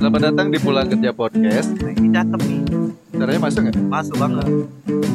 Selamat 0.00 0.20
datang 0.26 0.50
di 0.50 0.58
Pulang 0.58 0.86
Kerja 0.86 1.10
Podcast. 1.10 1.70
Nah, 1.78 1.92
ini 1.92 2.08
cakep 2.10 2.40
nih. 2.42 2.60
Caranya 3.14 3.40
masuk 3.42 3.60
nggak? 3.62 3.74
Masuk 3.84 4.16
banget. 4.16 4.46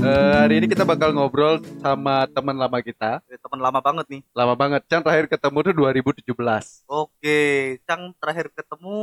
Eh, 0.05 0.33
hari 0.35 0.53
ini 0.59 0.67
kita 0.67 0.83
bakal 0.83 1.11
ngobrol 1.11 1.59
sama 1.79 2.23
teman 2.29 2.55
lama 2.55 2.79
kita. 2.79 3.19
Eh, 3.27 3.35
Teman 3.35 3.59
lama 3.59 3.79
banget 3.81 4.05
nih. 4.07 4.21
Lama 4.31 4.53
banget. 4.55 4.83
Cang 4.87 5.01
terakhir 5.01 5.27
ketemu 5.27 5.57
tuh 5.63 5.73
2017 5.75 6.83
Oke, 6.85 7.39
Cang 7.83 8.11
terakhir 8.15 8.51
ketemu 8.51 8.97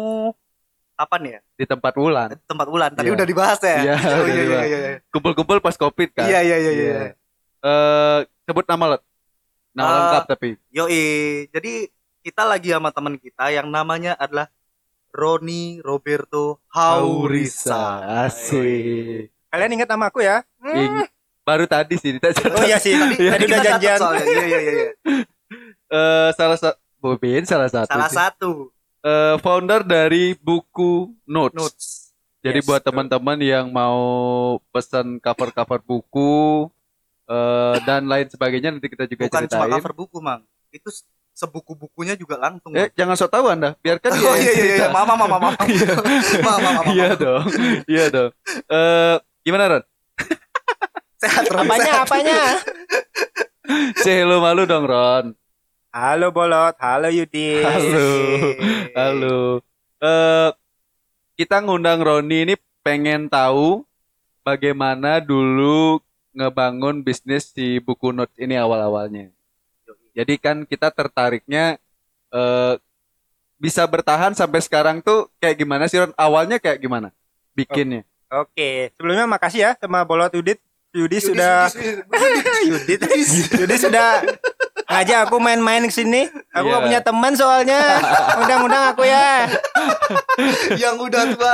kapan 0.94 1.20
ya? 1.24 1.38
di 1.58 1.64
tempat 1.66 1.92
Wulan. 1.98 2.28
Di 2.32 2.38
tempat 2.44 2.66
Wulan. 2.68 2.90
Tadi 2.94 3.08
Iya. 3.08 3.14
udah 3.16 3.26
dibahas 3.26 3.60
ya? 3.60 3.76
Iya, 3.82 3.96
Oh, 4.16 4.22
udah 4.22 4.34
iya, 4.36 4.42
iya, 4.44 4.60
iya, 4.64 4.78
iya. 4.78 4.98
Kumpul-kumpul 5.10 5.58
pas 5.58 5.74
Covid 5.74 6.08
kan. 6.14 6.28
Iya, 6.28 6.40
iya, 6.44 6.56
iya, 6.60 6.72
iya. 6.72 6.92
Eh, 7.62 8.18
sebut 8.44 8.64
nama 8.66 8.96
lot. 8.96 9.02
Nama 9.72 9.88
Eh, 9.88 9.94
lengkap 9.98 10.22
tapi. 10.28 10.48
Yoi, 10.70 11.04
jadi 11.48 11.72
kita 12.22 12.42
lagi 12.44 12.70
sama 12.70 12.92
teman 12.92 13.16
kita 13.16 13.50
yang 13.50 13.68
namanya 13.68 14.14
adalah 14.14 14.46
Roni 15.12 15.80
Roberto 15.80 16.60
Haurisa. 16.68 18.00
Asik. 18.28 19.28
Kalian 19.48 19.74
ingat 19.76 19.88
nama 19.90 20.08
aku 20.08 20.24
ya? 20.24 20.40
Ing- 20.64 21.08
Baru 21.42 21.66
tadi 21.66 21.98
sih 21.98 22.14
kita 22.16 22.30
Oh 22.54 22.62
iya 22.62 22.78
sih, 22.78 22.94
Tadi, 22.94 23.18
tadi, 23.18 23.26
tadi 23.26 23.44
udah 23.50 23.60
janjian. 23.66 23.98
soalnya. 23.98 24.24
Iya, 24.24 24.44
iya, 24.46 24.58
iya, 24.58 24.72
iya. 24.72 24.90
Eh, 25.92 26.30
salah 26.32 26.56
satu 26.56 26.78
Bobin 26.96 27.44
salah 27.44 27.68
satu. 27.68 27.90
Salah 27.92 28.08
sih. 28.08 28.16
satu 28.16 28.50
Eh, 29.02 29.36
founder 29.42 29.82
dari 29.82 30.32
buku 30.38 31.10
Notes. 31.26 31.58
notes. 31.58 31.86
Jadi 32.40 32.62
Yes, 32.62 32.66
buat 32.66 32.80
teman-teman 32.80 33.34
yang 33.42 33.66
mau 33.68 33.98
pesan 34.70 35.18
cover-cover 35.18 35.82
buku 35.82 36.70
eh, 37.24 37.76
dan 37.82 38.04
lain 38.04 38.26
sebagainya 38.26 38.70
nanti 38.70 38.86
kita 38.86 39.04
juga 39.04 39.26
Bukan 39.26 39.42
cuma 39.44 39.48
ceritain. 39.62 39.72
cover 39.76 39.92
buku, 39.94 40.18
Mang. 40.18 40.42
Itu 40.68 40.88
se- 40.88 41.04
sebuku-bukunya 41.32 42.12
juga 42.12 42.36
langsung. 42.36 42.72
Eh, 42.72 42.92
jangan 42.92 43.14
sok 43.14 43.30
tahu 43.30 43.48
Anda. 43.48 43.72
Biarkan 43.78 44.10
dia 44.10 44.22
Oh 44.22 44.36
iya 44.36 44.52
iya 44.52 44.64
iya, 44.76 44.86
maaf 44.94 45.06
maaf 45.06 45.28
maaf. 45.30 45.54
Iya. 45.64 45.92
Maaf 46.40 46.58
maaf 46.58 46.74
maaf. 46.78 46.84
Iya 46.90 47.08
dong. 47.14 47.44
Iya 47.86 48.04
dong. 48.08 48.30
Eh, 48.66 49.16
gimana 49.42 49.64
Ron? 49.70 49.84
Sehat 51.22 51.44
Ron, 51.48 51.64
Apanya, 51.64 51.84
sehat. 51.86 52.04
apanya? 52.04 52.40
Say 53.96 54.18
hello 54.18 54.38
malu 54.38 54.64
dong 54.64 54.84
Ron. 54.84 55.32
Halo 55.88 56.28
Bolot, 56.30 56.74
halo 56.78 57.08
Yudi. 57.08 57.60
Halo. 57.60 58.08
Halo. 58.92 59.38
Eh 59.98 60.50
kita 61.34 61.60
ngundang 61.60 62.00
Roni 62.00 62.44
ini 62.44 62.54
pengen 62.80 63.26
tahu 63.26 63.84
bagaimana 64.40 65.16
dulu 65.18 66.02
ngebangun 66.32 67.04
bisnis 67.04 67.52
di 67.52 67.78
buku 67.78 68.10
notes 68.12 68.36
ini 68.40 68.56
awal-awalnya. 68.56 69.28
Jadi 70.12 70.34
kan 70.36 70.64
kita 70.68 70.92
tertariknya 70.92 71.76
eh 72.32 72.74
bisa 73.56 73.86
bertahan 73.86 74.34
sampai 74.34 74.58
sekarang 74.58 74.98
tuh 74.98 75.30
kayak 75.38 75.62
gimana 75.62 75.86
sih 75.86 76.02
Ron? 76.02 76.10
Awalnya 76.18 76.58
kayak 76.58 76.82
gimana? 76.82 77.14
Bikinnya. 77.54 78.02
Oke, 78.32 78.90
sebelumnya 78.96 79.28
makasih 79.28 79.60
ya 79.60 79.70
sama 79.78 80.02
Bolot 80.02 80.32
Yudit. 80.34 80.58
Yudi 80.92 81.24
sudah 81.24 81.72
Yudit. 82.68 83.00
Yudi 83.56 83.76
sudah 83.80 84.20
ngajak 84.92 85.18
aku 85.24 85.40
main-main 85.40 85.88
ke 85.88 85.94
sini. 85.94 86.28
Aku 86.52 86.68
Iya. 86.68 86.72
gak 86.76 86.82
punya 86.84 87.00
teman 87.00 87.32
soalnya. 87.32 87.80
Undang-undang 88.44 88.92
aku 88.92 89.08
ya. 89.08 89.48
yang 90.76 91.00
udah 91.00 91.32
tua 91.32 91.52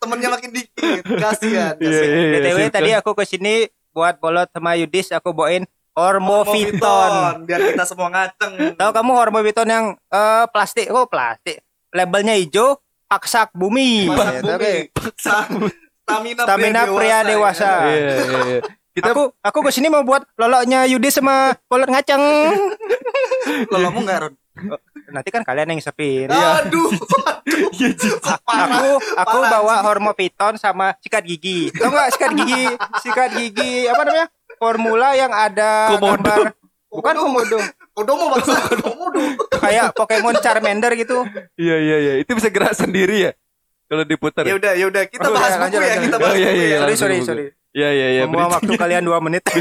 temennya 0.00 0.28
makin 0.32 0.50
dikit. 0.56 1.04
Kasihan. 1.04 1.76
Iya, 1.76 1.90
iya, 1.90 2.04
iya, 2.06 2.32
BTW 2.40 2.58
tadi 2.72 2.90
aku 2.96 3.12
ke 3.12 3.24
sini 3.28 3.68
buat 3.92 4.16
Bolot 4.18 4.48
sama 4.48 4.74
Yudis 4.74 5.12
aku 5.12 5.30
bawain 5.30 5.64
Hormoviton. 5.92 7.44
Biar 7.44 7.60
kita 7.62 7.84
semua 7.84 8.08
ngaceng. 8.08 8.74
Tahu 8.74 8.90
kamu 8.90 9.10
Hormoviton 9.12 9.68
yang 9.68 9.86
eh, 10.08 10.44
plastik? 10.48 10.88
Oh, 10.88 11.04
plastik. 11.04 11.60
Labelnya 11.92 12.32
hijau, 12.34 12.80
paksak 13.06 13.52
bumi. 13.52 14.08
Masak 14.08 14.32
Ya, 14.32 14.40
bumi. 14.40 14.50
tapi 14.50 14.72
Sa- 15.16 15.44
Stamina, 16.02 16.42
Stamina 16.42 16.82
pria 16.88 17.18
dewasa. 17.22 17.70
ya. 17.84 17.86
Iya, 17.86 18.14
iya, 18.18 18.40
iya. 18.48 18.60
Kita 18.92 19.12
aku 19.12 19.32
aku 19.38 19.58
ke 19.62 19.70
sini 19.70 19.88
mau 19.88 20.02
buat 20.02 20.24
loloknya 20.34 20.84
Yudi 20.84 21.08
sama 21.08 21.52
Bolot 21.64 21.88
ngaceng. 21.88 22.20
Kamu 23.68 23.98
enggak 24.00 24.18
Ron? 24.22 24.34
Nanti 25.12 25.28
kan 25.28 25.42
kalian 25.42 25.68
yang 25.68 25.78
ngisepin. 25.78 26.28
Aduh. 26.28 26.90
Iya. 27.72 27.88
Aku 28.22 28.86
aku 29.18 29.36
Parah, 29.36 29.50
bawa 29.50 29.74
Hormoviton 29.82 30.54
sama 30.54 30.94
sikat 31.00 31.20
gigi. 31.22 31.68
Tahu 31.74 31.90
nggak 31.90 32.08
sikat 32.14 32.30
gigi? 32.32 32.64
Sikat 33.00 33.28
gigi 33.34 33.72
apa 33.84 34.00
namanya? 34.00 34.26
Formula 34.54 35.08
yang 35.12 35.28
ada 35.28 35.90
Komodo. 35.90 36.22
gambar 36.22 36.38
bukan 36.86 37.14
komodo, 37.16 37.58
Kodomo 37.90 38.24
bangsa 38.30 38.52
Komodo. 38.78 39.20
kayak 39.58 39.90
Pokemon 39.92 40.38
Charmander 40.38 40.92
gitu. 40.94 41.26
Iya 41.56 41.76
iya 41.76 41.96
iya, 41.98 42.12
itu 42.16 42.30
bisa 42.30 42.46
gerak 42.46 42.72
sendiri 42.72 43.20
ya 43.20 43.30
kalau 43.88 44.04
diputar. 44.04 44.46
Ya 44.46 44.54
udah, 44.54 44.72
ya 44.72 44.84
udah, 44.86 45.02
kita 45.04 45.26
Oh, 45.26 45.32
bahas 45.34 45.50
udah, 45.50 45.58
buku 45.58 45.64
lanjut, 45.66 45.80
ya, 45.80 45.88
lanjut. 45.88 46.04
kita 46.04 46.16
bahas 46.16 46.28
Oh, 46.28 46.36
iya, 46.36 46.46
buku 46.46 46.54
iya, 46.54 46.54
ya. 46.54 46.68
iya. 46.68 46.78
Sorry 46.78 46.94
sorry 46.94 47.16
sorry. 47.24 47.44
Iya 47.72 47.88
iya 47.90 48.06
iya. 48.12 48.22
Beri- 48.24 48.52
waktu 48.54 48.72
kalian 48.76 49.02
dua 49.02 49.18
menit. 49.18 49.42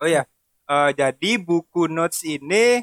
oh 0.00 0.08
ya, 0.08 0.22
eh, 0.64 0.90
jadi 0.92 1.30
buku 1.38 1.86
notes 1.86 2.24
ini 2.24 2.82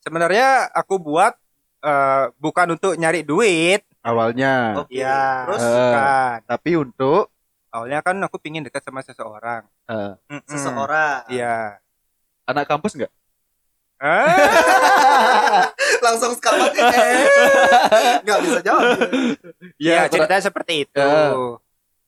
sebenarnya 0.00 0.70
aku 0.70 0.96
buat 0.96 1.34
eh, 1.80 2.24
bukan 2.36 2.74
untuk 2.74 2.92
nyari 2.94 3.22
duit, 3.22 3.82
Awalnya, 4.00 4.72
Oke. 4.78 4.96
ya, 4.96 5.44
Terus 5.44 5.60
Eh. 5.60 5.70
bukan. 5.70 6.36
tapi 6.46 6.70
untuk 6.74 7.24
Awalnya 7.70 8.00
kan 8.00 8.16
aku 8.18 8.36
pingin 8.36 8.60
dekat 8.60 8.80
sama 8.80 9.00
seseorang. 9.00 9.62
eh, 9.86 10.12
Mm-mm. 10.26 10.42
seseorang. 10.44 11.22
Iya. 11.26 11.78
anak 12.44 12.66
kampus 12.66 12.94
nggak? 12.94 13.10
Langsung 16.00 16.32
sekarang 16.34 16.66
Enggak 18.20 18.38
bisa 18.42 18.58
jawab. 18.60 18.82
ya, 19.76 20.02
per- 20.02 20.08
ceritanya 20.10 20.42
seperti 20.42 20.72
itu. 20.82 20.98
Ya. 20.98 21.30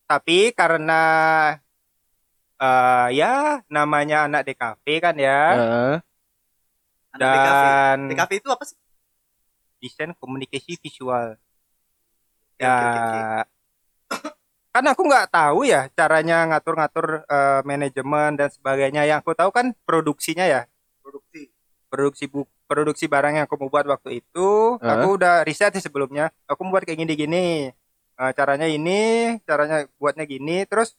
Tapi 0.07 0.51
karena 0.51 1.01
eh 2.57 3.07
ya 3.13 3.61
namanya 3.67 4.27
anak 4.27 4.45
DKV 4.45 4.85
kan 4.99 5.15
ya, 5.17 5.41
Eh, 5.55 5.95
Anak 7.13 7.21
dan 7.21 7.97
DKV 8.09 8.31
itu 8.41 8.49
apa 8.49 8.65
sih? 8.65 8.77
desain 9.79 10.15
komunikasi 10.15 10.79
visual. 10.79 11.35
Ya, 12.55 13.43
kan 14.71 14.85
aku 14.87 15.03
nggak 15.05 15.29
tahu 15.29 15.67
ya 15.67 15.91
caranya 15.93 16.47
ngatur-ngatur 16.49 17.27
eh, 17.27 17.61
manajemen 17.67 18.39
dan 18.39 18.49
sebagainya. 18.49 19.03
Yang 19.05 19.27
aku 19.27 19.35
tahu 19.35 19.51
kan 19.51 19.75
produksinya 19.83 20.47
ya, 20.47 20.71
Produksi. 21.03 21.51
produksi 21.91 22.25
bu 22.25 22.47
produksi 22.65 23.05
barang 23.05 23.37
yang 23.37 23.45
aku 23.45 23.59
mau 23.59 23.69
buat 23.69 23.85
waktu 23.85 24.23
itu. 24.23 24.79
Eh. 24.79 24.87
Aku 24.87 25.19
udah 25.19 25.43
riset 25.43 25.75
sih 25.75 25.83
sebelumnya. 25.83 26.31
Aku 26.47 26.63
mau 26.63 26.79
buat 26.79 26.87
kayak 26.87 27.03
gini-gini. 27.03 27.75
Eh, 28.15 28.33
caranya 28.33 28.65
ini, 28.65 29.35
caranya 29.43 29.85
buatnya 29.99 30.25
gini. 30.25 30.63
Terus 30.65 30.95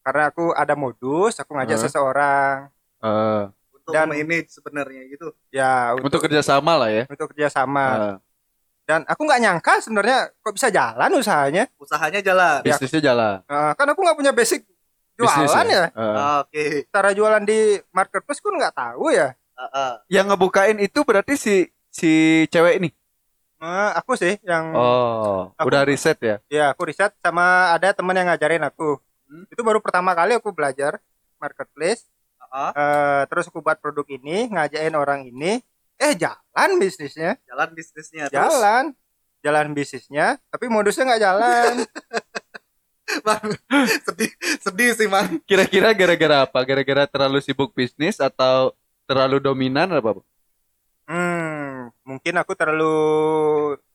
karena 0.00 0.30
aku 0.30 0.54
ada 0.54 0.72
modus, 0.72 1.36
aku 1.36 1.52
ngajak 1.52 1.74
Eh. 1.74 1.82
seseorang. 1.84 2.54
eh, 2.98 3.42
Untuk 3.50 3.57
Dan- 3.92 4.10
manage 4.10 4.48
sebenarnya 4.50 5.02
gitu. 5.08 5.28
Ya, 5.48 5.94
untuk 5.94 6.20
kerjasama 6.20 6.72
lah 6.76 6.88
ya. 6.88 7.04
untuk 7.06 7.32
kerjasama. 7.32 7.84
Eh, 7.86 8.16
Dan 8.88 9.04
aku 9.04 9.20
nggak 9.20 9.40
nyangka 9.40 9.72
sebenarnya 9.84 10.32
kok 10.34 10.54
bisa 10.56 10.72
jalan 10.72 11.10
usahanya. 11.12 11.68
Usahanya 11.76 12.20
jalan. 12.20 12.64
Ya. 12.64 12.72
bisnisnya 12.72 13.02
jalan. 13.04 13.44
Eh, 13.44 13.72
kan 13.76 13.86
aku 13.86 14.00
nggak 14.00 14.16
punya 14.16 14.32
basic 14.32 14.64
jualan 15.12 15.44
Bisnis 15.44 15.52
ya. 15.68 15.84
Eh, 15.90 16.16
Oke. 16.40 16.64
Cara 16.88 17.10
jualan 17.12 17.42
di 17.42 17.58
marketplace 17.90 18.40
pun 18.40 18.56
nggak 18.56 18.72
tahu 18.72 19.12
ya. 19.12 19.36
Heeh. 19.58 19.92
yang 20.08 20.30
ngebukain 20.30 20.78
itu 20.78 21.02
berarti 21.02 21.34
si 21.34 21.66
si 21.90 22.10
cewek 22.46 22.78
ini. 22.78 22.88
Eh, 23.58 23.90
aku 23.92 24.14
sih 24.14 24.38
yang 24.40 24.70
Oh, 24.70 25.50
Aku- 25.58 25.66
udah 25.66 25.82
riset 25.82 26.14
ya. 26.22 26.38
ya 26.46 26.70
aku 26.70 26.86
riset 26.86 27.10
sama 27.18 27.74
ada 27.74 27.90
teman 27.90 28.14
yang 28.14 28.30
ngajarin 28.30 28.62
aku. 28.62 29.02
Hmm. 29.26 29.44
Itu 29.50 29.60
baru 29.60 29.82
pertama 29.82 30.14
kali 30.14 30.32
aku 30.32 30.48
belajar 30.48 31.02
marketplace. 31.36 32.06
Eh, 32.52 33.22
terus 33.28 33.46
aku 33.48 33.60
buat 33.60 33.78
produk 33.78 34.04
ini, 34.08 34.48
ngajain 34.48 34.94
orang 34.96 35.28
ini. 35.28 35.60
Eh 35.98 36.14
jalan 36.14 36.78
bisnisnya, 36.78 37.34
Jalan 37.44 37.74
bisnisnya 37.74 38.30
terus. 38.30 38.38
jalan, 38.54 38.84
jalan 39.42 39.66
bisnisnya. 39.74 40.38
Tapi 40.46 40.70
modusnya 40.70 41.04
nggak 41.10 41.22
jalan. 41.22 41.72
Man, 43.24 43.56
sedih 44.04 44.30
sedih 44.60 44.90
sih 44.92 45.08
man. 45.08 45.40
Kira-kira 45.48 45.96
gara-gara 45.96 46.44
apa? 46.44 46.60
Gara-gara 46.60 47.08
terlalu 47.08 47.40
sibuk 47.40 47.72
bisnis 47.72 48.20
atau 48.20 48.76
terlalu 49.08 49.40
dominan 49.40 49.88
apa? 49.88 50.20
hmm, 51.08 51.88
mungkin 52.04 52.34
aku 52.36 52.52
terlalu 52.52 52.94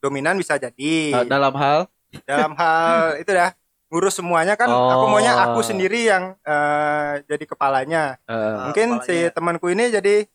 dominan 0.02 0.34
bisa 0.34 0.58
jadi. 0.58 1.14
Eh, 1.14 1.26
dalam 1.30 1.54
hal 1.54 1.86
Dalam 2.26 2.58
hal 2.58 3.22
itu 3.22 3.30
dah 3.30 3.54
ngurus 3.94 4.18
semuanya 4.18 4.58
kan. 4.58 4.66
Aku 4.66 5.06
maunya 5.06 5.38
aku 5.38 5.62
Oh. 5.62 5.62
sendiri 5.62 6.02
yang 6.04 6.34
eh, 6.42 7.22
jadi 7.24 7.46
kepalanya. 7.46 8.18
Ah, 8.26 8.68
mungkin 8.68 9.00
si 9.00 9.14
kepalanya. 9.14 9.32
temanku 9.32 9.66
ini 9.70 9.88
jadi 9.88 10.26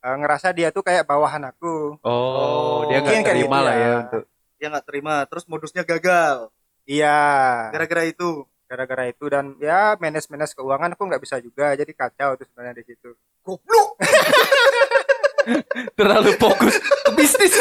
eh, 0.00 0.16
ngerasa 0.16 0.50
dia 0.50 0.72
tuh 0.72 0.80
kayak 0.80 1.04
bawahan 1.04 1.44
aku 1.44 2.00
oh, 2.00 2.88
dia 2.88 2.98
Mungkin 2.98 3.20
nggak 3.20 3.30
terima 3.30 3.52
gitu 3.52 3.64
lah 3.68 3.74
ya 3.74 3.84
ya. 3.84 3.92
untuk 4.00 4.22
Dia 4.56 4.66
nggak 4.68 4.84
terima. 4.84 5.14
Terus 5.24 5.44
modusnya 5.44 5.82
gagal. 5.84 6.48
iya 6.82 7.68
Gara-gara 7.68 8.02
itu. 8.04 8.48
gara-gara 8.64 9.04
itu 9.04 9.26
dan 9.26 9.58
ya 9.58 9.98
manage 9.98 10.30
manage 10.30 10.54
keuangan 10.54 10.94
aku 10.94 11.02
nggak 11.02 11.18
bisa 11.18 11.42
juga 11.42 11.74
jadi 11.74 11.90
kacau 11.90 12.38
tuh 12.38 12.46
sebenarnya 12.46 12.78
di 12.78 12.84
situ 12.86 13.10
Goblok. 13.42 13.98
Terlalu 15.98 16.30
fokus 16.36 16.76
ke 16.78 17.10
bisnis. 17.12 17.50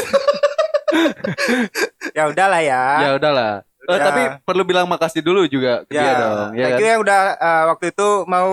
ya 2.17 2.29
udahlah 2.29 2.61
ya 2.61 2.81
ya 3.01 3.11
udahlah. 3.17 3.65
Eh, 3.89 3.97
Ya. 3.97 4.05
tapi 4.05 4.21
perlu 4.43 4.63
bilang 4.63 4.85
makasih 4.85 5.19
dulu 5.19 5.43
juga 5.45 5.81
ke 5.83 5.91
ya 5.91 6.03
dia 6.03 6.13
dong, 6.15 6.49
ya 6.53 6.61
thank 6.61 6.71
kan? 6.71 6.79
you 6.79 6.87
yang 6.87 7.01
udah 7.01 7.21
eh, 7.33 7.63
waktu 7.67 7.85
itu 7.89 8.07
mau 8.23 8.49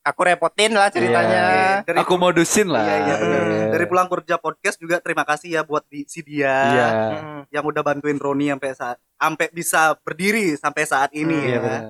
aku 0.00 0.20
repotin 0.22 0.70
lah 0.70 0.86
ceritanya 0.88 1.42
Iya. 1.42 1.70
Dari 1.82 1.98
Aku 1.98 2.14
modusin 2.14 2.70
lah. 2.70 2.86
Iya, 2.86 2.96
iya, 3.02 3.14
benar. 3.18 3.42
Iya. 3.44 3.66
Dari 3.68 3.84
pulang 3.84 4.06
kerja 4.06 4.34
podcast 4.36 4.76
juga 4.76 4.96
terima 4.98 5.22
kasih 5.22 5.48
ya 5.50 5.62
buat 5.62 5.82
di, 5.84 6.06
si 6.06 6.22
dia 6.22 6.54
Iya. 6.64 6.88
Mm. 7.18 7.40
yang 7.48 7.64
udah 7.64 7.82
bantuin 7.82 8.14
Roni 8.16 8.46
sampai 8.48 8.70
saat 8.72 8.96
sampai 9.12 9.46
bisa 9.50 9.80
berdiri 9.98 10.54
sampai 10.54 10.82
saat 10.84 11.10
ini 11.10 11.34
Hmm, 11.34 11.42
Iya 11.42 11.50
ya. 11.50 11.60
benar. 11.60 11.82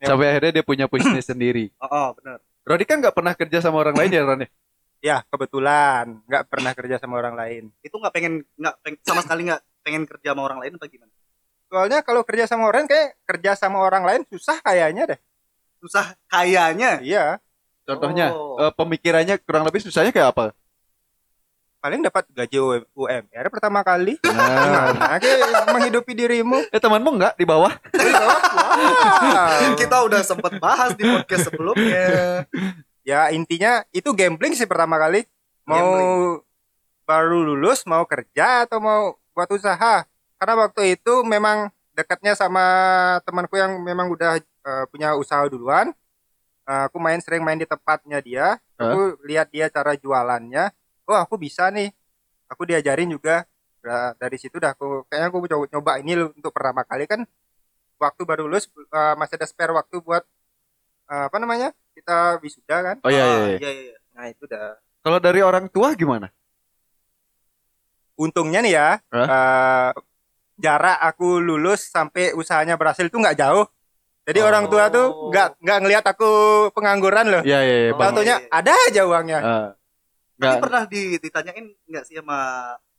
Sampai 0.00 0.26
akhirnya 0.28 0.52
dia 0.54 0.64
punya 0.64 0.86
bisnis 0.86 1.28
sendiri. 1.28 1.68
Oh, 1.76 1.84
oh, 1.86 2.08
benar. 2.14 2.40
Rodi 2.62 2.84
kan 2.84 2.96
nggak 2.98 3.12
pernah 3.12 3.34
kerja 3.34 3.60
sama 3.60 3.76
orang 3.78 3.92
lain 3.94 4.10
ya 4.10 4.22
Ron 4.22 4.40
ya? 4.40 4.48
ya 5.00 5.16
kebetulan 5.24 6.20
nggak 6.24 6.44
pernah 6.46 6.72
kerja 6.72 6.96
sama 6.96 7.16
orang 7.16 7.32
lain 7.32 7.72
Itu 7.80 7.96
nggak 7.96 8.12
pengen 8.12 8.44
nggak 8.54 8.74
peng- 8.80 9.00
sama 9.00 9.20
sekali 9.20 9.48
nggak 9.48 9.60
pengen 9.80 10.04
kerja 10.04 10.32
sama 10.32 10.44
orang 10.44 10.60
lain 10.60 10.76
apa 10.76 10.86
gimana? 10.86 11.12
Soalnya 11.70 12.02
kalau 12.02 12.20
kerja 12.20 12.44
sama 12.44 12.66
orang 12.66 12.84
kayak 12.84 13.14
kerja 13.24 13.54
sama 13.54 13.78
orang 13.78 14.02
lain 14.02 14.22
susah 14.26 14.58
kayaknya 14.60 15.14
deh 15.14 15.20
Susah 15.78 16.12
kayaknya. 16.26 17.00
iya 17.00 17.38
Contohnya 17.82 18.30
Oh. 18.30 18.58
eh, 18.58 18.68
pemikirannya 18.70 19.40
kurang 19.40 19.64
lebih 19.64 19.80
susahnya 19.80 20.10
kayak 20.10 20.30
apa? 20.30 20.44
paling 21.80 22.04
dapat 22.04 22.28
gaji 22.28 22.60
U- 22.60 22.84
UMR 22.98 23.48
pertama 23.48 23.80
kali 23.80 24.20
Nah. 24.20 24.92
gimana 24.92 25.16
kayak 25.16 25.40
menghidupi 25.66 26.12
dirimu 26.12 26.60
Eh 26.68 26.76
temanmu 26.76 27.08
nggak 27.16 27.34
di 27.40 27.48
bawah? 27.48 27.72
wow. 27.96 29.72
Kita 29.74 29.96
udah 30.04 30.20
sempet 30.20 30.58
bahas 30.58 30.92
di 30.92 31.02
podcast 31.02 31.48
sebelumnya. 31.48 32.44
ya 33.00 33.32
intinya 33.32 33.80
itu 33.90 34.12
gambling 34.12 34.52
sih 34.52 34.68
pertama 34.68 35.00
kali 35.00 35.24
mau 35.64 36.36
baru 37.02 37.42
lulus 37.42 37.82
mau 37.84 38.04
kerja 38.04 38.68
atau 38.68 38.76
mau 38.76 39.02
buat 39.32 39.48
usaha 39.48 40.04
karena 40.40 40.54
waktu 40.56 40.96
itu 40.96 41.20
memang 41.22 41.68
dekatnya 41.92 42.32
sama 42.32 42.64
temanku 43.28 43.60
yang 43.60 43.76
memang 43.84 44.08
udah 44.08 44.40
eh, 44.40 44.84
punya 44.88 45.14
usaha 45.14 45.44
duluan 45.46 45.92
Eh, 46.70 46.82
aku 46.86 47.02
main 47.02 47.18
sering 47.18 47.42
main 47.42 47.58
di 47.58 47.66
tempatnya 47.66 48.22
dia 48.22 48.46
aku 48.78 49.18
lihat 49.26 49.50
dia 49.50 49.66
cara 49.66 49.98
jualannya 49.98 50.70
oh 51.10 51.18
aku 51.18 51.34
bisa 51.34 51.66
nih 51.72 51.90
aku 52.48 52.62
diajarin 52.64 53.10
juga 53.10 53.44
Nah, 53.80 54.12
dari 54.20 54.36
situ 54.36 54.60
dah 54.60 54.76
aku 54.76 55.08
kayaknya 55.08 55.32
aku 55.32 55.40
coba 55.48 55.64
nyoba 55.72 55.92
ini 56.04 56.12
untuk 56.36 56.52
pertama 56.52 56.84
kali 56.84 57.08
kan 57.08 57.24
waktu 57.96 58.22
baru 58.28 58.44
lulus 58.44 58.68
eh, 58.68 59.14
masih 59.16 59.40
ada 59.40 59.48
spare 59.48 59.72
waktu 59.72 59.98
buat 60.04 60.20
eh, 61.10 61.24
apa 61.26 61.36
namanya 61.40 61.72
kita 61.96 62.38
wisuda 62.44 62.76
kan 62.92 62.96
Oh 63.02 63.10
iya 63.10 63.24
iya. 63.24 63.40
Ah, 63.40 63.48
iya. 63.50 63.56
iya, 63.58 63.70
iya. 63.72 63.96
nah 64.14 64.24
itu 64.28 64.44
dah 64.44 64.76
Kalau 65.00 65.18
dari 65.18 65.40
orang 65.40 65.66
tua 65.72 65.96
gimana? 65.96 66.28
untungnya 68.20 68.60
nih 68.60 68.72
ya 68.76 68.88
Hah? 69.10 69.26
eh, 69.26 69.90
jarak 70.60 71.00
aku 71.00 71.40
lulus 71.40 71.88
sampai 71.88 72.30
usahanya 72.32 72.76
berhasil 72.76 73.02
itu 73.02 73.16
nggak 73.16 73.34
jauh 73.34 73.64
jadi 74.22 74.40
Oh. 74.40 74.46
orang 74.46 74.68
tua 74.68 74.86
tuh 74.86 75.32
nggak 75.32 75.58
nggak 75.58 75.78
ngelihat 75.80 76.04
aku 76.06 76.30
pengangguran 76.70 77.26
loh 77.26 77.42
Iya 77.42 77.58
iya 77.60 77.76
iya. 77.82 77.90
Oh. 77.90 77.98
Taunya 77.98 78.36
iya, 78.36 78.36
iya. 78.38 78.52
ada 78.52 78.72
aja 78.86 79.02
uangnya 79.04 79.38
Eh, 79.40 79.68
Tapi 80.38 80.56
pernah 80.56 80.82
di, 80.84 81.00
ditanyain 81.16 81.66
nggak 81.84 82.04
sih 82.04 82.16
sama 82.16 82.38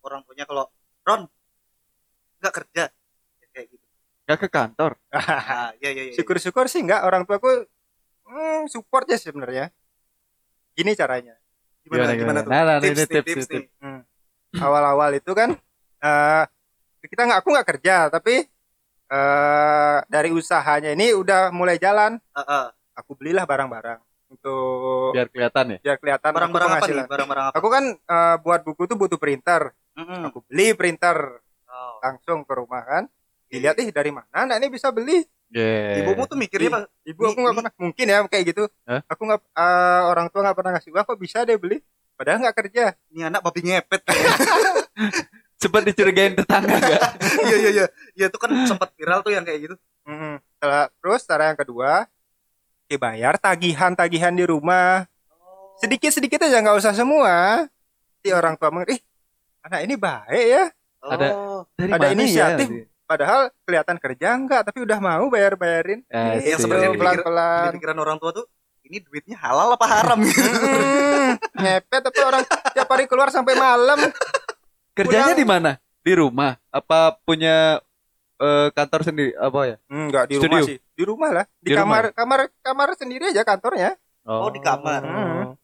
orang 0.02 0.22
tuanya 0.22 0.46
kalau 0.46 0.66
Ron 1.02 1.26
nggak 2.38 2.54
kerja 2.54 2.84
Ya, 3.38 3.48
kayak 3.52 3.68
gitu. 3.70 3.86
nggak 4.24 4.40
ke 4.40 4.48
kantor. 4.50 4.92
Ah, 5.14 5.70
iya 5.78 5.90
iya 5.90 6.04
iya. 6.10 6.14
syukur-syukur 6.14 6.66
sih 6.66 6.82
nggak 6.82 7.02
orang 7.02 7.24
tuaku 7.24 7.66
hmm, 8.26 8.66
support 8.68 9.06
ya 9.06 9.18
sebenarnya 9.18 9.70
gini 10.72 10.94
caranya 10.94 11.38
Gimana 11.82 12.14
gimana, 12.14 12.40
tuh? 12.46 12.50
Nah, 12.54 12.62
nah, 12.62 12.78
tips, 12.78 12.86
ini 12.88 12.94
nih, 12.94 13.08
tips, 13.10 13.26
tips, 13.26 13.46
tips. 13.48 13.66
nih. 13.74 14.02
awal-awal 14.58 15.10
itu 15.12 15.32
kan 15.32 15.50
eh 16.00 16.44
kita 17.04 17.22
nggak 17.24 17.40
aku 17.40 17.50
nggak 17.50 17.68
kerja 17.70 17.96
tapi 18.08 18.46
eh 19.08 19.98
dari 20.06 20.30
usahanya 20.30 20.92
ini 20.92 21.12
udah 21.12 21.50
mulai 21.50 21.76
jalan 21.76 22.16
Ah, 22.32 22.42
ah. 22.42 22.66
aku 22.94 23.14
belilah 23.14 23.44
barang-barang 23.44 24.00
untuk 24.28 25.12
Biar 25.12 25.28
kelihatan 25.28 25.76
ya. 25.76 25.78
biar 25.82 25.98
kelihatan 25.98 26.32
Barang-barang 26.32 26.70
apa 26.72 26.86
nih? 26.88 27.04
Barang-barang 27.06 27.46
apa? 27.48 27.56
aku 27.56 27.68
kan 27.68 27.84
eh, 27.92 28.36
buat 28.40 28.62
buku 28.62 28.84
tuh 28.86 28.96
butuh 28.96 29.18
printer 29.18 29.76
Mm-mm. 29.94 30.28
aku 30.28 30.44
beli 30.46 30.74
printer 30.74 31.40
Oh. 31.66 32.04
langsung 32.04 32.44
ke 32.44 32.52
rumah 32.52 32.84
kan 32.84 33.04
dilihat 33.48 33.80
ih 33.80 33.90
dari 33.90 34.12
mana 34.12 34.28
anak 34.34 34.60
ini 34.60 34.68
bisa 34.70 34.92
beli 34.92 35.24
Yeah. 35.48 36.00
Ibumu 36.00 36.24
tuh 36.28 36.40
mikirnya 36.40 36.68
pas 36.70 36.84
ibu 37.04 37.28
aku 37.28 37.36
nggak 37.36 37.52
pernah 37.54 37.74
mungkin 37.76 38.06
ya 38.06 38.24
kayak 38.24 38.44
gitu 38.46 38.64
Hah? 38.88 39.04
aku 39.04 39.22
nggak 39.22 39.40
eh, 39.52 40.02
orang 40.06 40.28
tua 40.28 40.40
nggak 40.42 40.56
pernah 40.56 40.72
ngasih 40.72 40.92
uang 40.92 41.04
kok 41.06 41.20
bisa 41.20 41.44
deh 41.44 41.56
beli 41.56 41.84
padahal 42.16 42.40
nggak 42.40 42.56
kerja 42.56 42.84
ini 43.08 43.20
anak 43.22 43.40
babi 43.42 43.60
ngepet. 43.62 44.00
Sempat 45.62 45.86
dicurigain 45.86 46.34
tetangga 46.34 46.74
nggak? 46.82 47.02
Iya 47.44 47.56
iya 47.56 47.70
iya. 47.72 47.86
Ya 48.16 48.26
itu 48.26 48.36
kan 48.36 48.50
sempat 48.66 48.90
viral 48.92 49.22
tuh 49.22 49.30
yang 49.30 49.46
kayak 49.46 49.60
gitu. 49.62 49.76
Mm-mm. 50.04 50.42
Setelah- 50.52 50.90
terus 50.98 51.22
cara 51.24 51.44
yang 51.46 51.56
kedua 51.56 52.10
ya 52.86 52.98
bayar 52.98 53.38
tagihan-tagihan 53.38 54.34
di 54.34 54.44
rumah 54.44 55.06
sedikit-sedikit 55.78 56.44
aja 56.44 56.60
nggak 56.60 56.76
usah 56.76 56.92
semua 56.92 57.66
si 58.20 58.30
orang 58.30 58.54
tua 58.54 58.68
meng- 58.70 58.86
ih 58.86 59.00
anak 59.62 59.80
ini 59.82 59.96
baik 59.96 60.46
ya 60.50 60.64
Ada- 61.00 61.32
Oh. 61.32 61.62
Dari 61.74 61.90
Ada 61.90 62.04
mana 62.04 62.14
inisiatif. 62.16 62.68
ya? 62.68 62.86
padahal 63.04 63.42
kelihatan 63.62 63.98
kerja 63.98 64.28
enggak 64.32 64.62
tapi 64.64 64.80
udah 64.80 64.98
mau 64.98 65.26
bayar-bayarin 65.28 66.00
Ah, 66.08 66.36
Yang 66.36 66.58
sih. 66.58 66.62
sebenarnya 66.62 66.90
dipikir- 66.90 67.02
pelan-pelan 67.22 67.64
Di 67.64 67.76
pikiran 67.76 67.98
orang 68.00 68.18
tua 68.18 68.32
tuh 68.34 68.46
ini 68.84 68.98
duitnya 69.00 69.38
halal 69.38 69.72
apa 69.72 69.86
haram 69.86 70.20
gitu. 70.22 70.42
Mm, 70.42 71.32
ngepet 71.56 72.02
tapi 72.02 72.20
orang 72.20 72.44
tiap 72.72 72.88
hari 72.88 73.06
keluar 73.06 73.30
sampai 73.30 73.56
malam 73.56 74.00
Kerjanya 75.04 75.34
di 75.34 75.46
mana? 75.46 75.72
Di 76.02 76.14
rumah? 76.14 76.58
Apa 76.70 77.18
punya 77.22 77.82
eh, 78.38 78.68
kantor 78.72 79.02
sendiri? 79.04 79.32
Apa 79.36 79.60
ya? 79.66 79.76
enggak 79.88 80.24
di 80.28 80.36
Studio? 80.38 80.50
rumah 80.50 80.62
sih 80.66 80.78
di 80.92 81.04
rumah 81.04 81.30
lah 81.32 81.46
di, 81.58 81.70
Di 81.70 81.78
kamar 81.78 82.04
kamar 82.12 82.40
kamar 82.62 82.88
sendiri 82.94 83.30
aja 83.30 83.42
kantornya 83.42 83.98
Oh, 84.22 84.50
di 84.50 84.62
kamar. 84.62 85.02
Hmm. 85.02 85.58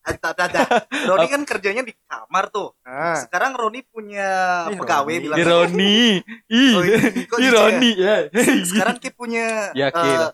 Ada 0.00 0.32
ada. 0.32 0.60
Roni 1.06 1.26
kan 1.36 1.42
kerjanya 1.44 1.84
di 1.84 1.92
kamar 2.08 2.48
tuh. 2.48 2.72
nah, 2.82 3.20
Sekarang 3.20 3.52
Roni 3.52 3.84
punya 3.84 4.28
Ih, 4.66 4.80
pegawai 4.80 5.12
Roni. 5.12 5.22
bilang. 5.22 5.38
Ironi. 5.38 6.00
Ih. 6.56 6.72
Oh, 6.72 6.82
ini 6.82 7.22
kok 7.30 7.36
gitu 7.36 7.44
ya? 7.44 7.48
Ironi 7.52 7.90
ya. 7.94 8.16
Sekarang 8.64 8.96
Ki 8.96 9.12
punya 9.12 9.70
Yakin. 9.70 10.00
eh, 10.02 10.30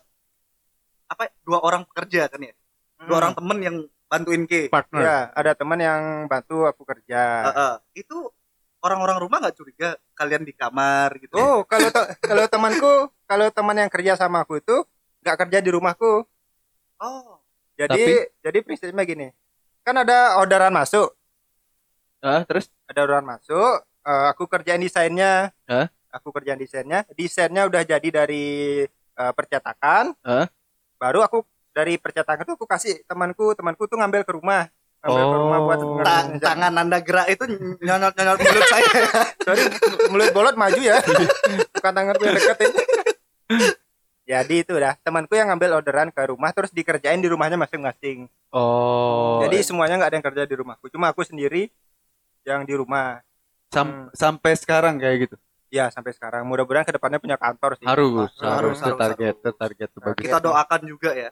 apa 1.06 1.22
dua 1.42 1.58
orang 1.60 1.82
pekerja 1.84 2.30
kan 2.30 2.40
ya? 2.40 2.54
Dua 2.96 3.06
Hmm. 3.06 3.18
orang 3.18 3.32
temen 3.34 3.58
yang 3.60 3.76
bantuin 4.06 4.46
Ki. 4.46 4.70
partner. 4.70 5.02
ya 5.02 5.18
ada 5.34 5.52
teman 5.58 5.78
yang 5.78 6.02
bantu 6.30 6.62
aku 6.64 6.86
kerja 6.86 7.50
Eh, 7.50 7.54
eh, 7.54 7.74
itu 8.02 8.30
orang-orang 8.80 9.18
rumah 9.18 9.42
nggak 9.42 9.56
curiga 9.58 9.98
kalian 10.14 10.46
di 10.46 10.54
kamar 10.54 11.18
gitu. 11.18 11.34
Oh, 11.34 11.66
kalau 11.66 11.90
te- 11.90 12.14
kalau 12.22 12.44
temanku, 12.46 12.94
kalau 13.26 13.46
teman 13.50 13.76
yang 13.82 13.90
kerja 13.90 14.14
sama 14.14 14.46
aku 14.46 14.62
itu 14.62 14.76
nggak 15.26 15.36
kerja 15.46 15.58
di 15.58 15.70
rumahku. 15.74 16.22
Oh. 17.02 17.42
Jadi 17.76 18.30
jadi 18.40 18.58
prinsipnya 18.62 19.04
gini. 19.04 19.28
Kan 19.82 19.98
ada 19.98 20.38
orderan 20.40 20.72
masuk, 20.72 21.12
Ah, 22.24 22.42
terus 22.42 22.70
ada 22.88 23.04
orderan 23.06 23.26
masuk, 23.26 23.84
eh, 24.02 24.26
aku 24.30 24.48
kerjain 24.48 24.80
desainnya. 24.80 25.50
Hah? 25.68 25.86
Aku 26.10 26.32
kerjain 26.32 26.56
desainnya. 26.58 27.04
Desainnya 27.12 27.68
udah 27.68 27.82
jadi 27.84 28.08
dari 28.08 28.82
eh, 29.16 29.32
percetakan. 29.34 30.14
Hah? 30.24 30.46
Baru 30.96 31.20
aku 31.20 31.44
dari 31.76 32.00
percetakan 32.00 32.40
itu 32.42 32.56
aku 32.56 32.64
kasih 32.64 33.04
temanku, 33.04 33.52
temanku 33.52 33.84
tuh 33.84 34.00
ngambil 34.00 34.24
ke 34.24 34.32
rumah. 34.32 34.64
Ngambil 35.04 35.22
ke 35.22 35.36
rumah 35.36 35.58
buat 35.60 35.76
Oh. 35.76 36.00
Ta- 36.00 36.24
ngerjain. 36.24 36.40
tangan 36.40 36.72
anda 36.74 36.98
gerak 36.98 37.28
itu 37.28 37.44
nyonot 37.78 38.16
nyonot 38.16 38.38
mulut 38.40 38.64
saya. 38.66 38.88
Sorry, 39.46 39.62
mulut 40.08 40.32
bolot 40.32 40.56
maju 40.56 40.80
ya. 40.80 40.96
Bukan 41.70 41.92
tanganku 41.92 42.22
yang 42.24 42.34
deketin. 42.34 42.70
Jadi 44.26 44.54
itu 44.58 44.72
dah, 44.74 44.98
temanku 44.98 45.38
yang 45.38 45.46
ngambil 45.46 45.78
orderan 45.78 46.10
ke 46.10 46.18
rumah 46.26 46.50
terus 46.50 46.74
dikerjain 46.74 47.20
di 47.20 47.28
rumahnya 47.28 47.54
masing-masing. 47.54 48.26
oh. 48.50 49.38
Jadi 49.38 49.62
semuanya 49.62 50.00
nggak 50.00 50.10
ada 50.10 50.16
yang 50.16 50.26
kerja 50.26 50.42
di 50.42 50.56
rumahku, 50.56 50.88
cuma 50.88 51.12
aku 51.12 51.22
sendiri 51.22 51.70
yang 52.42 52.64
di 52.64 52.74
rumah. 52.74 53.20
sam- 53.66 54.08
sampai 54.10 54.56
sekarang 54.56 54.96
kayak 54.96 55.28
gitu. 55.28 55.36
Ya 55.70 55.90
sampai 55.90 56.14
sekarang. 56.14 56.46
Mudah-mudahan 56.46 56.86
ke 56.86 56.94
depannya 56.94 57.18
punya 57.18 57.38
kantor 57.38 57.76
sih. 57.78 57.86
Harus, 57.86 58.30
Harus, 58.38 58.78
harus, 58.78 58.78
harus, 58.80 58.98
target, 58.98 59.34
harus. 59.42 59.56
target 59.58 59.88
tuh 59.90 60.00
bagus. 60.02 60.22
Kita 60.22 60.38
doakan 60.38 60.80
juga 60.86 61.10
ya. 61.12 61.30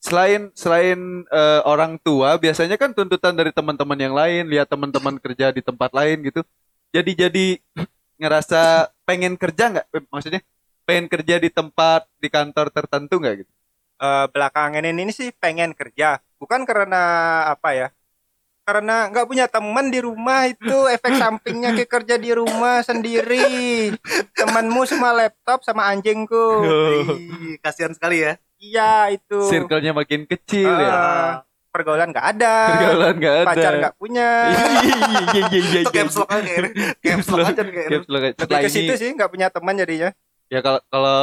Selain 0.00 0.48
selain 0.56 1.24
eh, 1.28 1.60
orang 1.68 2.00
tua, 2.00 2.40
biasanya 2.40 2.80
kan 2.80 2.96
tuntutan 2.96 3.36
dari 3.36 3.52
teman-teman 3.52 3.98
yang 4.00 4.14
lain, 4.16 4.48
lihat 4.48 4.68
teman-teman 4.68 5.20
kerja 5.20 5.52
di 5.52 5.60
tempat 5.60 5.92
lain 5.92 6.24
gitu. 6.24 6.40
Jadi 6.92 7.12
jadi 7.16 7.46
ngerasa 8.20 8.92
pengen 9.04 9.36
kerja 9.36 9.64
nggak? 9.76 9.86
Eh, 9.92 10.04
Maksudnya 10.08 10.40
pengen 10.88 11.06
kerja 11.08 11.36
di 11.36 11.48
tempat 11.52 12.08
di 12.16 12.28
kantor 12.32 12.72
tertentu 12.72 13.20
nggak 13.20 13.34
gitu? 13.44 13.52
Eh, 14.00 14.26
belakangan 14.32 14.80
ini 14.80 15.12
sih 15.12 15.28
pengen 15.36 15.76
kerja, 15.76 16.16
bukan 16.40 16.64
karena 16.64 17.00
apa 17.52 17.76
ya? 17.76 17.88
Karena 18.70 19.10
nggak 19.10 19.26
punya 19.26 19.46
teman 19.46 19.90
di 19.90 19.98
rumah 19.98 20.46
itu 20.46 20.86
efek 20.86 21.18
sampingnya 21.18 21.74
kayak 21.74 21.90
kerja 21.90 22.14
di 22.14 22.30
rumah 22.30 22.78
sendiri 22.80 23.90
temanmu 24.32 24.82
semua 24.84 25.10
laptop 25.12 25.60
sama 25.60 25.90
anjingku 25.90 26.46
Ih, 27.10 27.58
kasihan 27.58 27.90
sekali 27.90 28.22
ya. 28.22 28.38
iya 28.56 29.10
itu 29.10 29.42
Circle-nya 29.42 29.90
makin 29.90 30.22
kecil 30.24 30.70
Ah, 30.70 30.78
ya. 30.78 30.94
pergaulan 31.68 32.10
nggak 32.10 32.26
ada 32.30 32.54
Pergaulan 32.70 33.14
nggak 33.16 33.34
ada. 33.34 33.46
pacar 33.48 33.72
nggak 33.76 33.94
punya 33.96 34.28
Iya 34.46 34.64
iya 34.78 34.96
iya 35.42 35.60
iya. 35.66 35.80
Itu 35.80 35.90
caps 35.90 36.14
lock 36.14 36.30
aja. 36.30 36.52
Caps 36.96 37.26
lock 37.28 37.46
aja. 37.48 37.62
Caps 37.66 38.06
lock. 38.06 38.22
Setelah 38.36 38.60
ke 38.60 38.70
situ 38.70 38.92
sih 38.94 39.10
nggak 39.10 39.28
punya 39.28 39.46
teman 39.48 39.74
jadinya 39.74 40.10
ya 40.46 40.60
kalau 40.60 40.78
kalau 40.86 41.20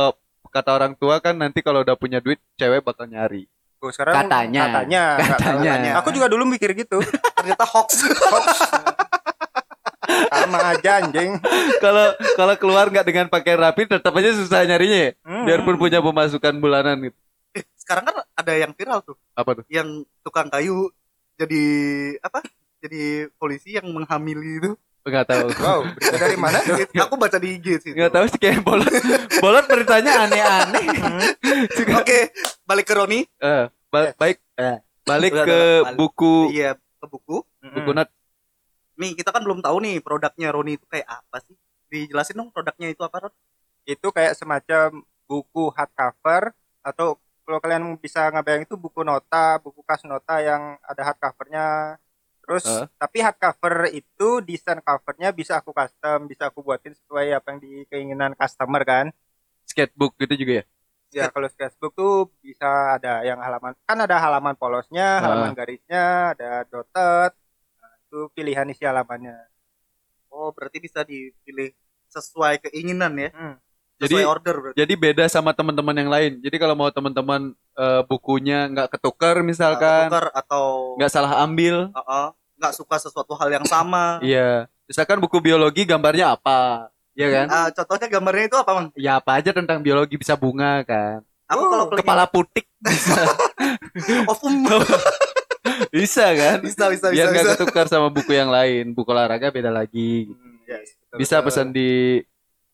kata 0.49 0.71
orang 0.73 0.93
tua 0.93 1.19
kan 1.19 1.35
nanti 1.35 1.59
kalau 1.59 1.79
udah 1.79 1.95
punya 1.95 2.17
duit 2.17 2.39
cewek 2.55 2.81
bakal 2.81 3.05
nyari. 3.05 3.47
Tuh, 3.77 3.93
sekarang 3.93 4.15
Katanya. 4.25 4.61
katanya. 4.65 5.03
Katanya. 5.21 5.91
aku 6.01 6.09
juga 6.09 6.25
dulu 6.25 6.49
mikir 6.49 6.73
gitu 6.73 6.97
Ternyata 7.37 7.63
hoax. 7.65 7.89
sama 10.27 10.59
aja 10.71 11.03
anjing 11.03 11.35
Kalau 11.83 12.15
kalau 12.33 12.53
keluar 12.57 12.87
nggak 12.89 13.05
dengan 13.05 13.27
pakaian 13.27 13.59
rapi 13.59 13.85
tetap 13.85 14.15
aja 14.15 14.33
susah 14.33 14.65
nyarinya 14.65 14.99
ya. 15.09 15.11
Hmm. 15.21 15.45
Biarpun 15.45 15.77
punya 15.77 16.01
pemasukan 16.01 16.57
bulanan 16.57 17.11
gitu. 17.11 17.17
Eh, 17.53 17.63
sekarang 17.77 18.09
kan 18.09 18.15
ada 18.33 18.53
yang 18.53 18.71
viral 18.73 19.03
tuh. 19.03 19.17
Apa 19.37 19.61
tuh? 19.61 19.65
Yang 19.69 20.05
tukang 20.25 20.49
kayu 20.49 20.89
jadi 21.37 21.63
apa? 22.21 22.41
Jadi 22.81 23.29
polisi 23.37 23.77
yang 23.77 23.89
menghamili 23.89 24.57
itu. 24.57 24.71
Enggak 25.07 25.25
tahu. 25.25 25.47
wow 25.63 25.79
berita 25.95 26.17
dari 26.19 26.35
mana 26.43 26.59
Aku 27.07 27.15
baca 27.15 27.39
di 27.39 27.55
IG 27.55 27.67
sih. 27.79 27.91
Enggak 27.95 28.11
tahu 28.11 28.25
sih 28.27 28.39
kayak 28.39 28.59
bolot. 28.61 28.91
Bolot 29.39 29.65
beritanya 29.65 30.27
aneh-aneh. 30.27 30.87
Oke, 31.95 32.35
balik 32.67 32.85
ke 32.85 32.93
Roni. 32.93 33.23
Eh, 33.39 33.65
ba- 33.87 34.13
baik 34.13 34.37
eh, 34.59 34.77
balik 35.07 35.31
Udah, 35.31 35.45
ke 35.47 35.55
udah, 35.55 35.71
balik. 35.87 35.97
buku 35.97 36.35
Iya, 36.51 36.71
ke 36.75 37.05
buku. 37.07 37.37
buku 37.63 37.91
not 37.95 38.11
Nih, 38.97 39.13
kita 39.13 39.29
kan 39.29 39.45
belum 39.45 39.61
tahu 39.61 39.77
nih 39.79 40.01
produknya 40.01 40.49
Roni 40.51 40.75
itu 40.75 40.85
kayak 40.89 41.07
apa 41.07 41.37
sih? 41.39 41.55
Dijelasin 41.87 42.35
dong 42.35 42.49
produknya 42.51 42.91
itu 42.91 42.99
apa, 43.01 43.29
Ron? 43.29 43.33
itu 43.87 44.07
kayak 44.11 44.35
semacam 44.35 44.99
buku 45.23 45.71
hardcover 45.71 46.51
atau 46.83 47.15
kalau 47.47 47.63
kalian 47.63 47.95
bisa 47.95 48.27
ngebayang 48.27 48.67
itu 48.67 48.75
buku 48.75 48.99
nota, 49.07 49.55
buku 49.63 49.79
kas 49.87 50.03
nota 50.03 50.43
yang 50.43 50.75
ada 50.83 51.01
hardcovernya. 51.07 51.95
Terus 52.47 52.63
Heeh. 52.63 52.87
tapi 52.95 53.17
hardcover 53.19 53.91
itu 53.91 54.29
desain 54.39 54.79
covernya 54.79 55.35
bisa 55.35 55.59
aku 55.59 55.75
custom, 55.75 56.31
bisa 56.31 56.47
aku 56.47 56.63
buatin 56.63 56.95
sesuai 56.95 57.35
apa 57.35 57.51
yang 57.51 57.59
di 57.59 57.83
keinginan 57.91 58.31
customer 58.39 58.81
kan. 58.87 59.07
sketchbook 59.67 60.15
gitu 60.15 60.47
juga 60.47 60.63
ya. 60.63 60.65
Ya 61.11 61.25
kalau 61.27 61.51
sketchbook 61.51 61.91
tuh 61.91 62.31
bisa 62.39 62.95
ada 62.95 63.19
yang 63.27 63.35
halaman 63.43 63.75
kan 63.83 63.99
ada 63.99 64.15
halaman 64.15 64.55
polosnya, 64.55 65.19
halaman 65.19 65.51
garisnya, 65.51 66.31
ada 66.31 66.63
dotted. 66.71 67.35
Nah, 67.83 67.91
itu 68.07 68.31
pilihan 68.31 68.63
isi 68.71 68.87
halamannya. 68.87 69.35
Oh, 70.31 70.55
berarti 70.55 70.79
bisa 70.79 71.03
dipilih 71.03 71.75
sesuai 72.07 72.63
keinginan 72.63 73.11
ya. 73.19 73.29
Hmm. 73.35 73.59
Sesuai 73.97 74.23
Jadi- 74.23 74.29
order 74.29 74.55
berarti. 74.61 74.77
Jadi 74.79 74.93
beda 74.95 75.25
sama 75.27 75.51
teman-teman 75.51 75.95
yang 75.99 76.11
lain. 76.11 76.31
Jadi 76.39 76.55
kalau 76.61 76.75
mau 76.79 76.87
teman-teman 76.93 77.51
eh, 77.75 78.01
bukunya 78.07 78.71
nggak 78.71 78.95
ketukar 78.95 79.41
misalkan, 79.43 80.07
atau 80.31 80.95
nggak 80.95 81.11
salah 81.11 81.43
ambil, 81.43 81.89
uh-uh, 81.91 82.36
nggak 82.57 82.73
suka 82.73 82.95
sesuatu 82.97 83.33
hal 83.37 83.49
yang 83.53 83.65
sama. 83.65 84.19
iya. 84.21 84.65
Misalkan 84.87 85.19
buku 85.19 85.43
biologi 85.43 85.83
gambarnya 85.83 86.39
apa, 86.39 86.87
Iya 87.11 87.27
kan? 87.33 87.47
Ah, 87.49 87.67
contohnya 87.73 88.07
gambarnya 88.07 88.45
itu 88.45 88.57
apa, 88.61 88.71
Bang? 88.71 88.87
Ya 88.93 89.17
apa 89.17 89.41
aja 89.41 89.49
tentang 89.49 89.81
biologi 89.81 90.15
bisa 90.15 90.37
bunga 90.37 90.85
kan. 90.85 91.25
Aku 91.49 91.59
Oh, 91.59 91.69
kalau 91.69 91.85
Kepala 91.91 92.23
putik 92.29 92.69
bisa, 92.77 93.17
ovum 94.31 94.63
bisa 95.95 96.25
kan? 96.37 96.57
bisa 96.61 96.85
bisa 96.93 97.07
bisa. 97.09 97.13
Biar 97.13 97.27
bisa. 97.27 97.33
nggak 97.33 97.47
ketukar 97.57 97.85
sama 97.89 98.07
buku 98.13 98.31
yang 98.31 98.53
lain. 98.53 98.93
Buku 98.93 99.09
olahraga 99.09 99.49
beda 99.49 99.73
lagi. 99.73 100.29
Hmm, 100.29 100.61
yes, 100.69 100.93
betul, 101.01 101.17
Bisa 101.19 101.35
betul. 101.41 101.45
pesan 101.49 101.67
di 101.73 102.21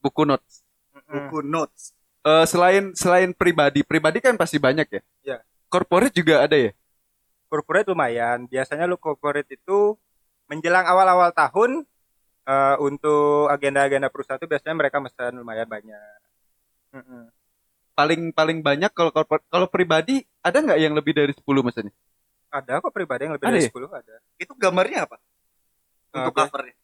buku 0.03 0.21
notes. 0.27 0.61
Buku 1.07 1.39
notes. 1.41 1.95
Eh, 2.23 2.45
selain 2.45 2.91
selain 2.95 3.31
pribadi, 3.31 3.79
pribadi 3.83 4.19
kan 4.19 4.35
pasti 4.35 4.59
banyak 4.59 4.87
ya. 4.87 5.01
Iya. 5.23 5.37
Corporate 5.67 6.13
juga 6.13 6.43
ada 6.43 6.55
ya. 6.55 6.71
Corporate 7.53 7.85
lumayan. 7.85 8.49
Biasanya 8.49 8.89
lu 8.89 8.97
corporate 8.97 9.53
itu 9.53 9.93
menjelang 10.49 10.89
awal-awal 10.89 11.29
tahun 11.37 11.85
eh, 12.49 12.75
untuk 12.81 13.53
agenda-agenda 13.53 14.09
perusahaan 14.09 14.41
itu 14.41 14.49
biasanya 14.49 14.73
mereka 14.73 14.97
pesan 14.97 15.37
lumayan 15.37 15.69
banyak. 15.69 16.17
Mm-mm. 16.97 17.29
Paling 17.93 18.33
paling 18.33 18.65
banyak 18.65 18.89
kalau 18.89 19.13
corporate, 19.13 19.45
kalau 19.53 19.69
pribadi 19.69 20.25
ada 20.41 20.57
nggak 20.57 20.79
yang 20.81 20.97
lebih 20.97 21.13
dari 21.13 21.29
10 21.29 21.45
maksudnya? 21.61 21.93
Ada 22.49 22.81
kok 22.81 22.89
pribadi 22.89 23.29
yang 23.29 23.37
lebih 23.37 23.45
Ada 23.45 23.53
dari 23.53 23.69
ya? 23.69 23.69
10 23.69 23.85
ada. 23.93 24.15
Itu 24.41 24.53
gambarnya 24.57 25.05
apa? 25.05 25.17
Untuk 26.09 26.33
Oke. 26.33 26.41
covernya. 26.41 26.75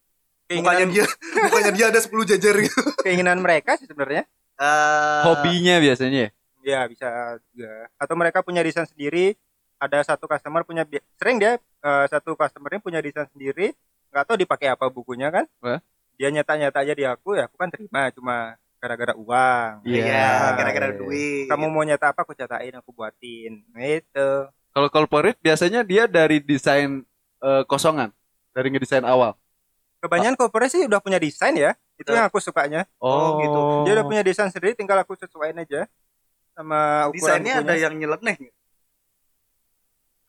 Mukanya 0.50 0.86
Keinginan, 0.86 0.90
dia, 0.94 1.06
mukanya 1.50 1.72
dia 1.74 1.86
ada 1.94 2.00
10 2.02 2.30
jajar 2.30 2.54
gitu. 2.62 2.82
keinginan 3.06 3.38
mereka 3.42 3.78
sih 3.78 3.86
sebenarnya. 3.90 4.26
Eh, 4.58 5.22
Hobinya 5.26 5.78
biasanya 5.82 6.20
ya. 6.26 6.30
Ya 6.66 6.80
bisa 6.90 7.38
juga. 7.54 7.90
Atau 8.02 8.14
mereka 8.18 8.42
punya 8.46 8.62
desain 8.62 8.86
sendiri. 8.86 9.38
Ada 9.80 10.14
satu 10.14 10.28
customer 10.28 10.68
punya 10.68 10.84
sering 11.16 11.40
dia 11.40 11.56
eh, 11.60 12.06
satu 12.12 12.36
customernya 12.36 12.84
punya 12.84 13.00
desain 13.00 13.28
sendiri. 13.32 13.72
Nggak 14.12 14.24
tahu 14.28 14.38
dipakai 14.40 14.68
apa 14.76 14.92
bukunya 14.92 15.32
kan? 15.32 15.48
Wah. 15.64 15.80
Dia 16.20 16.30
nyata-nyata 16.36 16.84
aja 16.84 16.94
di 16.94 17.08
aku 17.08 17.40
ya 17.40 17.48
aku 17.48 17.56
kan 17.56 17.72
terima 17.72 18.12
cuma 18.12 18.60
gara-gara 18.80 19.14
uang. 19.16 19.72
Iya. 19.84 20.04
Iya, 20.04 20.32
gara-gara 20.56 20.88
iya. 20.92 20.98
duit. 21.00 21.48
Kamu 21.48 21.66
mau 21.72 21.84
nyata 21.84 22.12
apa 22.12 22.24
aku 22.24 22.36
catain 22.36 22.76
aku 22.76 22.92
buatin. 22.92 23.64
Gitu. 23.76 24.30
Kalau 24.76 24.88
corporate 24.92 25.40
biasanya 25.40 25.84
dia 25.84 26.08
dari 26.08 26.40
desain 26.40 27.04
eh, 27.44 27.64
kosongan, 27.68 28.12
dari 28.52 28.68
ngedesain 28.72 29.04
awal. 29.04 29.36
Kebanyakan 30.00 30.40
corporate 30.40 30.72
sih 30.72 30.88
udah 30.88 31.00
punya 31.04 31.20
desain 31.20 31.56
ya. 31.56 31.76
Itu 32.00 32.16
yang 32.16 32.32
aku 32.32 32.40
sukanya. 32.40 32.88
Oh, 33.04 33.36
gitu. 33.44 33.60
Dia 33.84 34.00
udah 34.00 34.06
punya 34.08 34.24
desain 34.24 34.48
sendiri 34.48 34.72
tinggal 34.72 35.04
aku 35.04 35.20
sesuaiin 35.20 35.60
aja 35.60 35.84
sama 36.56 37.08
ukuran 37.12 37.44
desainnya 37.44 37.56
ada 37.60 37.76
yang 37.76 37.96
nyeleneh. 38.00 38.36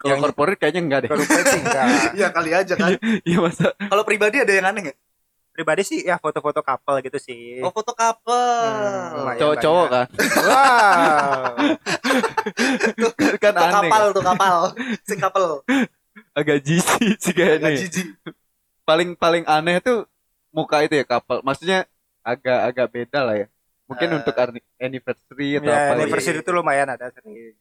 Kalau 0.00 0.16
yang- 0.16 0.23
corporate 0.25 0.57
kayaknya 0.57 0.80
enggak 0.80 1.00
deh. 1.04 1.11
Corporate 1.11 1.47
sih 1.47 1.61
enggak. 1.61 1.85
Iya 2.19 2.28
kali 2.30 2.50
aja 2.50 2.73
kan. 2.75 2.90
Iya 3.21 3.38
masa 3.38 3.76
Kalau 3.76 4.02
pribadi 4.02 4.40
ada 4.40 4.49
yang 4.49 4.64
aneh 4.64 4.80
nggak? 4.88 4.99
Pribadi 5.50 5.83
sih 5.83 6.00
ya 6.00 6.16
foto-foto 6.16 6.62
couple 6.62 6.97
gitu 7.02 7.19
sih. 7.19 7.61
Oh 7.61 7.69
foto 7.69 7.92
couple. 7.92 8.33
Hmm, 8.33 9.37
cowok-cowok 9.37 9.87
kan? 9.95 10.07
Wow. 10.40 11.52
kan 13.37 13.52
Tuh 13.52 13.61
aneh. 13.61 13.75
kapal 13.76 14.02
kan? 14.02 14.14
tuh 14.14 14.25
kapal. 14.25 14.57
Si 15.04 15.14
couple. 15.14 15.49
Agak 16.33 16.59
jijik 16.62 17.16
sih 17.19 17.33
kayaknya. 17.33 17.69
Agak 17.69 17.78
jijik. 17.78 18.07
Paling 18.83 19.14
paling 19.14 19.45
aneh 19.45 19.78
tuh 19.78 20.09
muka 20.50 20.80
itu 20.80 20.95
ya 20.95 21.04
couple. 21.04 21.42
Maksudnya 21.42 21.85
agak-agak 22.23 22.87
beda 22.88 23.21
lah 23.23 23.37
ya. 23.37 23.47
Mungkin 23.85 24.09
Eh. 24.09 24.16
untuk 24.16 24.35
anniversary 24.78 25.59
atau 25.59 25.66
ya, 25.66 25.75
apa. 25.75 25.83
gitu. 25.85 25.95
anniversary 25.99 26.38
itu 26.38 26.50
lumayan 26.50 26.88
ada 26.88 27.11
sering. 27.11 27.52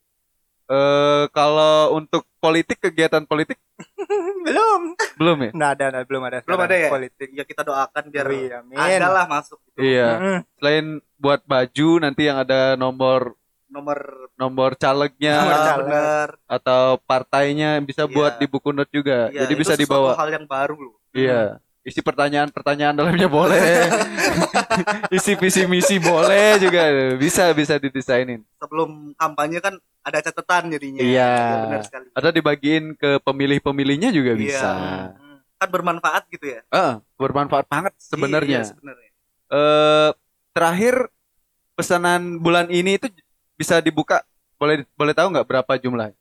Eh 0.69 1.23
kalau 1.29 1.97
untuk 1.97 2.29
politik 2.38 2.77
kegiatan 2.79 3.25
politik 3.25 3.57
belum. 4.45 4.93
belum 5.17 5.38
ya? 5.41 5.51
Nggak 5.51 5.71
ada, 5.73 5.85
nggak- 5.89 6.07
belum 6.07 6.23
ada. 6.23 6.38
Belum 6.45 6.61
ada 6.61 6.75
ya? 6.75 6.89
Politik. 6.89 7.29
Ya 7.31 7.43
kita 7.43 7.61
doakan 7.63 8.03
biar 8.07 8.25
Wih, 8.25 8.53
amin. 8.53 8.77
ada 8.77 9.09
lah 9.09 9.25
masuk 9.25 9.57
gitu. 9.65 9.81
Iya. 9.81 10.43
Selain 10.55 10.85
buat 11.15 11.41
baju 11.43 11.89
nanti 11.99 12.21
yang 12.25 12.38
ada 12.38 12.73
nomor 12.75 13.33
Nomor 13.69 14.01
nomor 14.33 14.73
calegnya 14.73 15.45
Nomor 15.45 15.53
Ah, 15.53 15.65
caleg. 15.67 16.29
atau 16.49 16.83
partainya 16.99 17.77
bisa 17.79 18.05
Iya. 18.05 18.11
buat 18.11 18.33
di 18.35 18.45
buku 18.45 18.69
note 18.69 18.89
juga. 18.89 19.29
Iya, 19.29 19.45
Jadi 19.45 19.53
itu 19.53 19.61
bisa 19.61 19.73
dibawa. 19.77 20.17
hal 20.17 20.29
yang 20.31 20.45
baru 20.45 20.73
loh. 20.75 20.97
Iya. 21.13 21.61
Isi 21.89 22.05
pertanyaan-pertanyaan 22.05 22.93
dalamnya 22.93 23.25
boleh. 23.25 23.89
Isi 25.17 25.34
visi 25.34 25.65
misi 25.65 25.98
boleh 25.98 26.62
juga. 26.62 27.17
Bisa 27.17 27.50
bisa 27.58 27.81
didesainin. 27.81 28.46
Sebelum 28.62 29.17
kampanye 29.17 29.58
kan 29.58 29.74
ada 30.05 30.22
catatan 30.22 30.69
jadinya. 30.69 31.01
Iya. 31.01 31.34
benar 31.65 31.81
sekali. 31.81 32.05
Atau 32.13 32.29
dibagiin 32.29 32.93
ke 32.93 33.17
pemilih-pemilihnya 33.25 34.13
juga 34.13 34.38
Iya. 34.38 34.39
bisa. 34.39 34.69
Kan 35.58 35.69
bermanfaat 35.74 36.29
gitu 36.29 36.46
ya. 36.46 36.62
Eh, 36.69 36.93
bermanfaat 37.17 37.65
banget 37.65 37.98
sebenarnya. 37.98 38.62
Iya, 38.62 38.69
sebenarnya. 38.69 39.10
Eh 39.50 40.10
terakhir 40.53 40.96
pesanan 41.74 42.38
bulan 42.38 42.69
ini 42.69 43.01
itu 43.01 43.10
bisa 43.58 43.81
dibuka 43.81 44.22
boleh 44.62 44.86
boleh 44.93 45.13
tahu 45.17 45.34
nggak 45.34 45.48
berapa 45.50 45.74
jumlah? 45.81 46.13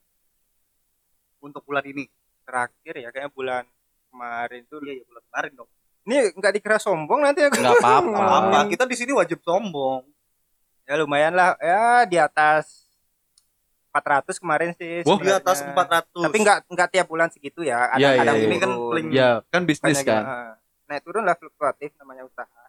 Untuk 1.45 1.61
bulan 1.69 1.85
ini. 1.85 2.09
Terakhir 2.49 2.95
ya 2.97 3.13
kayaknya 3.13 3.33
bulan 3.37 3.65
kemarin 4.09 4.63
tuh. 4.67 4.81
Iya, 4.81 4.93
ya 4.95 5.05
bulan 5.05 5.23
kemarin 5.25 5.53
dong. 5.55 5.69
Ini 6.03 6.17
nggak 6.35 6.53
dikira 6.57 6.79
sombong 6.79 7.21
nanti 7.21 7.41
aku. 7.43 7.57
Nggak 7.57 7.79
apa-apa. 7.79 8.19
Apa? 8.43 8.59
Kita 8.67 8.85
di 8.85 8.97
sini 8.97 9.13
wajib 9.13 9.39
sombong. 9.41 10.03
ya 10.89 10.97
lumayan 10.97 11.37
lah. 11.37 11.53
Ya 11.61 12.09
di 12.09 12.17
atas 12.17 12.89
400 13.93 14.41
kemarin 14.41 14.71
sih. 14.73 15.05
Wah. 15.05 15.21
Di 15.21 15.29
atas 15.31 15.61
sebenarnya. 15.61 16.01
400. 16.09 16.25
Tapi 16.25 16.37
nggak 16.41 16.59
nggak 16.67 16.89
tiap 16.91 17.07
bulan 17.07 17.29
segitu 17.29 17.61
ya. 17.61 17.89
Ada 17.91 18.01
iya, 18.01 18.11
kadang 18.17 18.37
iya. 18.37 18.47
Ini 18.47 18.57
kan 18.57 18.71
turun. 18.71 18.89
paling- 18.89 19.11
Ya 19.13 19.31
kan 19.49 19.63
bisnis 19.65 19.99
kan. 20.01 20.23
eh. 20.25 20.53
Naik 20.89 21.03
turun 21.05 21.23
lah 21.23 21.37
fluktuatif 21.37 21.93
namanya 22.01 22.25
usaha. 22.25 22.63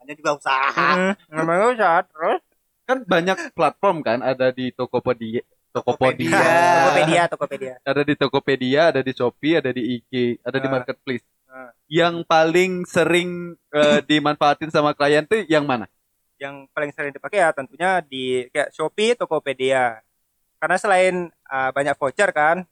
Hanya 0.00 0.14
juga 0.16 0.30
usaha. 0.32 0.72
Hmm, 0.72 1.12
namanya 1.28 1.64
usaha 1.68 1.98
terus. 2.02 2.40
Kan 2.88 3.04
banyak 3.04 3.52
platform 3.52 4.00
kan 4.00 4.18
ada 4.18 4.48
di 4.50 4.72
Tokopedia 4.72 5.44
Tokopedia, 5.70 6.34
Tokopedia. 6.34 6.42
Tokopedia 6.82 7.22
Tokopedia 7.26 7.74
ada 7.80 8.02
di 8.02 8.14
Tokopedia, 8.14 8.80
ada 8.90 9.00
di 9.00 9.12
Shopee, 9.12 9.54
ada 9.56 9.70
di 9.70 9.82
IG, 9.96 10.12
ada 10.42 10.58
di 10.58 10.66
Ah. 10.66 10.72
marketplace. 10.72 11.24
Ah. 11.46 11.70
Yang 11.86 12.14
paling 12.26 12.72
sering 12.84 13.30
eh, 13.70 14.00
dimanfaatin 14.10 14.68
sama 14.68 14.92
klien 14.92 15.22
tuh 15.24 15.46
yang 15.46 15.64
mana? 15.64 15.86
yang 16.40 16.64
paling 16.72 16.88
sering 16.90 17.12
dipakai 17.12 17.36
ya 17.36 17.52
tentunya 17.52 18.00
di 18.00 18.48
kayak 18.48 18.72
Shopee 18.72 19.12
Tokopedia 19.12 20.00
karena 20.56 20.76
selain 20.80 21.14
uh, 21.28 21.68
banyak 21.68 21.92
voucher 21.94 22.32
kan 22.32 22.64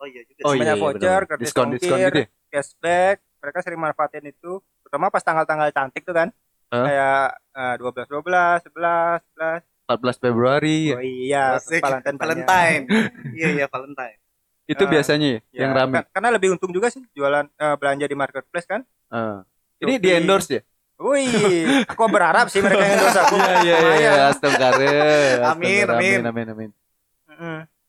Oh 0.00 0.08
iya 0.08 0.24
juga. 0.24 0.40
Oh 0.48 0.56
sih. 0.56 0.60
Banyak 0.64 0.76
iya, 0.76 0.80
voucher, 0.80 1.20
gratis 1.28 1.44
diskon 1.44 1.68
diskon 1.68 2.00
ongkir. 2.00 2.08
gitu 2.08 2.20
ya. 2.24 2.28
cashback 2.48 3.16
mereka 3.36 3.58
sering 3.60 3.76
manfaatin 3.76 4.24
itu 4.24 4.64
terutama 4.80 5.12
pas 5.12 5.20
tanggal-tanggal 5.20 5.68
cantik 5.68 6.00
tuh 6.00 6.16
kan 6.16 6.28
Hah? 6.72 6.84
kayak 6.88 7.26
uh, 7.52 7.74
12 7.76 8.08
12 8.08 8.72
11 8.72 9.20
11 9.36 9.68
14 9.92 10.22
Februari 10.22 10.78
ya. 10.86 10.94
oh 10.94 11.02
iya 11.02 11.42
Asik. 11.56 11.82
Valentine. 11.82 12.16
Valentine. 12.16 12.82
Iya 13.36 13.48
iya 13.52 13.66
Valentine. 13.66 14.18
Itu 14.64 14.82
Ah, 14.82 14.88
biasanya 14.88 15.26
ya, 15.28 15.38
Ya, 15.50 15.60
yang 15.60 15.72
rame. 15.74 15.96
ka- 15.98 16.08
karena 16.12 16.30
lebih 16.30 16.48
untung 16.54 16.70
juga 16.70 16.86
sih 16.88 17.02
jualan 17.10 17.42
eh, 17.48 17.74
belanja 17.74 18.06
di 18.06 18.14
marketplace 18.14 18.64
kan 18.64 18.86
Ah. 19.06 19.42
Ini 19.76 19.98
di 19.98 20.08
endorse 20.08 20.50
ya? 20.52 20.62
Wih, 20.96 21.82
aku 21.82 22.04
berharap 22.06 22.46
sih 22.46 22.60
mereka 22.60 22.78
yang 22.78 22.94
endorse 22.94 23.18
aku. 23.18 23.34
Iya 23.66 23.76
iya 23.80 23.94
iya, 23.96 24.12
astagfirullah. 24.28 25.48
Amin, 25.50 25.84
amin. 25.88 26.18
amin 26.22 26.46
amin. 26.48 26.70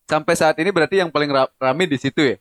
Sampai 0.04 0.34
saat 0.34 0.58
ini 0.58 0.72
berarti 0.72 0.98
yang 0.98 1.08
paling 1.08 1.30
ra- 1.30 1.52
rame 1.56 1.86
di 1.86 1.96
situ 1.96 2.24
ya? 2.26 2.38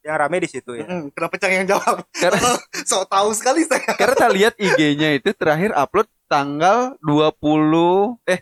Yang 0.00 0.16
rame 0.18 0.36
di 0.40 0.48
situ 0.48 0.72
ya. 0.74 0.88
Kenapa 1.14 1.36
Cang 1.36 1.52
yang 1.54 1.68
jawab? 1.68 2.02
Karena 2.10 2.48
Sok 2.82 3.06
tahu 3.06 3.28
sekali 3.30 3.62
saya. 3.62 3.92
karena 3.94 4.16
tak 4.16 4.32
lihat 4.32 4.54
IG-nya 4.56 5.14
itu 5.14 5.30
terakhir 5.30 5.70
upload 5.70 6.08
tanggal 6.26 6.96
20 6.98 8.18
eh 8.24 8.40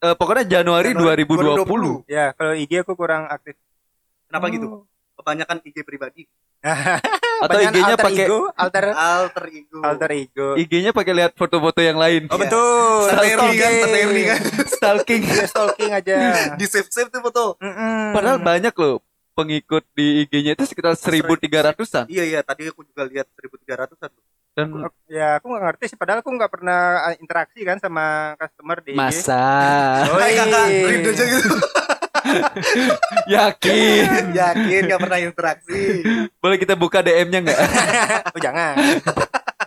eh, 0.00 0.14
pokoknya 0.14 0.44
Januari, 0.46 0.92
2020. 0.92 2.06
Ya, 2.06 2.32
kalau 2.32 2.52
IG 2.52 2.82
aku 2.82 2.94
kurang 2.94 3.26
aktif. 3.26 3.54
Kenapa 4.26 4.46
Oh. 4.46 4.52
gitu? 4.52 4.66
Kebanyakan 5.14 5.56
IG 5.62 5.76
pribadi. 5.82 6.22
Atau 7.38 7.58
IG-nya 7.60 7.94
alter 7.94 8.02
pakai 8.02 8.24
ego, 8.26 8.50
alter 8.50 8.84
Alter 8.90 9.44
ego. 9.48 9.78
alter 9.78 10.10
ego. 10.10 10.48
IG-nya 10.58 10.90
pakai 10.90 11.14
lihat 11.14 11.32
foto-foto 11.32 11.78
yang 11.78 11.94
lain. 11.94 12.26
Oh 12.26 12.34
Iya. 12.34 12.42
betul. 12.44 13.02
Erni 13.14 13.54
kan, 13.54 13.70
Stalking. 13.78 14.26
Kan. 14.26 14.40
Stalking. 14.66 15.20
Dia 15.22 15.46
stalking 15.54 15.90
aja. 15.94 16.14
Di 16.58 16.66
save 16.66 16.90
save 16.90 17.10
tuh 17.10 17.22
foto. 17.22 17.54
Mm-mm. 17.58 18.10
Padahal 18.10 18.42
banyak 18.42 18.74
loh 18.74 18.98
pengikut 19.38 19.86
di 19.94 20.26
IG-nya 20.26 20.58
itu 20.58 20.66
sekitar 20.66 20.98
1300-an. 20.98 22.10
Iya 22.10 22.24
iya 22.26 22.40
tadi 22.42 22.66
aku 22.66 22.82
juga 22.82 23.06
lihat 23.06 23.30
1300-an. 23.38 24.10
Dan 24.58 24.74
ya 25.06 25.38
aku 25.38 25.54
nggak 25.54 25.64
ngerti 25.70 25.84
sih 25.94 25.94
padahal 25.94 26.18
aku 26.18 26.34
nggak 26.34 26.50
pernah 26.50 27.06
uh, 27.06 27.14
interaksi 27.22 27.62
kan 27.62 27.78
sama 27.78 28.34
customer 28.34 28.82
di 28.82 28.90
IG. 28.90 28.98
masa 28.98 29.38
Oh, 30.10 30.18
kakak, 30.18 30.66
iya. 30.66 30.98
aja 30.98 31.24
gitu. 31.30 31.50
yakin 33.38 34.34
Yakin 34.34 34.80
gak 34.90 35.00
pernah 35.00 35.18
interaksi. 35.22 36.02
boleh 36.42 36.58
kita 36.58 36.74
buka 36.74 37.06
DM-nya 37.06 37.38
nggak? 37.46 37.58
Oh 38.34 38.40
jangan. 38.42 38.74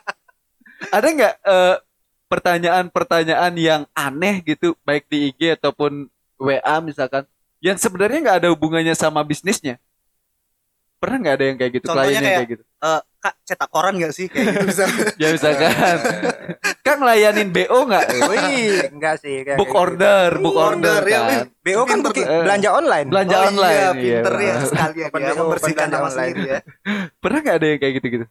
Ada 1.00 1.08
nggak 1.08 1.36
eh, 1.40 1.76
pertanyaan-pertanyaan 2.28 3.54
yang 3.56 3.82
aneh 3.96 4.44
gitu 4.44 4.76
baik 4.84 5.08
di 5.08 5.32
IG 5.32 5.56
ataupun 5.56 6.12
WA 6.36 6.76
misalkan 6.84 7.24
yang 7.64 7.80
sebenarnya 7.80 8.20
nggak 8.28 8.38
ada 8.44 8.50
hubungannya 8.52 8.92
sama 8.92 9.24
bisnisnya? 9.24 9.80
Pernah 11.02 11.18
nggak 11.18 11.34
ada 11.34 11.44
yang 11.44 11.58
kayak 11.58 11.72
gitu? 11.74 11.86
Contohnya 11.88 12.06
Klien 12.06 12.14
yang 12.14 12.24
kayak- 12.24 12.38
kayak 12.38 12.54
gitu? 12.54 12.64
Eh, 12.80 13.02
kak 13.18 13.34
cetak 13.44 13.70
koran 13.70 13.94
gak 13.96 14.10
sih 14.12 14.26
kayak 14.26 14.46
gitu 14.48 14.66
bisa? 14.68 14.86
Ya 15.22 15.28
misalkan, 15.30 15.98
kan 16.80 16.96
ngelayanin 16.96 17.50
BO 17.50 17.80
nggak? 17.84 18.06
Wih, 18.30 18.74
enggak 18.88 19.16
sih 19.18 19.36
kayak 19.42 19.58
Book 19.58 19.66
kayak 19.68 19.78
gitu. 19.78 19.94
order, 19.98 20.30
book 20.36 20.46
Book 20.48 20.58
order 20.58 20.94
order, 20.96 21.02
ya, 21.04 21.20
kan. 21.20 21.28
wih. 21.28 21.42
BO 21.64 21.82
kan 21.84 21.98
booking- 22.00 22.26
tuh. 22.28 22.42
belanja 22.42 22.70
online. 22.72 23.08
Belanja 23.08 23.36
Oh 23.36 23.48
online. 23.48 23.74
Iya, 23.74 23.90
iya. 23.92 24.20
pinter 24.22 24.36
ya 24.40 24.54
sekalian 24.70 25.10
Open 25.10 25.22
ya 25.22 25.32
membersihkan 25.36 25.88
nama 25.88 26.08
sendiri 26.08 26.42
ya. 26.48 26.60
Pernah 27.18 27.40
nggak 27.42 27.56
ada 27.56 27.68
yang 27.68 27.80
kayak 27.80 27.94
gitu-gitu? 27.98 28.26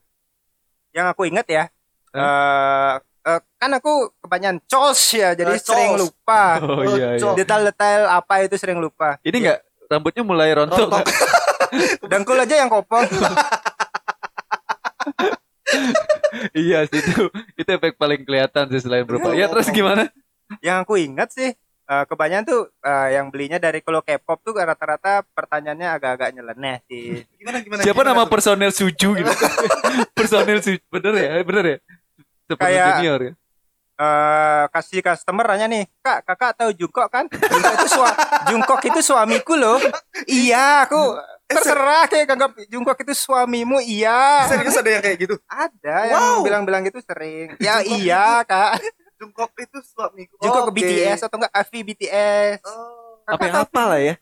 Yang 0.90 1.06
aku 1.08 1.22
ingat 1.26 1.46
ya. 1.46 1.64
eh 2.12 2.94
eh, 3.22 3.40
kan 3.56 3.70
aku 3.72 3.92
kebanyakan 4.18 4.58
cos 4.64 5.00
ya, 5.12 5.30
jadi 5.32 5.52
Eh, 5.52 5.60
sering 5.60 5.94
lupa. 5.96 6.58
Oh 6.58 6.82
iya 6.88 7.14
iya. 7.14 7.30
Detail-detail 7.32 8.02
apa 8.08 8.42
itu 8.42 8.54
sering 8.56 8.78
lupa. 8.78 9.18
Ini 9.20 9.36
nggak 9.36 9.58
rambutnya 9.90 10.22
mulai 10.22 10.54
rontok 10.54 10.78
Rontok. 10.78 11.06
Dengkul 12.10 12.38
aja 12.38 12.54
yang 12.56 12.70
kopong. 12.70 13.06
iya 16.54 16.86
sih 16.86 16.98
itu 16.98 17.26
itu 17.58 17.68
efek 17.68 17.98
paling 17.98 18.22
kelihatan 18.22 18.70
sih 18.70 18.80
selain 18.80 19.02
berupa. 19.02 19.34
Ya 19.34 19.50
terus 19.50 19.68
gimana? 19.70 20.06
yang 20.58 20.82
aku 20.82 20.98
ingat 20.98 21.30
sih 21.30 21.54
eh, 21.86 22.04
kebanyakan 22.10 22.42
tuh 22.42 22.60
eh, 22.82 23.08
yang 23.14 23.30
belinya 23.30 23.58
dari 23.58 23.82
kalau 23.82 24.02
K-pop 24.02 24.42
tuh 24.42 24.54
rata-rata 24.58 25.22
pertanyaannya 25.30 25.88
agak-agak 25.90 26.30
nyeleneh 26.34 26.76
sih. 26.86 27.22
Gimana 27.38 27.58
gimana? 27.62 27.80
Siapa 27.82 28.02
gimana 28.02 28.10
nama 28.14 28.22
tuh? 28.26 28.30
personel 28.30 28.72
suju 28.74 29.08
gitu? 29.14 29.30
personel 30.18 30.58
suju 30.58 30.82
bener 30.90 31.12
ya 31.18 31.30
bener 31.42 31.64
ya. 31.66 31.76
Super 32.50 32.66
Kayak- 32.66 32.86
junior 32.98 33.20
ya. 33.22 33.32
Eh 34.00 34.64
kasih 34.72 35.04
customer 35.04 35.44
nanya 35.44 35.68
nih, 35.68 35.84
Kak, 36.00 36.24
kakak 36.24 36.52
tahu 36.56 36.70
Jungkook 36.72 37.12
kan? 37.12 37.28
Jungkook 37.28 37.74
itu, 37.76 37.88
sua 37.92 38.10
Jungkook 38.48 38.82
itu 38.88 39.00
suamiku 39.04 39.54
loh. 39.60 39.76
iya, 40.24 40.88
aku 40.88 41.20
terserah 41.44 42.08
kayak 42.08 42.32
anggap 42.32 42.52
Jungkook 42.72 42.96
itu 43.04 43.12
suamimu. 43.12 43.76
Iya. 43.84 44.48
Serius 44.48 44.80
ada 44.80 44.88
yang 44.88 45.02
kayak 45.04 45.18
gitu? 45.20 45.36
Ada 45.44 45.96
yang 46.08 46.22
Wow. 46.40 46.40
bilang-bilang 46.40 46.82
gitu 46.88 47.04
sering. 47.04 47.52
Ya 47.60 47.84
Jungkook 47.84 48.00
iya, 48.00 48.24
Kak. 48.48 48.70
Jungkook 49.20 49.52
itu 49.60 49.78
suamiku. 49.84 50.34
Jungkook 50.40 50.64
Oke. 50.64 50.68
ke 50.72 50.76
BTS 50.80 51.20
atau 51.28 51.36
enggak 51.36 51.52
AV 51.52 51.72
BTS. 51.92 52.58
Oh. 52.64 53.20
Apa 53.28 53.42
yang 53.46 53.56
apa 53.68 53.82
lah 53.84 54.00
ya? 54.00 54.14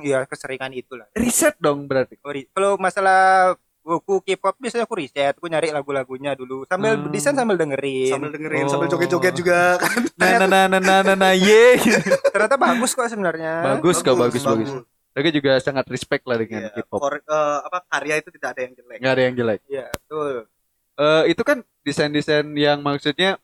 Iya, 0.00 0.18
keseringan 0.24 0.72
itulah. 0.72 1.04
Riset 1.12 1.58
dong 1.60 1.84
berarti. 1.84 2.16
Oh, 2.24 2.32
Kalau 2.32 2.80
masalah 2.80 3.52
buku 3.86 4.18
K-pop 4.20 4.58
biasanya 4.58 4.82
aku 4.82 4.98
riset, 4.98 5.30
aku 5.32 5.46
nyari 5.46 5.70
lagu-lagunya 5.70 6.34
dulu 6.34 6.66
sambil 6.66 6.98
Hmm. 6.98 7.06
desain 7.08 7.32
sambil 7.32 7.54
dengerin. 7.54 8.10
Sambil 8.10 8.34
dengerin, 8.34 8.66
Oh. 8.66 8.68
sambil 8.68 8.90
joget-joget 8.90 9.34
juga 9.38 9.58
kan. 9.82 10.02
Nah 10.18 10.30
nah 10.42 10.48
nah 10.48 10.64
nah 10.66 10.80
nah 10.82 10.98
nah, 11.04 11.16
nah 11.16 11.32
ye. 11.32 11.78
Ternyata 12.34 12.58
bagus 12.58 12.90
kok 12.90 13.06
sebenarnya. 13.06 13.62
Bagus 13.72 14.02
kok 14.02 14.18
bagus 14.18 14.42
bagus. 14.42 14.70
Mereka 15.14 15.30
juga 15.30 15.52
sangat 15.62 15.86
respect 15.86 16.26
lah 16.26 16.36
dengan 16.36 16.66
Iya, 16.66 16.82
K-pop. 16.82 17.00
eh, 17.00 17.58
apa 17.62 17.78
karya 17.88 18.14
itu 18.18 18.28
tidak 18.28 18.48
ada 18.52 18.60
yang 18.60 18.72
jelek. 18.74 18.98
Nggak 18.98 19.12
ada 19.12 19.22
yang 19.22 19.34
jelek. 19.34 19.60
Iya, 19.64 19.84
betul. 19.88 20.34
Eh 20.96 21.22
itu 21.30 21.42
kan 21.42 21.58
desain-desain 21.80 22.46
yang 22.52 22.78
maksudnya 22.80 23.38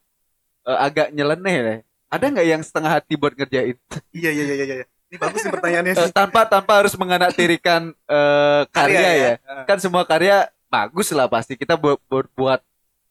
eh, 0.63 0.79
agak 0.81 1.15
nyeleneh 1.15 1.55
ya. 1.55 1.75
Ada 2.11 2.25
nggak 2.29 2.47
yang 2.47 2.61
setengah 2.61 2.93
hati 2.93 3.15
buat 3.15 3.33
ngerjain? 3.33 3.79
Iya 4.11 4.31
iya 4.31 4.43
iya 4.45 4.55
iya. 4.59 4.87
Ini 5.13 5.21
bagus 5.21 5.45
nih 5.45 5.53
pertanyaannya 5.53 5.93
Eh, 5.93 6.09
sih. 6.09 6.11
tanpa 6.11 6.49
tanpa 6.49 6.73
harus 6.81 6.97
menganaktirikan 6.97 7.93
eh, 7.93 8.63
karya, 8.73 8.97
Karya 8.97 9.11
ya. 9.13 9.33
ya. 9.37 9.63
Kan 9.69 9.77
semua 9.77 10.03
karya 10.03 10.49
bagus 10.67 11.13
lah 11.13 11.29
pasti. 11.29 11.53
Kita 11.53 11.77
buat 11.77 12.01
buat, 12.09 12.27
buat 12.33 12.61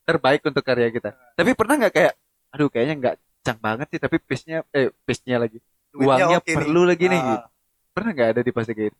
terbaik 0.01 0.41
untuk 0.43 0.65
karya 0.65 0.89
kita. 0.89 1.13
Tapi 1.37 1.53
pernah 1.53 1.77
nggak 1.77 1.93
kayak, 1.93 2.13
aduh 2.49 2.67
kayaknya 2.67 2.95
nggak 2.97 3.15
cang 3.41 3.59
banget 3.61 3.87
sih. 3.87 3.99
Tapi 4.01 4.17
pace-nya, 4.17 4.65
eh 4.71 4.89
pace-nya 4.99 5.37
lagi, 5.37 5.61
Duitnya 5.87 6.01
uangnya 6.25 6.39
nih. 6.41 6.55
perlu 6.57 6.81
lagi 6.83 7.05
nih. 7.05 7.15
Ah, 7.15 7.27
Gitu. 7.29 7.47
Pernah 7.91 8.11
nggak 8.11 8.29
ada 8.29 8.41
di 8.41 8.51
fase 8.51 8.71
kayak 8.71 8.89
gitu? 8.89 8.99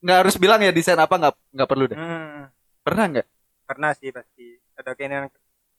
Nggak 0.00 0.16
harus 0.16 0.34
bilang 0.40 0.60
ya 0.64 0.72
desain 0.72 0.96
apa 0.96 1.12
nggak 1.12 1.34
nggak 1.52 1.68
perlu 1.68 1.84
deh. 1.84 1.98
Hmm, 2.00 2.48
Pernah 2.80 3.04
nggak? 3.06 3.26
pernah 3.68 3.92
sih 3.92 4.08
pasti. 4.08 4.56
Ada 4.74 4.96
keinginan 4.96 5.28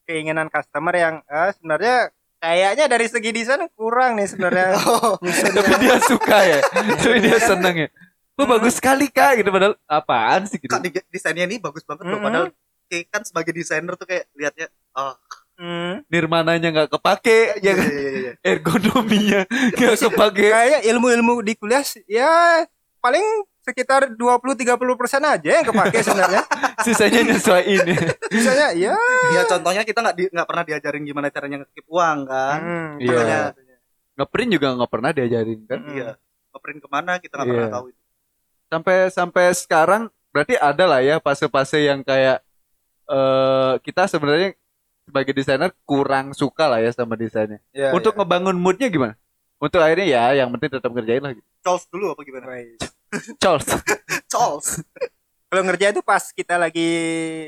keinginan 0.04 0.48
customer 0.48 0.94
yang 0.94 1.16
eh, 1.26 1.50
sebenarnya 1.52 2.14
kayaknya 2.42 2.86
dari 2.90 3.06
segi 3.06 3.30
desain 3.30 3.64
kurang 3.78 4.18
nih 4.18 4.28
sebenarnya. 4.28 4.70
Oh, 4.82 5.16
Tapi 5.22 5.74
dia 5.78 5.98
suka 6.02 6.38
ya. 6.42 6.60
Tapi 6.98 7.18
dia 7.22 7.38
seneng 7.38 7.76
ya. 7.86 7.90
Wah 8.36 8.48
bagus 8.58 8.82
sekali 8.82 9.06
kak 9.14 9.46
gitu 9.46 9.54
padahal 9.54 9.78
apaan 9.86 10.50
sih 10.50 10.58
gitu. 10.58 10.74
Kak 10.74 10.82
desainnya 11.14 11.46
ini 11.46 11.62
bagus 11.62 11.86
banget 11.86 12.10
loh. 12.10 12.18
Padahal 12.18 12.48
kayak 12.90 13.06
kan 13.14 13.22
sebagai 13.22 13.54
desainer 13.54 13.94
tuh 13.94 14.10
kayak 14.10 14.26
lihatnya 14.34 14.68
oh 14.98 15.14
Hmm. 15.62 16.02
Nirmananya 16.10 16.74
nggak 16.74 16.90
kepake, 16.90 17.62
iya 17.62 17.78
iya 17.78 17.86
iya, 17.86 18.12
iya. 18.18 18.32
ergonominya 18.42 19.46
nggak 19.78 19.94
kepake. 20.10 20.50
Kayaknya 20.50 20.80
ilmu-ilmu 20.90 21.46
di 21.46 21.54
kuliah 21.54 21.86
ya 22.10 22.66
paling 22.98 23.46
sekitar 23.62 24.18
20-30 24.18 24.78
persen 24.98 25.22
aja 25.22 25.50
yang 25.62 25.66
kepake 25.66 26.02
sebenarnya. 26.02 26.42
Sisanya 26.86 27.22
nyesuaiin 27.24 27.86
ya. 27.86 28.02
Misalnya 28.28 28.68
ya. 28.74 28.94
Ya 29.32 29.42
contohnya 29.46 29.86
kita 29.86 30.02
nggak 30.02 30.16
di, 30.18 30.24
nggak 30.28 30.48
pernah 30.50 30.64
diajarin 30.66 31.04
gimana 31.06 31.28
caranya 31.30 31.58
ngekip 31.62 31.86
uang 31.86 32.18
kan. 32.26 32.60
Hmm, 32.60 32.90
Iya. 32.98 33.54
Ngeprint 34.18 34.50
juga 34.52 34.68
nggak 34.76 34.92
pernah 34.92 35.10
diajarin 35.14 35.60
kan. 35.66 35.80
Hmm. 35.80 35.94
Iya. 35.94 36.10
Ngeprint 36.52 36.80
ke 36.82 36.88
mana 36.90 37.12
kita 37.18 37.34
nggak 37.38 37.48
Iya. 37.48 37.56
pernah 37.56 37.72
tahu 37.72 37.86
itu. 37.90 38.02
Sampai 38.72 38.98
sampai 39.12 39.46
sekarang 39.54 40.02
berarti 40.32 40.56
ada 40.56 40.84
lah 40.88 41.00
ya 41.00 41.20
fase-fase 41.20 41.86
yang 41.86 42.02
kayak 42.02 42.42
eh 43.06 43.74
kita 43.84 44.08
sebenarnya 44.08 44.56
sebagai 45.04 45.34
desainer 45.36 45.70
kurang 45.84 46.32
suka 46.32 46.66
lah 46.66 46.80
ya 46.80 46.90
sama 46.90 47.14
desainnya. 47.14 47.60
Ya, 47.76 47.92
Untuk 47.92 48.16
ya. 48.16 48.24
ngebangun 48.24 48.56
moodnya 48.56 48.88
gimana? 48.88 49.14
Untuk 49.60 49.78
akhirnya 49.78 50.08
ya 50.08 50.24
yang 50.42 50.50
penting 50.56 50.72
tetap 50.74 50.90
ngerjain 50.90 51.22
lah 51.22 51.36
gitu. 51.36 51.46
Charles 51.62 51.86
dulu 51.92 52.16
apa 52.16 52.22
gimana? 52.24 52.46
Baik. 52.48 52.80
Charles. 53.42 53.68
Charles. 54.32 54.68
Kalau 55.52 55.62
ngerjain 55.68 55.92
itu 55.92 56.04
pas 56.04 56.24
kita 56.32 56.56
lagi 56.56 56.90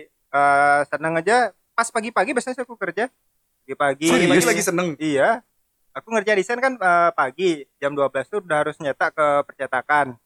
eh 0.07 0.81
senang 0.91 1.15
aja, 1.19 1.55
pas 1.71 1.87
pagi-pagi 1.87 2.35
biasanya 2.35 2.67
aku 2.67 2.75
kerja. 2.75 3.07
Pagi-pagi. 3.63 4.07
Pagi 4.11 4.27
Serius? 4.27 4.45
lagi 4.47 4.63
seneng. 4.63 4.89
Iya. 4.99 5.39
Aku 5.93 6.09
ngerjain 6.09 6.41
desain 6.41 6.59
kan 6.59 6.73
eh, 6.75 7.11
pagi, 7.13 7.63
jam 7.77 7.93
12 7.95 8.11
tuh 8.27 8.39
udah 8.43 8.57
harus 8.65 8.75
nyetak 8.81 9.13
ke 9.13 9.27
percetakan. 9.47 10.17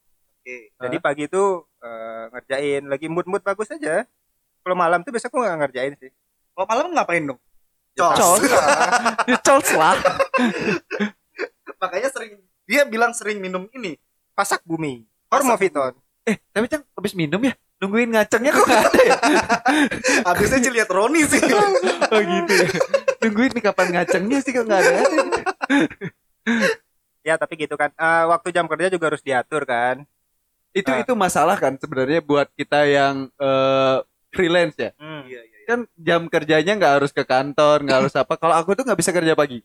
Oke. 0.41 0.71
Jadi 0.73 0.97
pagi 1.04 1.23
itu 1.30 1.43
eh, 1.84 2.23
ngerjain 2.34 2.84
lagi 2.88 3.08
mood-mood 3.12 3.43
bagus 3.43 3.69
aja. 3.69 4.08
Kalau 4.63 4.76
malam 4.76 5.04
tuh 5.06 5.12
biasa 5.13 5.30
aku 5.30 5.43
nggak 5.43 5.60
ngerjain 5.63 5.93
sih. 6.00 6.12
Kalau 6.58 6.65
malam 6.65 6.91
ngapain 6.95 7.23
dong? 7.23 7.39
Ya. 7.97 8.13
Ya, 9.28 9.38
Cos 9.41 9.69
lah. 9.73 9.97
Makanya 11.82 12.10
sering 12.13 12.39
dia 12.69 12.86
bilang 12.86 13.12
sering 13.12 13.41
minum 13.41 13.65
ini. 13.73 13.97
Pasak 14.38 14.62
bumi. 14.63 15.06
Hormoviton. 15.28 15.94
Eh, 16.24 16.36
tapi 16.52 16.68
Cang 16.68 16.84
habis 16.92 17.13
minum 17.16 17.40
ya? 17.40 17.56
Nungguin 17.78 18.10
ngacengnya 18.10 18.52
kok 18.52 18.66
nggak 18.66 18.84
ada 18.90 19.00
ya? 19.06 19.18
Habisnya 20.28 20.60
sih 20.60 20.72
lihat 20.74 20.90
Roni 20.90 21.24
sih. 21.24 21.40
Oh 22.12 22.22
gitu 22.24 22.52
ya. 22.56 22.68
Nungguin 23.22 23.52
nih 23.54 23.63
kapan 23.63 23.88
ngacengnya 23.94 24.40
sih 24.40 24.52
kok 24.52 24.66
nggak 24.66 24.80
ada. 24.82 24.92
Ya 27.22 27.36
tapi 27.36 27.60
gitu 27.60 27.76
kan. 27.76 27.92
Eh, 27.94 28.24
waktu 28.28 28.56
jam 28.56 28.66
kerja 28.66 28.88
juga 28.88 29.12
harus 29.12 29.24
diatur 29.24 29.68
kan. 29.68 30.08
Itu 30.72 30.92
Ah. 30.92 31.04
itu 31.04 31.12
masalah 31.13 31.60
kan 31.60 31.76
sebenarnya 31.76 32.24
buat 32.24 32.48
kita 32.56 32.88
yang 32.88 33.28
eh, 33.36 33.98
freelance 34.32 34.76
ya. 34.80 34.92
Hmm. 34.96 35.28
Iya, 35.28 35.42
iya, 35.44 35.58
iya. 35.63 35.66
Kan 35.68 35.80
jam 35.96 36.22
kerjanya 36.32 36.74
nggak 36.80 36.94
harus 37.02 37.12
ke 37.12 37.24
kantor, 37.24 37.84
nggak 37.84 37.98
harus 38.04 38.16
apa. 38.16 38.34
Kalau 38.40 38.56
aku 38.56 38.76
tuh 38.76 38.84
nggak 38.88 39.00
bisa 39.00 39.12
kerja 39.12 39.36
pagi. 39.36 39.60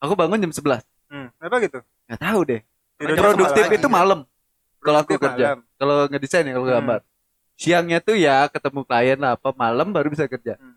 Aku 0.00 0.12
bangun 0.12 0.40
jam 0.40 0.52
11. 0.52 0.84
Hmm. 1.08 1.28
Kenapa 1.36 1.56
gitu? 1.60 1.78
Nggak 2.08 2.20
tahu 2.20 2.40
deh. 2.44 2.60
Tidurnya 2.96 3.22
Produktif 3.22 3.64
itu 3.70 3.88
malam. 3.88 4.24
Kalau 4.86 4.98
aku 5.02 5.18
kerja. 5.18 5.46
Kalau 5.76 5.96
ngedesain 6.06 6.46
ya 6.46 6.54
kalau 6.54 6.68
Hmm. 6.70 6.76
gambar. 6.78 7.00
Siangnya 7.56 7.98
tuh 8.04 8.14
ya 8.14 8.46
ketemu 8.52 8.80
klien 8.86 9.18
lah 9.18 9.34
apa 9.34 9.50
malam 9.56 9.90
baru 9.90 10.12
bisa 10.12 10.30
kerja. 10.30 10.54
Hmm. 10.56 10.76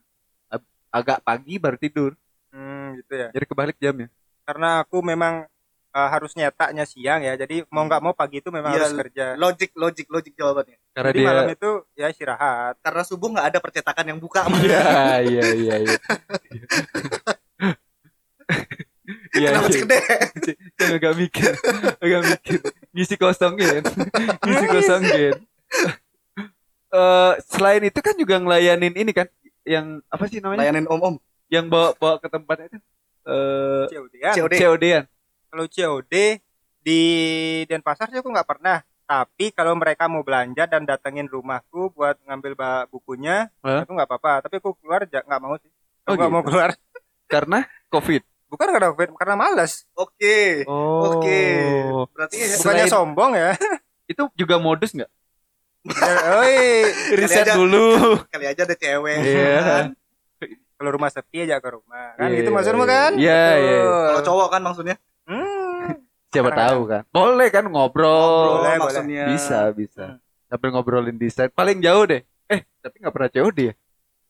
Ag- 0.50 0.70
Agak 0.90 1.22
pagi 1.22 1.62
baru 1.62 1.78
tidur. 1.78 2.12
Hmm, 2.50 2.98
gitu 2.98 3.14
ya. 3.14 3.30
Jadi 3.30 3.46
kebalik 3.46 3.78
jamnya. 3.78 4.10
Karena 4.42 4.82
aku 4.82 5.06
memang 5.06 5.46
eh, 5.90 6.10
harus 6.14 6.38
nyetaknya 6.38 6.86
siang 6.86 7.22
ya. 7.26 7.34
Jadi 7.34 7.66
mau 7.74 7.82
nggak 7.86 8.02
mau 8.02 8.14
pagi 8.14 8.42
itu 8.42 8.50
memang 8.54 8.74
Iya, 8.74 8.86
harus 8.86 8.94
kerja. 8.94 9.26
Logik, 9.38 9.74
logik, 9.74 10.06
logik 10.10 10.34
jawabannya. 10.38 10.78
Karena 10.94 11.10
Jadi 11.10 11.20
dia 11.22 11.28
malam 11.30 11.50
itu 11.50 11.70
ya 11.98 12.08
istirahat. 12.14 12.74
Karena 12.82 13.02
subuh 13.02 13.30
nggak 13.34 13.48
ada 13.54 13.60
percetakan 13.62 14.06
yang 14.06 14.20
buka. 14.22 14.46
Iya, 14.62 15.22
iya, 15.26 15.46
iya, 15.54 15.76
iya. 19.36 19.40
Iya, 19.40 19.48
Kenapa 19.52 19.68
iya. 19.68 19.80
gede? 19.84 20.00
Saya 20.80 20.96
agak 21.00 21.14
mikir, 21.16 21.52
agak 22.00 22.22
mikir. 22.26 22.58
Ngisi 22.92 23.16
kosong 23.16 23.54
gen, 23.56 23.84
ngisi 24.46 24.66
kosong 24.66 25.02
gen. 25.06 25.36
Eh, 26.90 27.34
selain 27.46 27.84
itu 27.86 28.00
kan 28.02 28.18
juga 28.18 28.42
ngelayanin 28.42 28.98
ini 28.98 29.12
kan, 29.14 29.30
yang 29.62 30.02
apa 30.10 30.26
sih 30.26 30.42
namanya? 30.42 30.66
Layanin 30.66 30.90
om-om. 30.90 31.16
Yang 31.50 31.66
bawa 31.70 31.90
bawa 31.98 32.16
ke 32.18 32.28
tempatnya 32.30 32.66
itu. 32.74 32.80
Eh, 33.30 33.86
COD 33.94 34.14
kan. 34.18 34.34
COD. 34.34 34.54
COD-an. 34.58 35.04
Kalau 35.50 35.66
COD 35.70 36.14
di 36.82 37.02
Denpasar 37.70 38.10
sih 38.10 38.18
aku 38.18 38.34
nggak 38.34 38.50
pernah. 38.50 38.82
Tapi 39.10 39.50
kalau 39.50 39.74
mereka 39.74 40.06
mau 40.06 40.22
belanja 40.22 40.70
dan 40.70 40.86
datengin 40.86 41.26
rumahku 41.26 41.90
buat 41.94 42.14
ngambil 42.30 42.54
bukunya, 42.90 43.50
Hah? 43.66 43.82
aku 43.82 43.98
nggak 43.98 44.06
apa-apa. 44.06 44.46
Tapi 44.46 44.62
aku 44.62 44.78
keluar 44.78 45.06
nggak 45.06 45.42
mau 45.42 45.58
sih. 45.58 45.70
Aku 46.06 46.14
Oh, 46.14 46.18
nggak 46.18 46.30
gitu. 46.30 46.38
mau 46.38 46.44
keluar. 46.46 46.70
Karena 47.26 47.60
COVID. 47.90 48.22
Bukan 48.50 48.68
karena 48.68 48.90
COVID, 48.90 49.14
karena 49.14 49.36
malas. 49.38 49.86
Oke. 49.94 50.66
Oh. 50.66 51.22
Oke. 51.22 51.42
Berarti 52.12 52.36
Bukannya 52.58 52.86
Selain- 52.86 52.90
sombong 52.90 53.32
ya. 53.38 53.54
Itu 54.12 54.26
juga 54.34 54.58
modus 54.58 54.90
nggak? 54.92 55.10
Oi, 56.36 56.58
Riset 57.16 57.46
aja. 57.48 57.56
dulu. 57.56 58.20
kali 58.28 58.46
aja 58.46 58.62
ada 58.64 58.76
cewek. 58.76 59.18
Iya. 59.22 59.58
kan? 59.70 59.86
kalau 60.80 60.96
rumah 60.96 61.12
sepi 61.12 61.44
aja 61.44 61.60
ke 61.60 61.70
rumah. 61.70 62.16
Kan 62.16 62.32
Iya, 62.32 62.40
itu 62.40 62.50
maksudmu 62.50 62.84
kan? 62.84 63.12
iya, 63.16 63.44
iya. 63.56 63.80
Betul. 63.84 64.00
Kalau 64.02 64.22
cowok 64.26 64.48
kan 64.48 64.62
maksudnya. 64.64 64.96
Hmm. 65.28 65.92
Siapa 66.32 66.52
tahu 66.52 66.80
kan? 66.88 67.02
Boleh 67.10 67.48
kan 67.52 67.68
ngobrol. 67.68 68.64
Boleh, 68.64 68.80
maksudnya. 68.80 69.24
Bisa, 69.28 69.70
bisa. 69.70 70.16
Hmm. 70.16 70.20
Sambil 70.48 70.70
ngobrolin 70.72 71.20
desain. 71.20 71.52
Paling 71.52 71.84
jauh 71.84 72.08
deh. 72.08 72.24
Eh, 72.48 72.64
tapi 72.80 72.96
nggak 72.98 73.14
pernah 73.14 73.30
COD 73.30 73.58
ya? 73.62 73.74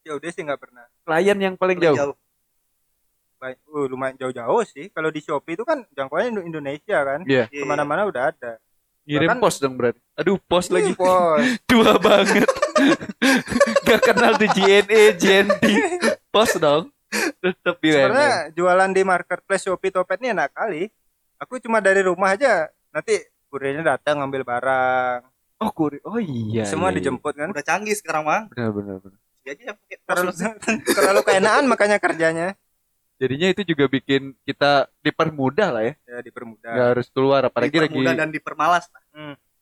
COD 0.04 0.24
sih 0.28 0.42
nggak 0.42 0.60
pernah. 0.60 0.84
Klien 1.06 1.38
yang 1.38 1.56
paling 1.56 1.78
Paling 1.78 1.96
jauh. 1.96 2.14
Baik, 2.18 2.29
uh, 3.42 3.88
lumayan 3.88 4.16
jauh-jauh 4.20 4.64
sih. 4.68 4.92
Kalau 4.92 5.10
di 5.10 5.24
Shopee 5.24 5.56
itu 5.56 5.64
kan 5.64 5.84
jangkauannya 5.96 6.30
Indo- 6.36 6.46
Indonesia 6.46 6.98
kan. 7.02 7.20
Iya. 7.24 7.48
Iya. 7.50 7.64
Ke 7.64 7.68
mana-mana 7.68 8.06
udah 8.06 8.36
ada. 8.36 8.60
Ngirim 9.10 9.42
pos 9.42 9.58
dong 9.58 9.74
berarti. 9.74 10.00
Aduh, 10.20 10.38
pos 10.38 10.70
lagi. 10.70 10.94
Pos. 10.94 11.42
Tua 11.70 11.98
banget. 11.98 12.46
Gak 13.88 14.02
kenal 14.06 14.38
tuh 14.38 14.50
JNE, 14.54 15.18
JNT. 15.18 15.66
Pos 16.30 16.54
dong. 16.62 16.94
Tetep 17.42 17.76
di 17.82 17.90
Sebenarnya 17.90 18.54
jualan 18.54 18.92
di 18.94 19.02
marketplace 19.02 19.66
Shopee 19.66 19.90
Topet 19.90 20.22
ini 20.22 20.38
enak 20.38 20.54
kali. 20.54 20.86
Aku 21.42 21.58
cuma 21.58 21.82
dari 21.82 22.06
rumah 22.06 22.38
aja. 22.38 22.70
Nanti 22.94 23.18
kurirnya 23.50 23.98
datang 23.98 24.22
ngambil 24.22 24.46
barang. 24.46 25.20
Oh, 25.60 25.72
kuri. 25.74 25.98
Oh 26.06 26.22
iya. 26.22 26.70
Semua 26.70 26.94
iya, 26.94 27.02
iya. 27.02 27.10
dijemput 27.10 27.34
kan. 27.34 27.50
Udah 27.50 27.66
canggih 27.66 27.98
sekarang 27.98 28.30
mah. 28.30 28.46
Benar, 28.54 28.70
benar, 28.72 28.96
benar. 29.02 29.20
Terlalu, 30.06 30.32
terlalu 30.98 31.22
keenaan 31.26 31.66
makanya 31.66 31.98
kerjanya. 31.98 32.54
Jadinya 33.20 33.48
itu 33.52 33.62
juga 33.68 33.86
bikin 33.86 34.32
kita 34.42 34.88
dipermudah 35.04 35.70
lah 35.70 35.84
ya. 35.84 35.94
Ya 36.08 36.18
dipermudah. 36.24 36.72
Gak 36.72 36.88
harus 36.96 37.08
keluar 37.12 37.42
apalagi 37.44 37.76
lagi. 37.76 37.92
dipermudah 37.92 38.14
dan 38.16 38.30
dipermalas. 38.32 38.88
lah. 38.88 39.04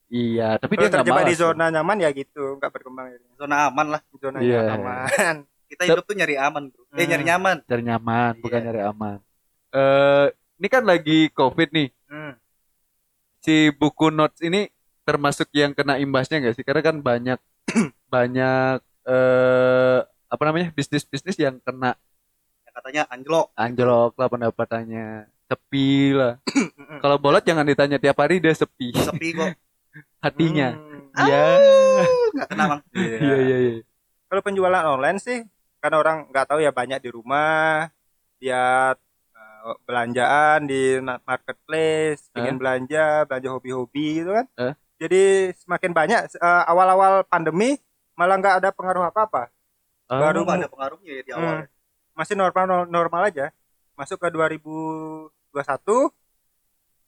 Iya, 0.08 0.56
tapi 0.56 0.78
Kalau 0.78 0.88
dia 0.88 0.94
terjebak 0.94 1.24
di 1.26 1.36
zona 1.36 1.66
nyaman 1.68 1.98
ya 2.00 2.10
gitu, 2.16 2.56
nggak 2.56 2.72
berkembang. 2.72 3.12
Zona 3.36 3.68
aman 3.68 3.88
lah. 3.92 4.02
Zona 4.16 4.40
Iya. 4.40 4.62
aman. 4.72 5.36
Kita 5.68 5.84
hidup 5.84 6.08
tuh 6.08 6.16
nyari 6.16 6.40
aman, 6.40 6.72
bro. 6.72 6.88
Eh 6.88 7.04
Hmm. 7.04 7.10
nyari 7.12 7.24
nyaman. 7.26 7.58
Cari 7.68 7.84
nyaman, 7.84 8.32
bukan 8.40 8.56
Iya. 8.56 8.66
nyari 8.72 8.82
aman. 8.86 9.18
Eh, 9.68 10.26
ini 10.58 10.68
kan 10.70 10.84
lagi 10.86 11.28
COVID 11.30 11.70
nih. 11.72 11.90
Hmm. 12.08 12.34
si 13.38 13.72
buku 13.72 14.12
notes 14.12 14.40
ini 14.40 14.68
termasuk 15.02 15.48
yang 15.52 15.72
kena 15.72 15.96
imbasnya 15.96 16.40
nggak 16.40 16.56
sih? 16.56 16.64
Karena 16.64 16.84
kan 16.84 17.00
banyak 17.00 17.40
banyak 18.10 18.80
eh 19.08 20.00
apa 20.04 20.44
namanya 20.44 20.72
bisnis-bisnis 20.72 21.36
yang 21.36 21.64
kena 21.64 21.96
katanya 22.78 23.04
anjlok. 23.10 23.50
anjlok 23.58 24.14
lah 24.22 24.28
pendapatannya, 24.30 25.08
sepi 25.50 26.14
lah. 26.14 26.38
Kalau 27.04 27.18
bolot 27.18 27.42
jangan 27.42 27.66
ditanya 27.66 27.98
tiap 27.98 28.22
hari 28.22 28.38
dia 28.38 28.54
sepi 28.54 28.94
Sepi 28.94 29.34
kok. 29.34 29.50
hatinya. 30.26 30.78
Hmm. 30.78 31.26
Iya. 31.26 31.46
Nggak 32.38 32.48
kena 32.54 32.64
bang. 32.70 32.82
Iya 33.26 33.38
iya 33.42 33.58
iya. 33.58 33.74
Kalau 34.28 34.42
penjualan 34.46 34.84
online 34.86 35.18
sih, 35.18 35.42
karena 35.82 35.98
orang 35.98 36.18
nggak 36.30 36.46
tahu 36.46 36.60
ya 36.62 36.70
banyak 36.70 37.00
di 37.02 37.10
rumah, 37.10 37.90
dia 38.38 38.94
eh, 39.34 39.76
belanjaan 39.88 40.68
di 40.70 41.02
marketplace, 41.02 42.30
ingin 42.38 42.62
belanja, 42.62 43.26
belanja 43.26 43.50
hobi-hobi 43.56 44.22
gitu 44.22 44.32
kan. 44.38 44.46
Eh? 44.60 44.74
Jadi 45.02 45.24
semakin 45.58 45.92
banyak 45.96 46.22
eh, 46.38 46.64
awal-awal 46.70 47.26
pandemi 47.26 47.80
malah 48.14 48.38
nggak 48.38 48.56
ada 48.62 48.70
pengaruh 48.74 49.10
apa-apa, 49.10 49.50
Oh, 50.08 50.24
Baru 50.24 50.48
Belum 50.48 50.56
ada 50.56 50.68
pengaruhnya 50.72 51.12
ya 51.20 51.24
di 51.28 51.32
awal. 51.36 51.56
Hmm. 51.68 51.77
Masih 52.18 52.34
normal 52.34 52.66
normal 52.88 53.22
aja. 53.26 53.54
Masuk 53.94 54.18
ke 54.18 54.30
2021 54.30 55.30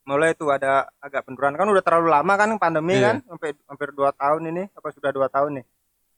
mulai 0.04 0.34
tuh 0.34 0.50
ada 0.50 0.90
agak 0.98 1.22
penurunan 1.24 1.54
kan 1.54 1.68
udah 1.68 1.82
terlalu 1.82 2.10
lama 2.10 2.34
kan 2.34 2.50
pandemi 2.58 2.98
Iya. 2.98 3.14
kan 3.14 3.16
sampai 3.28 3.54
hampir 3.64 3.90
dua 3.92 4.10
tahun 4.12 4.42
ini 4.48 4.64
apa 4.72 4.90
sudah 4.90 5.14
dua 5.14 5.30
tahun 5.30 5.62
nih 5.62 5.66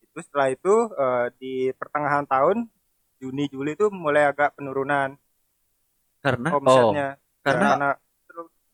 itu 0.02 0.20
setelah 0.22 0.48
itu 0.48 0.74
eh, 0.94 1.26
di 1.36 1.54
pertengahan 1.74 2.24
tahun 2.24 2.72
Juni 3.20 3.46
Juli 3.46 3.76
itu 3.76 3.92
mulai 3.92 4.24
agak 4.26 4.56
penurunan 4.56 5.20
karena 6.20 6.48
oh 6.50 6.58
omsetnya 6.58 7.20
Ya, 7.42 7.44
karena 7.44 7.68
karena 7.74 7.90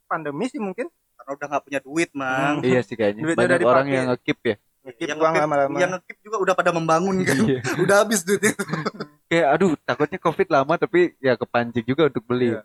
pandemi 0.06 0.46
sih 0.48 0.60
mungkin 0.60 0.86
Karena 1.18 1.32
udah 1.34 1.46
nggak 1.50 1.64
punya 1.66 1.80
duit, 1.82 2.10
mang. 2.14 2.62
iya 2.62 2.86
sih 2.86 2.94
kayaknya 2.94 3.22
Duitnya 3.26 3.42
banyak 3.42 3.58
udah 3.58 3.66
orang 3.66 3.86
dipakai. 3.86 3.98
yang 3.98 4.08
ngekip 4.12 4.40
ya. 4.44 4.56
ngekip 4.86 5.08
yang 5.08 5.18
uang 5.18 5.34
lama-lama 5.36 5.76
Yang 5.82 5.92
ngekip 5.98 6.18
juga 6.22 6.38
udah 6.38 6.54
pada 6.54 6.70
membangun 6.70 7.16
kan. 7.26 7.38
Iya. 7.42 7.60
udah 7.84 7.96
habis 8.06 8.22
duitnya. 8.22 8.54
Kayak 9.28 9.48
aduh 9.54 9.72
takutnya 9.80 10.18
covid 10.18 10.48
lama 10.48 10.74
tapi 10.76 11.12
ya 11.18 11.36
kepancing 11.36 11.84
juga 11.84 12.08
untuk 12.08 12.24
beli. 12.24 12.54
Iya. 12.54 12.64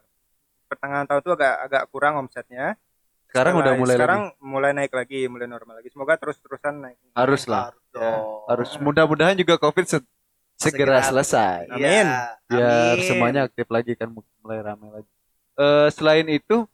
pertengahan 0.64 1.05
tahun 1.05 1.20
itu 1.20 1.33
agak 1.35 1.55
agak 1.61 1.83
kurang 1.88 2.14
omsetnya 2.16 2.81
Sekarang 3.29 3.61
udah 3.61 3.72
mulai 3.75 3.92
sekarang 3.94 4.22
lagi. 4.25 4.40
mulai 4.40 4.70
naik 4.72 4.92
lagi 4.92 5.20
mulai 5.27 5.44
normal 5.44 5.77
lagi 5.77 5.88
semoga 5.88 6.16
terus 6.16 6.37
terusan 6.38 6.81
naik 6.81 6.96
Harus 7.12 7.44
lah. 7.44 7.68
Harus 7.68 7.85
dong. 7.90 8.20
Harus 8.48 8.70
mudah-mudahan 8.79 9.35
juga 9.35 9.57
covid 9.57 9.85
se- 9.85 10.01
segera, 10.55 10.96
Segera. 10.96 11.05
selesai. 11.05 11.59
Iya, 11.72 11.77
Amin. 11.77 12.07
biar 12.46 12.64
amin. 12.94 13.05
semuanya 13.05 13.40
aktif 13.44 13.66
lagi 13.66 13.92
kan 13.92 14.09
mulai 14.38 14.61
ramai 14.61 14.88
lagi. 14.94 15.11
Eh 15.55 15.88
selain 15.90 16.25
itu 16.27 16.64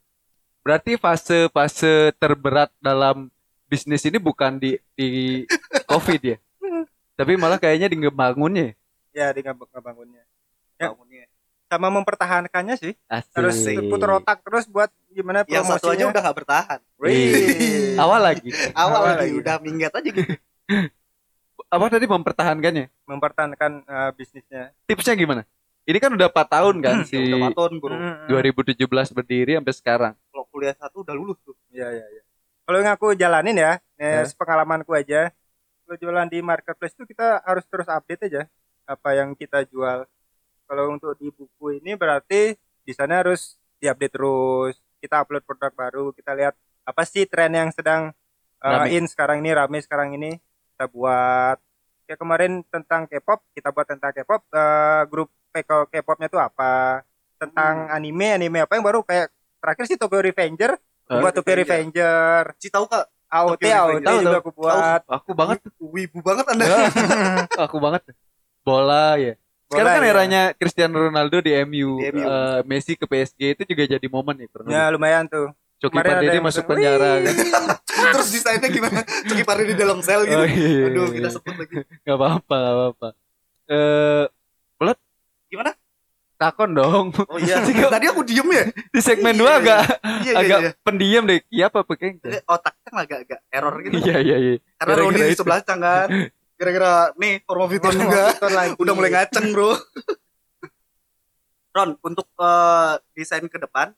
berarti 0.61 0.95
fase-fase 0.95 1.93
terberat 2.15 2.71
dalam 2.79 3.27
bisnis 3.67 4.05
ini 4.05 4.17
bukan 4.17 4.57
di 4.57 4.77
di 4.93 5.43
covid 5.85 6.21
ya, 6.25 6.37
tapi 7.19 7.35
malah 7.35 7.57
kayaknya 7.57 7.89
di 7.89 7.99
ngebangunnya. 7.99 8.79
Ya 9.19 9.29
di 9.31 9.43
ngebangunnya 9.43 10.23
Ya. 10.79 10.95
Bangunnya. 10.95 11.27
sama 11.69 11.91
mempertahankannya 11.91 12.79
sih 12.79 12.95
Asik. 13.05 13.35
terus 13.35 13.61
puter 13.85 14.09
otak 14.15 14.41
terus 14.41 14.65
buat 14.65 14.89
gimana 15.11 15.43
Yang 15.45 15.75
satu 15.75 15.91
aja 15.91 16.07
udah 16.07 16.23
nggak 16.23 16.37
bertahan. 16.39 16.81
Wih. 16.97 17.29
Awal 18.03 18.21
lagi. 18.23 18.49
Awal 18.73 18.89
Awal 18.95 19.03
lagi 19.05 19.19
lagi. 19.21 19.33
udah 19.37 19.55
minggat 19.61 19.93
aja 19.93 20.09
gitu. 20.09 20.33
Apa 21.69 21.85
tadi 21.89 22.07
mempertahankannya? 22.07 22.87
mempertahankan 23.05 23.73
eh, 23.85 24.11
bisnisnya 24.15 24.73
Tipsnya 24.87 25.13
gimana? 25.15 25.43
Ini 25.85 25.99
kan 25.99 26.13
udah 26.13 26.29
4 26.29 26.37
tahun 26.49 26.75
kan 26.79 26.95
Ya 27.01 27.05
si 27.05 27.17
udah 27.19 27.37
empat 27.43 27.57
tahun 27.57 27.73
bro. 27.77 27.93
Hmm. 27.93 28.29
2017 28.29 28.85
berdiri 29.13 29.53
sampai 29.57 29.75
sekarang. 29.75 30.15
Kalau 30.29 30.45
kuliah 30.49 30.73
satu 30.73 31.01
udah 31.01 31.13
lulus 31.13 31.37
tuh. 31.43 31.57
ya 31.69 31.89
ya 31.89 32.05
ya 32.07 32.23
Kalau 32.65 32.79
yang 32.79 32.93
aku 32.93 33.07
jalanin 33.13 33.57
ya, 33.57 33.73
Ya. 33.97 34.21
ya. 34.21 34.33
pengalamanku 34.33 34.93
aja. 34.93 35.33
Kalau 35.85 35.97
jualan 35.97 36.29
di 36.29 36.41
marketplace 36.41 36.93
itu 36.93 37.09
kita 37.09 37.41
harus 37.43 37.65
terus 37.65 37.89
update 37.89 38.25
aja 38.25 38.45
apa 38.89 39.09
yang 39.13 39.37
kita 39.37 39.69
jual. 39.69 40.09
Kalau 40.65 40.85
untuk 40.89 41.13
di 41.21 41.29
buku 41.29 41.77
ini 41.81 41.93
berarti 41.93 42.57
di 42.57 42.93
sana 42.97 43.21
harus 43.21 43.61
diupdate 43.85 44.17
terus. 44.17 44.75
Kita 44.99 45.23
upload 45.23 45.45
produk 45.45 45.71
baru, 45.77 46.11
kita 46.17 46.35
lihat 46.35 46.57
apa 46.83 47.05
sih 47.05 47.29
tren 47.29 47.53
yang 47.55 47.71
sedang 47.71 48.11
uh, 48.65 48.83
Rame. 48.83 48.97
in 48.97 49.05
sekarang 49.07 49.45
ini, 49.45 49.51
rame 49.55 49.79
sekarang 49.79 50.17
ini 50.17 50.41
kita 50.75 50.91
buat. 50.91 51.61
Kayak 52.09 52.21
kemarin 52.25 52.53
tentang 52.73 53.05
K-pop, 53.05 53.45
kita 53.53 53.69
buat 53.69 53.85
tentang 53.85 54.09
K-pop, 54.17 54.41
eh, 54.49 55.03
grup 55.13 55.29
K-popnya 55.93 56.33
itu 56.33 56.41
apa? 56.41 57.05
Tentang 57.37 57.93
anime, 57.93 58.33
anime 58.33 58.65
apa 58.65 58.81
yang 58.81 58.85
baru 58.89 59.05
kayak 59.05 59.29
terakhir 59.61 59.85
sih 59.85 60.01
Tokyo 60.01 60.25
Revenger, 60.25 60.81
Hah? 60.81 61.21
buat 61.21 61.37
Tokyo 61.37 61.53
Revenger. 61.61 62.57
Si 62.57 62.73
tahu 62.73 62.89
kak 62.89 63.13
AOT, 63.29 63.61
Tokyo 63.61 63.77
AOT 63.77 64.09
juga 64.25 64.25
tahu. 64.25 64.41
aku 64.41 64.51
buat. 64.57 65.01
Aku 65.05 65.31
banget, 65.37 65.59
wibu 65.77 66.19
banget 66.25 66.47
anda 66.49 66.65
aku 67.69 67.77
banget. 67.77 68.03
Bola 68.69 69.07
ya. 69.17 69.33
Sekarang 69.69 69.85
Bola, 69.85 69.97
kan 69.97 70.05
ya. 70.05 70.11
eranya 70.13 70.43
Cristiano 70.53 70.97
Ronaldo 70.99 71.37
di 71.41 71.53
MU, 71.59 72.01
Di 72.01 72.09
MU. 72.13 72.25
eh, 72.25 72.61
Messi 72.65 72.93
ke 72.95 73.05
PSG 73.05 73.41
itu 73.53 73.63
juga 73.65 73.83
jadi 73.89 74.07
momen 74.07 74.37
ya. 74.37 74.47
kurang 74.49 74.69
Ya 74.69 74.85
lumayan 74.89 75.25
tuh. 75.25 75.53
Coki 75.79 75.95
Pardede 75.95 76.35
yang 76.35 76.43
masuk 76.43 76.67
bilang, 76.67 76.99
penjara 76.99 77.11
kan. 77.23 77.35
terus 78.15 78.29
desainnya 78.31 78.67
gimana 78.67 78.99
Coki 79.03 79.45
Pari 79.47 79.63
di 79.67 79.75
dalam 79.79 79.99
sel 80.03 80.27
gitu 80.27 80.35
Oh, 80.35 80.47
iya, 80.47 80.91
aduh 80.91 81.07
iya, 81.07 81.15
kita 81.15 81.29
iya. 81.31 81.35
sebut 81.35 81.55
lagi 81.55 81.75
Gak 82.03 82.17
apa-apa, 82.19 82.55
gak 82.59 82.75
apa-apa. 82.75 83.09
Eh, 83.69 84.25
gimana 85.49 85.71
takon 86.39 86.71
dong. 86.71 87.07
oh 87.15 87.39
iya 87.39 87.59
tadi 87.95 88.07
aku 88.07 88.23
diem 88.23 88.47
ya 88.47 88.65
Di 88.95 89.01
segmen 89.03 89.35
Iya, 89.35 89.43
2 89.43 89.47
iya. 89.47 89.55
agak 89.59 89.81
iya 89.83 90.33
iya 90.35 90.35
agak 90.39 90.59
iya 90.63 90.71
pendiam 90.83 91.23
deh. 91.27 91.39
Iya 91.51 91.65
apa 91.67 91.79
pakai? 91.83 92.09
Otaknya 92.47 92.91
agak-agak 92.95 93.41
error 93.51 93.75
gitu 93.83 93.93
Iya 94.03 94.17
iya 94.23 94.37
iya. 94.39 94.55
karena 94.79 94.95
Roni 94.99 95.21
di 95.25 95.35
sebelah 95.35 95.61
kan 95.63 96.09
gara-gara 96.59 97.15
nih 97.15 97.41
Formoviton 97.47 97.95
juga 97.95 98.35
lagi. 98.43 98.75
udah 98.83 98.93
mulai 98.99 99.11
ngaceng 99.15 99.55
bro 99.55 99.79
Ron 101.71 101.95
untuk 102.03 102.27
eh, 102.35 102.95
desain 103.15 103.47
ke 103.47 103.59
depan 103.63 103.95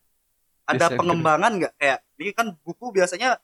ada 0.68 0.86
Desain 0.86 0.98
pengembangan 1.00 1.52
nggak 1.56 1.72
kayak 1.80 1.98
ini 2.20 2.30
kan 2.36 2.52
buku 2.60 2.92
biasanya 2.92 3.40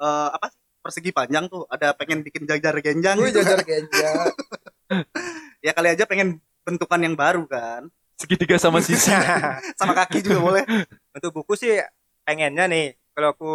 eh, 0.00 0.28
apa 0.32 0.48
sih 0.48 0.60
persegi 0.80 1.10
panjang 1.10 1.50
tuh 1.50 1.66
ada 1.66 1.90
pengen 1.98 2.22
bikin 2.22 2.46
jajar 2.46 2.78
genjang 2.78 3.18
Gue 3.18 3.34
gitu 3.34 3.42
jajar 3.42 3.60
genja. 3.66 4.10
ya 5.66 5.74
kali 5.74 5.88
aja 5.92 6.06
pengen 6.06 6.38
bentukan 6.62 7.02
yang 7.02 7.18
baru 7.18 7.42
kan 7.50 7.90
Segitiga 8.16 8.56
sama 8.56 8.80
sisi. 8.80 9.12
sama 9.78 9.92
kaki 9.92 10.24
juga 10.24 10.40
boleh 10.40 10.64
Untuk 11.16 11.36
buku 11.36 11.52
sih 11.58 11.76
pengennya 12.24 12.64
nih 12.70 12.96
kalau 13.16 13.28
aku 13.32 13.50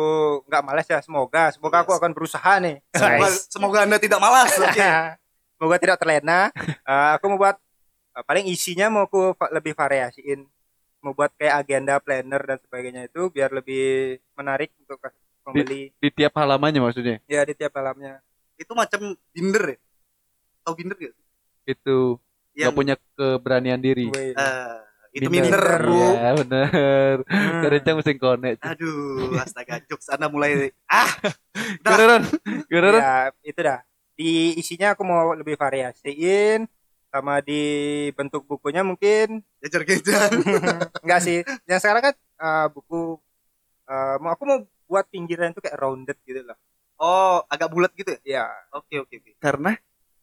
nggak 0.49 0.63
malas 0.65 0.87
ya 0.89 0.99
semoga. 0.99 1.53
Semoga 1.53 1.85
aku 1.85 1.93
Yes. 1.93 1.99
akan 2.01 2.11
berusaha 2.17 2.53
nih. 2.57 2.75
Semoga, 2.91 3.27
semoga 3.53 3.77
anda 3.85 3.97
tidak 4.01 4.17
malas. 4.17 4.49
Oke. 4.65 4.89
Semoga 5.53 5.77
tidak 5.77 5.97
terlena. 6.01 6.49
Eh, 6.57 7.09
aku 7.13 7.29
mau 7.29 7.37
buat 7.37 7.61
eh, 8.17 8.23
paling 8.25 8.49
isinya 8.49 8.89
mau 8.89 9.05
aku 9.05 9.37
va- 9.37 9.53
lebih 9.53 9.77
variasiin. 9.77 10.49
Mau 11.05 11.13
buat 11.13 11.29
kayak 11.37 11.61
agenda 11.61 12.01
planner 12.01 12.41
dan 12.41 12.57
sebagainya 12.57 13.05
itu 13.05 13.29
biar 13.29 13.53
lebih 13.53 14.17
menarik 14.33 14.73
untuk 14.81 14.97
pembeli. 15.45 15.93
Di 15.97 16.09
tiap 16.09 16.33
halamannya 16.33 16.81
maksudnya. 16.81 17.21
ya 17.25 17.45
di 17.45 17.53
tiap 17.53 17.73
malamnya 17.73 18.17
itu 18.57 18.73
macam 18.73 19.13
binder 19.29 19.77
ya? 19.77 19.77
Tau 20.61 20.73
binder 20.73 20.97
gak 20.97 21.13
Itu 21.65 22.17
yang 22.53 22.69
nggak 22.69 22.77
punya 22.77 22.95
keberanian 23.13 23.81
diri. 23.81 24.09
Itu 25.11 25.27
minder 25.27 25.59
bu 25.83 25.99
Iya 26.15 26.31
bener. 26.39 27.15
Hmm. 27.27 27.61
Kerencang 27.67 27.95
mesin 27.99 28.17
konek. 28.17 28.55
aduh 28.63 29.35
astaga 29.39 29.83
jokes 29.87 30.07
anda 30.07 30.31
mulai 30.31 30.71
ah. 30.87 31.11
Beneran. 31.85 32.23
Beneran. 32.71 33.01
ya 33.01 33.15
itu 33.43 33.59
dah 33.59 33.79
di 34.15 34.55
isinya 34.55 34.93
aku 34.95 35.03
mau 35.03 35.33
lebih 35.35 35.55
variasiin 35.59 36.67
sama 37.11 37.43
di 37.43 37.61
bentuk 38.15 38.47
bukunya 38.47 38.87
mungkin 38.87 39.43
jajar 39.59 39.83
genjang 39.83 40.31
enggak 41.03 41.19
sih 41.19 41.43
yang 41.67 41.79
sekarang 41.83 42.11
kan 42.11 42.15
eh, 42.15 42.67
buku 42.71 43.19
eh, 43.91 44.15
mau 44.23 44.31
aku 44.31 44.43
mau 44.47 44.59
buat 44.87 45.07
pinggiran 45.11 45.51
itu 45.51 45.59
kayak 45.59 45.75
rounded 45.75 46.15
gitu 46.23 46.39
loh 46.45 46.55
oh 47.03 47.43
agak 47.51 47.67
bulat 47.67 47.91
gitu 47.99 48.15
ya 48.15 48.19
ya 48.23 48.45
oke 48.71 48.95
oke 49.03 49.15
oke 49.19 49.31
Karena 49.43 49.75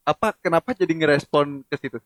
apa? 0.09 0.33
Kenapa 0.41 0.73
jadi 0.73 0.89
ngerespon 0.89 1.61
ke 1.69 1.75
situ? 1.77 2.01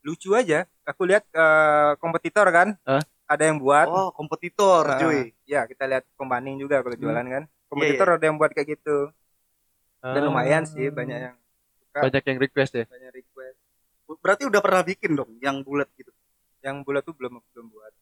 Lucu 0.00 0.32
aja 0.32 0.64
aku 0.82 1.02
lihat 1.04 1.26
eh, 1.28 1.92
kompetitor 1.96 2.46
kan 2.48 2.74
Hah? 2.82 3.02
ada 3.24 3.42
yang 3.44 3.58
buat 3.58 3.86
oh 3.86 4.08
kompetitor 4.10 4.84
Nah, 4.84 4.98
cuy 4.98 5.34
ya 5.44 5.64
kita 5.64 5.84
lihat 5.84 6.04
pembanding 6.14 6.56
juga 6.56 6.80
kalau 6.80 6.94
Hmm. 6.94 7.02
jualan 7.02 7.26
kan 7.28 7.42
kompetitor 7.68 8.08
ada 8.10 8.24
yang 8.24 8.36
buat 8.36 8.50
kayak 8.50 8.68
gitu 8.74 9.12
dan 10.00 10.22
lumayan 10.22 10.62
sih 10.64 10.88
banyak 10.88 11.18
yang 11.24 11.36
Ah. 11.88 12.06
Banyak 12.06 12.22
yang 12.24 12.38
request 12.38 12.72
ya. 12.74 12.84
banyak 12.86 13.10
request 13.12 13.58
berarti 14.18 14.46
udah 14.46 14.60
pernah 14.62 14.82
bikin 14.82 15.12
dong 15.12 15.34
yang 15.38 15.60
bulat 15.60 15.90
gitu 15.92 16.14
yang 16.60 16.80
bulat 16.80 17.02
tuh 17.02 17.12
belum 17.12 17.42
belum 17.50 17.66
buat 17.68 17.92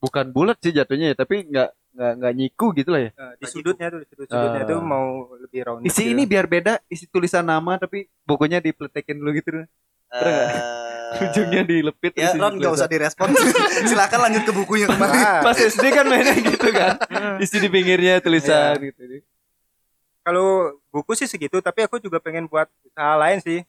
Bukan 0.00 0.34
bulat 0.34 0.58
sih 0.58 0.74
jatuhnya 0.74 1.12
ya, 1.12 1.16
tapi 1.16 1.46
nggak 1.46 1.68
nggak 1.94 2.12
nggak 2.18 2.32
nyiku 2.34 2.66
gitu 2.74 2.90
lah 2.90 3.06
ya. 3.06 3.10
Eh, 3.14 3.32
di 3.38 3.46
sudutnya 3.46 3.86
tuh 3.86 4.02
di 4.02 4.06
sudut 4.10 4.26
sudutnya 4.26 4.62
Ah. 4.64 4.68
tuh 4.68 4.78
mau 4.82 5.06
lebih 5.38 5.60
rounded 5.62 5.86
Isi 5.86 6.02
gitu. 6.02 6.10
ini 6.10 6.22
biar 6.26 6.50
beda, 6.50 6.82
isi 6.88 7.06
tulisan 7.06 7.46
nama 7.46 7.78
tapi 7.78 8.10
bukunya 8.26 8.58
dipletekin 8.58 9.14
dulu 9.14 9.30
gitu. 9.30 9.62
Eh, 10.12 10.48
Ujungnya 11.22 11.60
dilepit. 11.62 12.12
ya 12.14 12.32
Ron 12.32 12.56
gak 12.56 12.72
usah 12.72 12.84
direspon 12.86 13.32
silakan 13.88 14.20
lanjut 14.22 14.42
ke 14.42 14.52
bukunya 14.54 14.86
kemarin 14.86 15.12
Ah, 15.18 15.40
Pas 15.42 15.56
SD 15.56 15.84
kan 15.90 16.04
mainnya 16.04 16.32
gitu 16.34 16.68
kan. 16.68 16.96
Isi 17.36 17.56
di 17.58 17.68
pinggirnya 17.68 18.16
tulisan 18.18 18.76
Iya. 18.76 18.88
gitu. 18.90 19.20
kalau 20.22 20.48
buku 20.88 21.12
sih 21.14 21.26
segitu 21.26 21.58
tapi 21.58 21.82
aku 21.82 21.98
juga 21.98 22.16
pengen 22.16 22.46
buat 22.46 22.64
usaha 22.82 23.18
lain 23.18 23.40
sih 23.40 23.60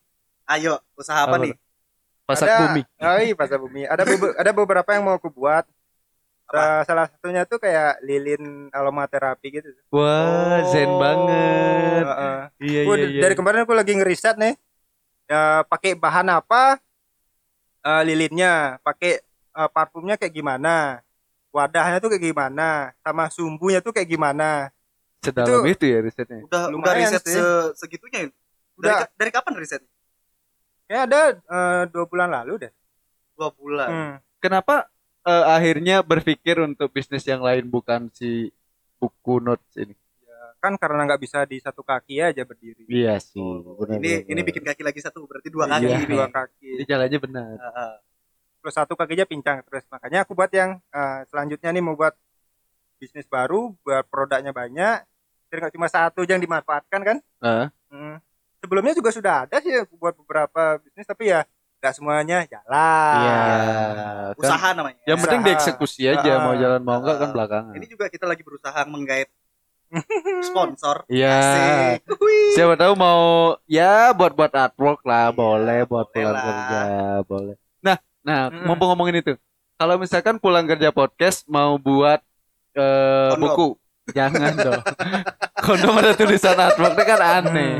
ayo 0.45 0.77
usaha 0.93 1.23
apa 1.23 1.35
Apa 1.35 1.37
nih 1.41 1.53
Pasak 2.23 2.45
ada, 2.45 2.55
bumi. 2.63 2.81
oh 2.95 3.19
iya 3.19 3.33
pasak 3.33 3.57
bumi 3.57 3.81
ada 3.83 4.03
bebe- 4.03 4.35
ada 4.37 4.51
beberapa 4.53 4.89
yang 4.89 5.03
mau 5.03 5.13
aku 5.13 5.27
buat 5.29 5.65
Sa- 6.45 6.83
salah 6.83 7.09
satunya 7.09 7.43
tuh 7.43 7.57
kayak 7.57 7.99
lilin 7.99 8.43
aromaterapi 8.69 9.47
gitu 9.51 9.73
Wah, 9.89 10.61
zen 10.65 10.85
Oh. 10.85 11.01
banget. 11.01 12.05
Heeh. 12.05 12.39
Iya 12.61 12.79
Gua 12.83 12.95
iya 12.95 13.01
d- 13.01 13.09
iya. 13.09 13.21
dari 13.21 13.33
kemarin 13.33 13.59
aku 13.63 13.73
lagi 13.73 13.93
ngeriset 13.93 14.37
nih 14.37 14.53
ya, 15.33 15.41
pakai 15.65 15.97
bahan 15.97 16.29
apa 16.29 16.77
eh, 17.81 18.01
lilinnya 18.05 18.77
pakai 18.79 19.17
eh, 19.49 19.69
parfumnya 19.73 20.13
kayak 20.13 20.29
gimana 20.31 21.01
wadahnya 21.49 21.97
tuh 21.97 22.09
kayak 22.09 22.23
gimana 22.23 22.69
sama 23.01 23.29
sumbunya 23.29 23.77
tuh 23.77 23.89
kayak 23.89 24.07
gimana 24.07 24.69
Sedalam 25.23 25.63
itu- 25.63 25.73
itu 25.73 25.85
ya 25.87 25.99
risetnya. 25.99 26.39
udah 26.41 26.61
udah 26.67 26.73
Lumayan 26.73 26.99
riset 27.09 27.23
sih. 27.23 27.33
se- 27.33 27.71
segitunya 27.77 28.19
ya? 28.19 28.29
dari, 28.29 28.37
Udah. 28.77 28.95
ka- 29.01 29.13
dari 29.15 29.31
kapan 29.31 29.53
riset 29.55 29.81
ya 30.85 31.05
ada 31.05 31.21
eh, 31.33 31.83
dua 31.89 32.05
bulan 32.05 32.29
lalu 32.29 32.67
deh 32.67 32.71
dua 33.33 33.49
bulan 33.49 33.89
Hmm. 33.89 34.15
Kenapa 34.37 34.91
eh, 35.23 35.45
akhirnya 35.47 36.03
berpikir 36.03 36.59
untuk 36.59 36.91
bisnis 36.91 37.23
yang 37.23 37.39
lain 37.39 37.65
bukan 37.65 38.11
si 38.11 38.51
buku 38.99 39.39
notes 39.39 39.71
ini? 39.73 39.95
Kan 40.63 40.79
karena 40.79 41.03
nggak 41.03 41.19
bisa 41.19 41.43
di 41.43 41.59
satu 41.59 41.83
kaki 41.83 42.23
aja 42.23 42.41
berdiri 42.41 42.87
Iya 42.87 43.19
sih. 43.19 43.35
Oh, 43.35 43.75
benar, 43.77 43.99
ini 43.99 44.11
benar, 44.17 44.31
ini 44.31 44.41
bikin 44.41 44.63
kaki 44.63 44.81
lagi 44.81 44.99
satu 44.99 45.27
berarti 45.27 45.51
dua 45.51 45.67
Iya. 45.67 45.75
kaki 45.75 45.91
nih. 45.99 46.07
dua 46.07 46.27
kaki 46.29 46.69
Ini 46.73 46.83
jalannya 46.87 47.19
benar. 47.19 47.51
Ah, 47.57 47.67
ah. 47.67 47.93
terus 48.57 48.73
satu 48.73 48.95
kakinya 48.95 49.27
pincang 49.27 49.59
terus 49.61 49.83
makanya 49.89 50.23
aku 50.23 50.31
buat 50.31 50.47
yang 50.49 50.79
eh, 50.79 51.19
selanjutnya 51.27 51.69
nih 51.69 51.83
mau 51.83 51.93
buat 51.93 52.15
bisnis 52.95 53.27
baru 53.27 53.75
buat 53.77 54.07
produknya 54.07 54.49
banyak 54.51 55.03
jadi 55.45 55.59
nggak 55.59 55.73
cuma 55.75 55.85
satu 55.85 56.23
aja 56.23 56.31
yang 56.31 56.39
dimanfaatkan 56.39 57.01
kan 57.03 57.17
Heeh. 57.37 57.67
Hmm. 57.89 58.15
sebelumnya 58.57 58.95
juga 58.95 59.11
sudah 59.11 59.43
ada 59.43 59.59
sih 59.59 59.75
aku 59.75 59.93
buat 59.93 60.15
beberapa 60.15 60.79
bisnis 60.79 61.03
tapi 61.03 61.27
ya 61.27 61.43
nggak 61.77 61.91
semuanya 61.91 62.47
jalan 62.47 63.15
Iya. 63.19 63.35
kan. 64.31 64.39
usaha 64.39 64.67
namanya 64.71 65.03
Yang 65.03 65.19
penting 65.19 65.41
dieksekusi 65.43 66.01
aja 66.07 66.31
Ah. 66.31 66.39
mau 66.41 66.55
jalan 66.55 66.79
mau 66.79 66.97
enggak 66.97 67.15
kan 67.19 67.29
belakangan. 67.29 67.73
ini 67.75 67.85
juga 67.85 68.07
kita 68.07 68.23
lagi 68.23 68.41
berusaha 68.41 68.79
menggait 68.87 69.27
sponsor 70.41 71.05
Iya. 71.07 71.37
Siapa 72.51 72.73
tahu 72.73 72.93
mau 72.93 73.21
ya 73.63 74.09
buat 74.11 74.33
buat 74.33 74.49
artwork 74.49 75.01
lah, 75.03 75.29
Iya, 75.29 75.35
boleh 75.35 75.79
buat 75.83 76.07
boleh 76.07 76.13
pulang 76.15 76.33
lah. 76.33 76.43
kerja, 76.43 76.81
boleh. 77.23 77.55
Nah, 77.79 77.97
nah, 78.21 78.41
Mm-mm. 78.47 78.65
mumpung 78.65 78.89
ngomongin 78.89 79.19
itu. 79.19 79.33
Kalau 79.73 79.95
misalkan 79.97 80.37
pulang 80.37 80.63
kerja 80.63 80.89
podcast 80.89 81.43
mau 81.45 81.75
buat 81.75 82.21
eh, 82.73 83.29
Kondom. 83.31 83.41
buku, 83.43 83.67
jangan 84.11 84.51
dong. 84.55 84.81
Kondom 85.65 85.93
ada 85.95 86.13
tulisan 86.13 86.55
artwork 86.55 86.93
itu 86.93 87.03
kan 87.03 87.19
aneh. 87.19 87.73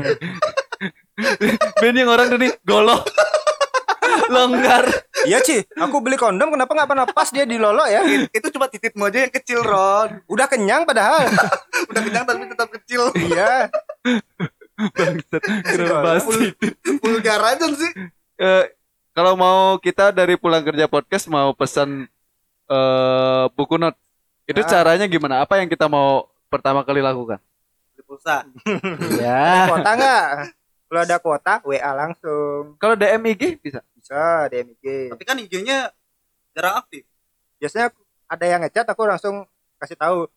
Ben 1.78 1.94
yang 1.94 2.10
orang 2.10 2.26
tuh 2.26 2.36
nih 2.36 2.50
golok. 2.60 3.06
Longgar. 4.28 4.84
iya 5.24 5.38
Ci 5.38 5.64
aku 5.74 6.00
beli 6.00 6.14
kondom 6.14 6.48
kenapa 6.48 6.72
nggak 6.72 6.88
pernah 6.88 7.06
pas 7.06 7.28
dia 7.28 7.44
dilolok 7.44 7.86
ya 7.86 8.00
itu 8.28 8.46
cuma 8.50 8.66
tititmu 8.66 9.04
aja 9.04 9.24
yang 9.24 9.32
kecil 9.32 9.60
Ron 9.60 10.20
udah 10.26 10.46
kenyang 10.46 10.84
padahal 10.84 11.24
udah 11.90 12.00
kenyang 12.00 12.24
tapi 12.24 12.44
tetap 12.46 12.68
kecil 12.70 13.08
iya 13.16 13.68
Bangsat. 14.74 15.42
Kenapa 15.64 16.00
bahas 16.02 16.24
vulgar 16.98 17.40
aja 17.46 17.66
sih 17.70 17.92
Eh, 18.34 18.64
kalau 19.12 19.38
mau 19.38 19.78
kita 19.78 20.10
dari 20.10 20.34
pulang 20.34 20.60
kerja 20.60 20.84
podcast 20.84 21.30
mau 21.30 21.54
pesan 21.54 22.10
eh 22.64 23.44
buku 23.52 23.76
not 23.76 23.94
itu 24.44 24.58
Ah. 24.58 24.68
caranya 24.68 25.06
gimana 25.06 25.40
apa 25.40 25.56
yang 25.56 25.70
kita 25.70 25.86
mau 25.86 26.26
pertama 26.46 26.82
kali 26.82 26.98
lakukan 26.98 27.38
pulsa. 28.04 28.44
Ya. 29.16 29.64
Kuota 29.64 29.90
nggak? 29.96 30.24
Kalau 30.84 31.00
ada 31.00 31.16
kuota, 31.16 31.54
WA 31.64 31.90
langsung. 31.90 32.76
Kalau 32.76 32.94
DM 32.94 33.32
IG 33.32 33.56
bisa. 33.58 33.80
Bisa 34.04 34.52
DM 34.52 34.68
IG. 34.76 34.86
Tapi 35.16 35.22
kan 35.24 35.36
IG-nya 35.40 35.88
jarang 36.52 36.84
aktif. 36.84 37.08
Biasanya 37.56 37.88
ada 38.28 38.44
yang 38.44 38.60
ngechat, 38.60 38.84
aku 38.84 39.08
langsung 39.08 39.48
kasih 39.80 39.96
tahu 39.96 40.28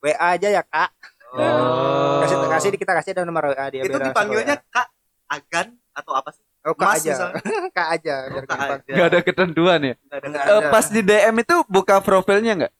WA 0.00 0.16
aja 0.16 0.48
ya 0.48 0.64
kak. 0.64 0.88
Oh. 1.36 2.24
Kasih 2.24 2.36
kasih 2.48 2.68
kita 2.80 2.96
kasih 2.96 3.12
ada 3.12 3.28
nomor 3.28 3.52
WA 3.52 3.68
dia. 3.68 3.84
itu 3.84 3.92
dipanggilnya. 3.92 4.56
Kak 4.72 4.88
Agan 5.28 5.76
atau 5.92 6.16
apa 6.16 6.32
sih? 6.32 6.40
oh, 6.64 6.72
kak 6.72 6.96
Mas 6.96 7.04
aja. 7.04 7.12
misalnya. 7.12 7.42
kak 7.76 7.88
aja. 7.92 8.14
Oh, 8.16 8.32
biar 8.32 8.44
Kak 8.48 8.60
aja. 8.80 8.92
Gak 8.96 9.06
ada 9.12 9.20
ketentuan 9.20 9.78
ya. 9.84 9.94
Nggak 10.00 10.16
ada. 10.24 10.28
Eh, 10.40 10.60
ada. 10.64 10.70
pas 10.72 10.86
di 10.88 11.00
DM 11.04 11.36
itu 11.44 11.56
buka 11.68 11.96
profilnya 12.00 12.52
nggak? 12.56 12.72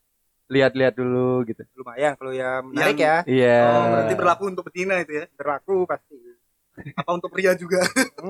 Lihat-lihat 0.48 0.94
dulu 0.96 1.44
gitu. 1.53 1.68
Lumayan 1.76 2.16
kalau 2.16 2.33
ya 2.33 2.64
menarik 2.64 2.96
Yang- 2.96 3.05
ya. 3.05 3.16
Iya. 3.29 3.61
Oh, 3.76 3.85
berarti 3.92 4.14
berlaku 4.16 4.44
untuk 4.48 4.64
betina 4.72 4.96
itu 5.05 5.20
ya. 5.20 5.24
Berlaku 5.37 5.85
pasti. 5.85 6.16
Apa 6.97 7.11
untuk 7.12 7.31
pria 7.31 7.53
juga? 7.55 7.81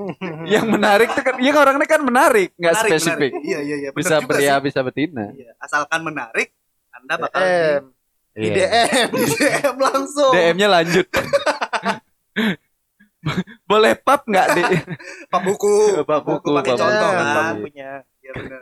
Yang 0.53 0.65
menarik 0.67 1.09
tuh 1.11 1.21
kan, 1.21 1.35
yang 1.37 1.55
orangnya 1.55 1.87
kan 1.87 2.01
menarik, 2.01 2.49
nggak 2.55 2.73
spesifik. 2.79 3.31
menarik. 3.31 3.47
Iya, 3.47 3.59
iya, 3.61 3.75
iya. 3.77 3.89
Bisa 3.91 4.17
pria, 4.21 4.55
sih. 4.57 4.63
bisa 4.63 4.79
betina. 4.81 5.25
Iya, 5.31 5.51
asalkan 5.57 6.01
menarik, 6.01 6.51
Anda 6.91 7.13
bakal 7.17 7.41
DM. 7.41 7.83
Di 8.31 8.47
Iya. 8.47 8.55
DM. 8.55 9.09
di 9.11 9.25
DM 9.29 9.75
langsung. 9.77 10.31
DM-nya 10.31 10.67
lanjut. 10.71 11.07
Boleh 13.69 13.93
pap 13.93 14.25
nggak 14.25 14.47
di? 14.57 14.63
Pak 15.29 15.41
buku. 15.45 15.73
Pak 16.09 16.19
buku, 16.25 16.49
pakai 16.57 16.73
Pak 16.73 16.79
contoh 16.81 17.09
buku. 17.11 17.27
kan. 17.29 17.53
punya. 17.61 17.91
Iya 18.21 18.31
benar. 18.33 18.61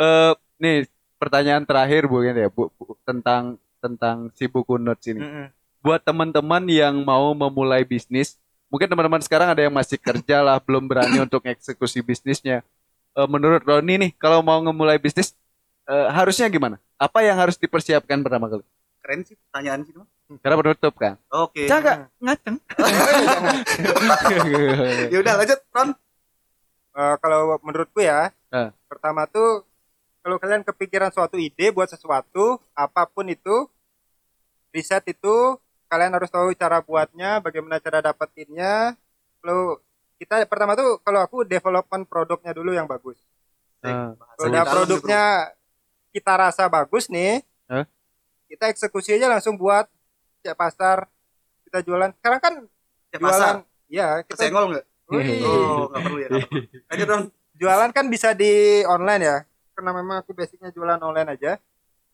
Eh, 0.00 0.32
nih 0.56 0.76
pertanyaan 1.20 1.64
terakhir 1.68 2.08
bu 2.08 2.24
ya 2.24 2.48
bu, 2.48 2.72
bu, 2.72 2.96
tentang 3.04 3.60
tentang 3.80 4.32
si 4.32 4.48
buku 4.48 4.80
notes 4.80 5.04
ini. 5.04 5.20
Mm-mm. 5.20 5.46
Buat 5.80 6.04
teman-teman 6.04 6.64
yang 6.68 7.00
mau 7.04 7.32
memulai 7.32 7.84
bisnis, 7.84 8.36
mungkin 8.70 8.86
teman-teman 8.86 9.20
sekarang 9.20 9.50
ada 9.50 9.60
yang 9.60 9.74
masih 9.74 9.98
kerja 9.98 10.40
lah, 10.40 10.56
belum 10.62 10.86
berani 10.86 11.18
untuk 11.26 11.42
eksekusi 11.44 12.00
bisnisnya. 12.00 12.62
Eh, 13.12 13.28
menurut 13.28 13.60
Roni 13.60 13.98
nih, 13.98 14.10
kalau 14.16 14.40
mau 14.40 14.62
memulai 14.62 14.96
bisnis 14.96 15.34
eh, 15.84 16.08
harusnya 16.08 16.46
gimana? 16.46 16.78
Apa 16.96 17.26
yang 17.26 17.36
harus 17.36 17.58
dipersiapkan 17.58 18.22
pertama 18.22 18.46
kali? 18.46 18.62
Keren 19.00 19.20
sih 19.26 19.34
pertanyaan 19.34 19.82
sih, 19.82 19.92
Mas. 19.96 20.06
Karena 20.38 20.56
penutup 20.62 20.94
kan. 20.94 21.18
Oke. 21.28 21.66
Jangan 21.66 22.06
ngaceng. 22.22 22.56
Ya 25.10 25.18
udah 25.18 25.34
lanjut, 25.42 25.58
Ron. 25.74 25.90
Eh, 26.90 27.16
kalau 27.22 27.58
menurutku 27.62 28.02
ya, 28.02 28.30
Eh. 28.50 28.70
pertama 28.90 29.26
tuh 29.26 29.62
kalau 30.20 30.36
kalian 30.36 30.66
kepikiran 30.66 31.10
suatu 31.10 31.38
ide 31.38 31.70
buat 31.70 31.86
sesuatu, 31.86 32.58
apa 32.74 33.06
pun 33.06 33.24
itu, 33.24 33.66
riset 34.70 35.02
itu 35.08 35.56
kalian 35.90 36.14
harus 36.14 36.30
tahu 36.30 36.54
cara 36.54 36.78
buatnya, 36.78 37.42
bagaimana 37.42 37.82
cara 37.82 37.98
dapetinnya. 37.98 38.94
Kalau 39.42 39.82
kita 40.22 40.46
pertama 40.46 40.78
tuh 40.78 41.02
kalau 41.02 41.20
aku 41.20 41.42
development 41.42 42.06
produknya 42.06 42.54
dulu 42.54 42.70
yang 42.70 42.86
bagus. 42.86 43.18
Bahasa 43.82 44.38
Kalau 44.38 44.46
udah 44.46 44.64
produknya 44.70 45.22
kita 46.14 46.32
rasa 46.38 46.70
bagus 46.70 47.10
nih, 47.10 47.42
Hah? 47.66 47.84
kita 48.46 48.70
eksekusi 48.70 49.18
aja 49.18 49.26
langsung 49.26 49.58
buat 49.58 49.90
cek 50.46 50.54
pasar, 50.54 51.10
kita 51.66 51.82
jualan. 51.82 52.14
Sekarang 52.22 52.40
kan. 52.40 52.54
Cek 53.10 53.18
jualan, 53.18 53.34
pasar. 53.34 53.54
ya 53.90 54.22
kita 54.22 54.38
Kesenggol 54.38 54.64
nggak? 54.70 54.84
Oh, 55.10 55.90
nggak 55.90 56.00
perlu 56.06 56.18
ya. 56.22 56.28
Lanjut, 56.86 57.06
Ron. 57.10 57.22
jualan 57.58 57.90
kan 57.90 58.06
bisa 58.06 58.30
di 58.30 58.86
online 58.86 59.22
ya 59.26 59.38
karena 59.80 59.96
memang 59.96 60.16
aku 60.20 60.36
basicnya 60.36 60.68
jualan 60.76 61.00
online 61.00 61.40
aja 61.40 61.56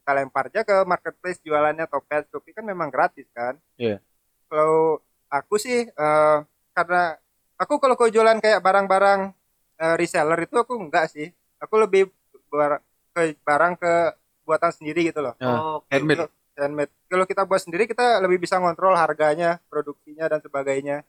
kita 0.07 0.15
lempar 0.15 0.47
aja 0.47 0.63
ke 0.63 0.87
marketplace 0.87 1.43
jualannya 1.43 1.91
Topet 1.91 2.31
Shopee 2.31 2.55
kan 2.55 2.63
memang 2.63 2.95
gratis 2.95 3.27
kan 3.35 3.59
Iya. 3.75 3.99
kalau 4.47 5.03
aku 5.27 5.59
sih 5.59 5.83
eh, 5.83 6.39
karena 6.71 7.19
aku 7.59 7.83
kalau 7.83 7.99
kau 7.99 8.07
jualan 8.07 8.39
kayak 8.39 8.63
barang-barang 8.63 9.35
eh, 9.77 9.95
reseller 9.99 10.39
itu 10.39 10.55
aku 10.55 10.79
enggak 10.79 11.11
sih 11.11 11.27
aku 11.59 11.75
lebih 11.83 12.07
bar- 12.47 12.87
ke 13.11 13.35
barang 13.43 13.75
ke 13.75 14.15
buatan 14.47 14.71
sendiri 14.71 15.11
gitu 15.11 15.19
loh 15.19 15.35
Ah, 15.43 15.83
Oke, 15.83 15.91
handmade. 15.91 16.31
oke. 16.31 16.31
handmade 16.55 16.93
kalau 17.11 17.27
kita 17.27 17.43
buat 17.43 17.59
sendiri 17.59 17.91
kita 17.91 18.23
lebih 18.23 18.39
bisa 18.39 18.63
ngontrol 18.63 18.95
harganya 18.95 19.59
produksinya 19.67 20.31
dan 20.31 20.39
sebagainya 20.39 21.03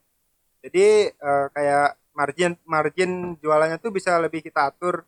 jadi 0.58 1.14
eh, 1.14 1.46
kayak 1.54 1.94
margin 2.18 2.58
margin 2.66 3.10
jualannya 3.38 3.78
tuh 3.78 3.94
bisa 3.94 4.18
lebih 4.18 4.42
kita 4.42 4.74
atur 4.74 5.06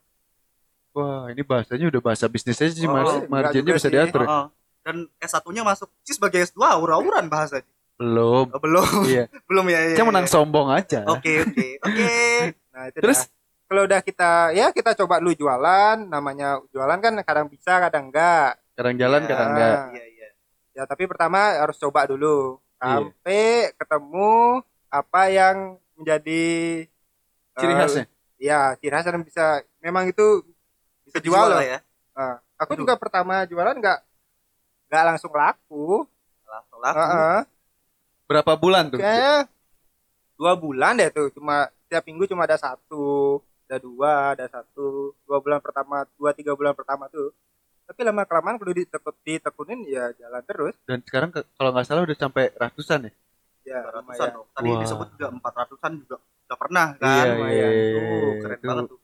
Wah, 0.91 1.31
ini 1.31 1.43
bahasanya 1.43 1.87
udah 1.87 2.03
bahasa 2.03 2.27
bisnis 2.27 2.59
aja 2.59 2.73
sih, 2.73 2.85
Oh, 2.85 2.93
Mas. 2.93 3.23
Marginnya 3.27 3.73
bisa 3.75 3.87
sih. 3.87 3.95
diatur. 3.95 4.27
Oh, 4.27 4.31
oh. 4.31 4.47
Dan 4.81 5.07
S1-nya 5.19 5.63
masuk 5.63 5.87
sih 6.03 6.17
sebagai 6.17 6.43
S2 6.43 6.59
aura-auran 6.67 7.31
bahasa. 7.31 7.63
Belum. 7.95 8.49
Oh, 8.51 8.59
belum. 8.59 9.07
Iya. 9.07 9.29
belum 9.49 9.65
ya. 9.69 9.79
ya, 9.93 9.97
Saya 10.01 10.07
menang 10.09 10.27
ya. 10.27 10.33
sombong 10.33 10.69
aja. 10.73 11.01
Oke, 11.07 11.45
oke. 11.45 11.69
Oke. 11.85 12.11
Nah, 12.73 12.85
itu 12.89 12.99
Terus? 12.99 13.21
dah. 13.23 13.39
kalau 13.71 13.87
udah 13.87 14.01
kita 14.03 14.31
ya 14.51 14.75
kita 14.75 14.99
coba 14.99 15.23
dulu 15.23 15.31
jualan, 15.37 15.95
namanya 16.03 16.59
jualan 16.75 16.99
kan 16.99 17.15
kadang 17.23 17.47
bisa, 17.47 17.79
kadang 17.79 18.11
enggak. 18.11 18.59
Kadang 18.75 18.99
jalan, 18.99 19.21
Ya. 19.23 19.29
kadang 19.31 19.49
enggak. 19.55 19.79
Iya, 19.95 20.05
iya. 20.11 20.29
Ya, 20.75 20.83
tapi 20.91 21.07
pertama 21.07 21.55
harus 21.55 21.79
coba 21.79 22.03
dulu 22.03 22.59
Iya. 22.83 22.99
sampai 22.99 23.43
ketemu 23.79 24.33
apa 24.91 25.23
yang 25.31 25.57
menjadi 25.95 26.43
Ciri 27.55 27.75
khasnya. 27.77 28.05
Ya, 28.41 28.73
ciri 28.75 28.91
khas 28.91 29.07
bisa 29.23 29.61
memang 29.79 30.09
itu 30.09 30.41
bisa 31.11 31.19
Dijual 31.21 31.43
jual 31.43 31.51
lah 31.51 31.59
loh. 31.59 31.67
ya. 31.67 31.79
Nah, 32.15 32.35
aku 32.61 32.73
Aduh. 32.73 32.83
juga 32.87 32.95
pertama 32.97 33.35
jualan 33.51 33.75
enggak 33.75 33.99
enggak 34.89 35.05
langsung 35.11 35.33
laku. 35.35 36.07
Langsung 36.47 36.79
laku. 36.79 36.99
Heeh. 36.99 37.39
Berapa 38.31 38.53
bulan 38.55 38.85
tuh? 38.95 39.01
Kayaknya 39.03 39.51
dua 40.41 40.53
bulan 40.57 40.93
deh 40.97 41.11
tuh 41.13 41.29
cuma 41.37 41.69
tiap 41.91 42.03
minggu 42.09 42.25
cuma 42.31 42.49
ada 42.49 42.57
satu 42.57 43.39
ada 43.69 43.77
dua 43.77 44.33
ada 44.33 44.47
satu 44.49 45.13
dua 45.29 45.39
bulan 45.43 45.61
pertama 45.61 46.09
dua 46.17 46.33
tiga 46.33 46.57
bulan 46.57 46.73
pertama 46.73 47.07
tuh 47.13 47.29
tapi 47.85 48.01
lama 48.07 48.23
kelamaan 48.25 48.57
kalau 48.57 48.73
ditekut 48.73 49.15
ditekunin 49.27 49.85
ya 49.85 50.15
jalan 50.17 50.43
terus 50.47 50.75
Dan 50.89 51.03
sekarang 51.05 51.31
ke- 51.35 51.45
kalau 51.59 51.71
nggak 51.75 51.87
salah 51.87 52.03
udah 52.07 52.17
sampai 52.17 52.45
ratusan 52.57 53.11
ya? 53.11 53.13
ya 53.67 53.79
ratusan. 53.85 54.29
Tadi 54.57 54.69
Wah. 54.71 54.81
disebut 54.81 55.09
juga 55.15 55.27
empat 55.31 55.53
ratusan 55.61 55.93
juga 56.01 56.17
udah 56.49 56.59
pernah 56.59 56.87
kan. 56.97 57.27
Iya, 57.29 57.33
iya, 57.53 57.67
Tuh, 57.95 58.33
keren 58.43 58.59
Itu 58.59 58.67
banget 58.67 58.85
tuh. 58.91 59.00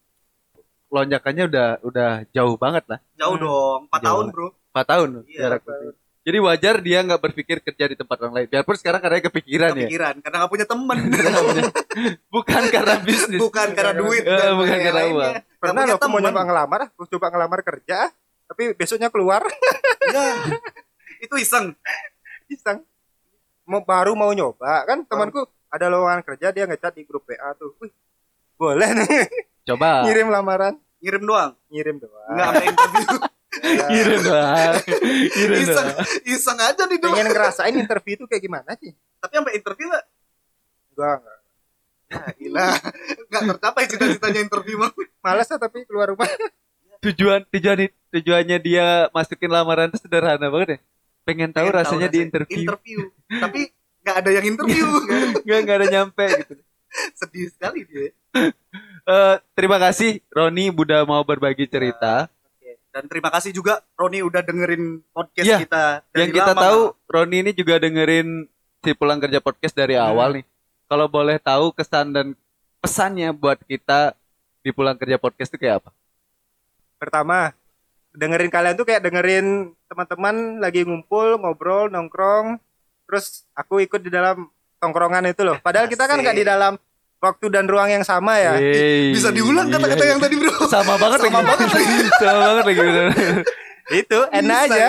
Lonjakannya 0.88 1.44
udah 1.46 1.68
udah 1.83 2.11
jauh 2.31 2.55
banget 2.55 2.85
lah. 2.87 2.99
Jauh 3.14 3.35
Hmm. 3.35 3.42
dong, 3.42 3.81
4 3.87 3.92
Jauh. 3.92 4.05
tahun, 4.07 4.25
Bro. 4.31 4.49
4 4.68 4.87
tahun 4.87 5.09
Iya, 5.25 5.38
jarak 5.40 5.62
waktu. 5.62 5.88
Jadi 6.22 6.38
wajar 6.40 6.75
dia 6.81 6.99
nggak 7.01 7.22
berpikir 7.22 7.57
kerja 7.61 7.85
di 7.87 7.94
tempat 7.94 8.18
orang 8.18 8.35
lain. 8.35 8.49
Biarpun 8.49 8.75
sekarang 8.75 8.99
karena 8.99 9.22
kepikiran 9.22 9.70
ya. 9.72 9.87
Kepikiran 9.87 10.14
karena 10.18 10.37
gak 10.37 10.51
punya 10.51 10.66
temen. 10.66 10.99
Bukan 12.35 12.62
karena 12.66 12.94
bisnis. 13.07 13.38
bukan 13.38 13.68
karena 13.72 13.92
duit 13.94 14.20
Eh, 14.20 14.31
dan 14.33 14.53
bukan 14.53 14.75
karena 14.77 14.90
lainnya. 14.96 15.14
uang. 15.14 15.33
Nggak 15.33 15.61
pernah 15.62 15.83
aku 15.88 16.07
mau 16.09 16.20
nyoba 16.20 16.42
ngelamar 16.42 16.81
aku 16.88 17.03
coba 17.09 17.27
ngelamar 17.29 17.61
kerja 17.62 17.99
tapi 18.44 18.62
besoknya 18.72 19.07
keluar 19.09 19.42
Ya. 20.09 20.27
Itu 21.18 21.35
iseng. 21.37 21.75
iseng 22.46 22.83
mau 23.64 23.81
baru 23.81 24.14
mau 24.14 24.31
nyoba 24.31 24.83
kan 24.85 25.03
temanku 25.03 25.42
ada 25.68 25.87
lowongan 25.88 26.22
kerja 26.22 26.51
dia 26.51 26.62
ngechat 26.64 26.90
di 26.92 27.03
grup 27.03 27.22
WA 27.25 27.51
tuh 27.53 27.75
Wih, 27.77 27.90
boleh 28.57 28.87
nih 28.96 29.27
Coba. 29.67 30.03
ngirim 30.03 30.29
lamaran 30.29 30.75
Ngirim 30.97 31.23
doang. 31.23 31.53
ngirim 31.69 31.97
doang 31.99 32.27
Enggak 32.29 32.47
sampai 32.49 32.67
interview. 32.69 33.09
Ya. 33.57 33.89
Kirim 33.89 34.21
doang. 34.21 34.75
Kirim 35.33 35.59
iseng, 35.59 35.87
doang. 35.89 36.07
iseng 36.25 36.59
aja 36.61 36.83
di 36.85 36.97
doang. 36.97 37.15
pengen 37.15 37.29
ngerasain 37.31 37.73
interview 37.75 38.15
itu 38.15 38.25
kayak 38.27 38.43
gimana 38.43 38.71
sih 38.77 38.93
Tapi 39.17 39.33
sampai 39.35 39.55
interview 39.55 39.87
enggak? 39.89 40.05
gua 40.93 41.11
nggak 41.17 41.39
Ya, 42.07 42.23
gila. 42.39 42.69
Enggak 43.27 43.43
tercapai 43.51 43.83
cita-citanya 43.87 44.41
interview 44.41 44.77
mah. 44.79 44.93
males 45.21 45.45
ya 45.45 45.57
tapi 45.57 45.83
keluar 45.83 46.07
rumah 46.07 46.31
Tujuan 46.99 47.43
tujuan 47.49 47.79
tujuannya 48.11 48.59
dia 48.59 48.87
masukin 49.11 49.49
lamaran 49.49 49.89
itu 49.89 49.99
sederhana 49.99 50.47
banget 50.47 50.69
ya. 50.69 50.79
Pengen 51.23 51.51
tahu 51.51 51.67
Pengen 51.67 51.77
rasanya 51.77 52.07
di 52.07 52.13
rasanya. 52.15 52.25
interview. 52.25 52.59
Interview. 52.63 53.01
Tapi 53.29 53.61
enggak 54.01 54.17
ada 54.17 54.31
yang 54.33 54.45
interview. 54.47 54.87
Nggak 55.45 55.59
nggak 55.61 55.77
ada 55.77 55.87
nyampe 55.91 56.25
gitu. 56.41 56.53
Sedih 57.13 57.51
sekali 57.51 57.83
dia. 57.83 58.15
Eh, 59.07 59.37
terima 59.55 59.79
kasih 59.79 60.19
Roni 60.29 60.66
udah 60.69 61.07
mau 61.07 61.23
berbagi 61.23 61.64
cerita. 61.64 62.27
Dan 62.91 63.07
terima 63.07 63.31
kasih 63.31 63.53
juga 63.53 63.78
Roni 63.95 64.18
udah 64.18 64.43
dengerin 64.43 64.99
podcast 65.14 65.47
Iya, 65.47 65.59
kita. 65.62 65.85
dari 66.11 66.20
Yang 66.26 66.33
kita 66.35 66.53
lama. 66.53 66.62
tahu 66.64 66.81
Roni 67.07 67.37
ini 67.39 67.51
juga 67.53 67.74
dengerin 67.76 68.28
si 68.81 68.91
pulang 68.93 69.20
kerja 69.20 69.39
podcast 69.39 69.72
dari 69.72 69.95
Hmm. 69.95 70.09
awal 70.09 70.28
nih. 70.35 70.45
Kalau 70.87 71.07
boleh 71.07 71.39
tahu 71.39 71.70
kesan 71.70 72.11
dan 72.11 72.26
pesannya 72.78 73.31
buat 73.31 73.59
kita 73.61 74.14
di 74.61 74.70
pulang 74.70 74.97
kerja 74.97 75.16
podcast 75.16 75.51
itu 75.51 75.61
kayak 75.61 75.78
apa? 75.81 75.91
pertama 76.97 77.53
dengerin 78.11 78.49
kalian 78.49 78.72
tuh 78.72 78.89
kayak 78.89 79.05
dengerin 79.05 79.68
teman-teman 79.85 80.35
lagi 80.57 80.81
ngumpul 80.81 81.37
ngobrol 81.37 81.87
nongkrong 81.87 82.57
terus 83.05 83.45
aku 83.53 83.85
ikut 83.85 84.01
di 84.01 84.09
dalam 84.09 84.49
tongkrongan 84.81 85.28
itu 85.28 85.45
loh 85.45 85.61
padahal 85.61 85.87
kita 85.87 86.09
kan 86.09 86.16
nggak 86.16 86.33
di 86.35 86.47
dalam 86.49 86.81
waktu 87.19 87.47
dan 87.49 87.64
ruang 87.64 87.89
yang 87.89 88.03
sama 88.03 88.37
ya 88.37 88.55
Wey, 88.55 89.11
Bisa 89.11 89.29
diulang 89.31 89.67
kata-kata 89.67 90.01
iya. 90.01 90.11
yang 90.12 90.21
tadi, 90.21 90.37
Bro. 90.37 90.53
sama 90.67 90.95
banget 90.97 91.19
Sama 91.21 91.41
lagi. 91.41 91.49
banget 91.49 91.69
lagi. 91.71 91.95
sama 92.21 92.41
banget 92.45 92.64
lagi 92.64 92.81
itu 93.89 94.19
enak 94.29 94.61
Bisa. 94.62 94.75
aja 94.75 94.89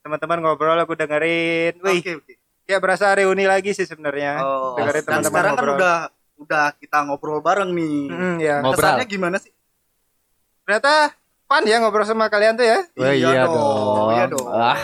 teman-teman 0.00 0.38
ngobrol 0.40 0.78
aku 0.78 0.94
dengerin 0.94 1.76
wih 1.80 2.00
Oke, 2.00 2.12
oke. 2.16 2.32
kayak 2.64 2.80
berasa 2.80 3.12
reuni 3.12 3.44
lagi 3.44 3.72
sih 3.72 3.84
sebenarnya. 3.84 4.40
Oh, 4.40 4.72
dengerin 4.74 5.00
dan 5.00 5.08
teman-teman 5.20 5.28
sekarang 5.28 5.52
kan 5.52 5.58
ngobrol. 5.58 5.76
udah 5.76 5.96
udah 6.38 6.64
kita 6.76 6.98
ngobrol 7.02 7.38
bareng 7.40 7.70
nih. 7.72 8.08
Mm, 8.08 8.36
ya. 8.38 8.56
Ngobrol. 8.60 8.80
Kesannya 8.80 9.04
gimana 9.04 9.36
sih? 9.36 9.52
Ternyata 10.62 11.12
fun 11.44 11.64
ya 11.64 11.76
ngobrol 11.76 12.04
sama 12.04 12.28
kalian 12.28 12.56
tuh 12.56 12.64
ya. 12.64 12.78
Oh, 12.94 13.08
iya 13.10 13.44
dong. 13.44 14.08
Iya 14.12 14.24
dong. 14.28 14.48
Ah. 14.48 14.76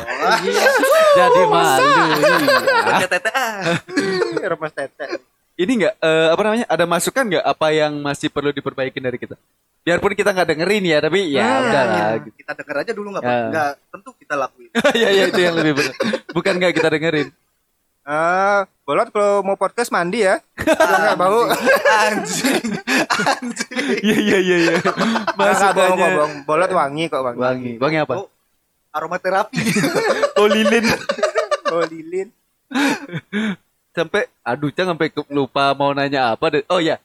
Jadi 1.21 1.41
malu. 1.47 1.89
Iya. 2.85 3.07
Ah. 3.33 3.61
Remes 4.45 4.73
tete. 4.77 5.05
Ini 5.55 5.73
enggak 5.73 5.95
eh, 5.97 6.29
apa 6.29 6.43
namanya? 6.43 6.67
Ada 6.67 6.85
masukan 6.85 7.25
nggak 7.29 7.45
apa 7.45 7.67
yang 7.71 7.93
masih 7.99 8.27
perlu 8.27 8.51
diperbaiki 8.51 8.99
dari 8.99 9.17
kita? 9.17 9.39
Biarpun 9.81 10.13
kita 10.13 10.33
nggak 10.33 10.49
dengerin 10.51 10.83
ya, 10.83 10.99
tapi 10.99 11.29
ya 11.29 11.45
Hmm. 11.45 11.63
udahlah. 11.63 12.11
gitu. 12.19 12.35
Kita 12.37 12.53
denger 12.55 12.77
aja 12.81 12.93
dulu 12.93 13.09
nggak 13.13 13.23
Ya. 13.23 13.39
nggak 13.49 13.71
tentu 13.89 14.11
kita 14.17 14.35
lakuin. 14.35 14.71
ya 14.97 15.09
ya 15.11 15.25
itu 15.29 15.41
yang 15.41 15.55
lebih 15.55 15.73
benar. 15.77 15.95
Bukan 16.31 16.53
nggak 16.57 16.73
kita 16.73 16.89
dengerin. 16.91 17.29
Eh, 18.05 18.59
bolot 18.85 19.09
kalau 19.09 19.41
mau 19.41 19.55
podcast 19.55 19.89
mandi 19.89 20.21
ya. 20.21 20.43
Kalau 20.55 20.99
nggak 20.99 21.17
bau. 21.17 21.41
Anjing. 22.03 22.65
Anjing. 23.09 23.77
Iya 24.03 24.17
iya 24.19 24.39
iya 24.39 24.57
iya. 24.59 24.75
Nggak 24.77 24.97
bohong, 25.33 25.39
Masukannya. 25.39 26.43
Bolot 26.43 26.71
wangi 26.71 27.05
kok 27.07 27.23
wangi. 27.23 27.39
wangi. 27.39 27.73
Wangi 27.79 27.99
apa? 28.01 28.15
Oh, 28.19 28.29
aromaterapi. 28.91 29.57
Oh 30.35 30.51
lilin. 30.51 30.83
Oh 31.71 31.85
lilin. 31.87 32.29
sampai 33.95 34.27
aduh 34.43 34.69
cang 34.69 34.91
sampai 34.91 35.09
lupa 35.29 35.73
mau 35.73 35.91
nanya 35.91 36.31
apa 36.31 36.51
deh. 36.51 36.63
Oh 36.69 36.79
ya. 36.79 36.99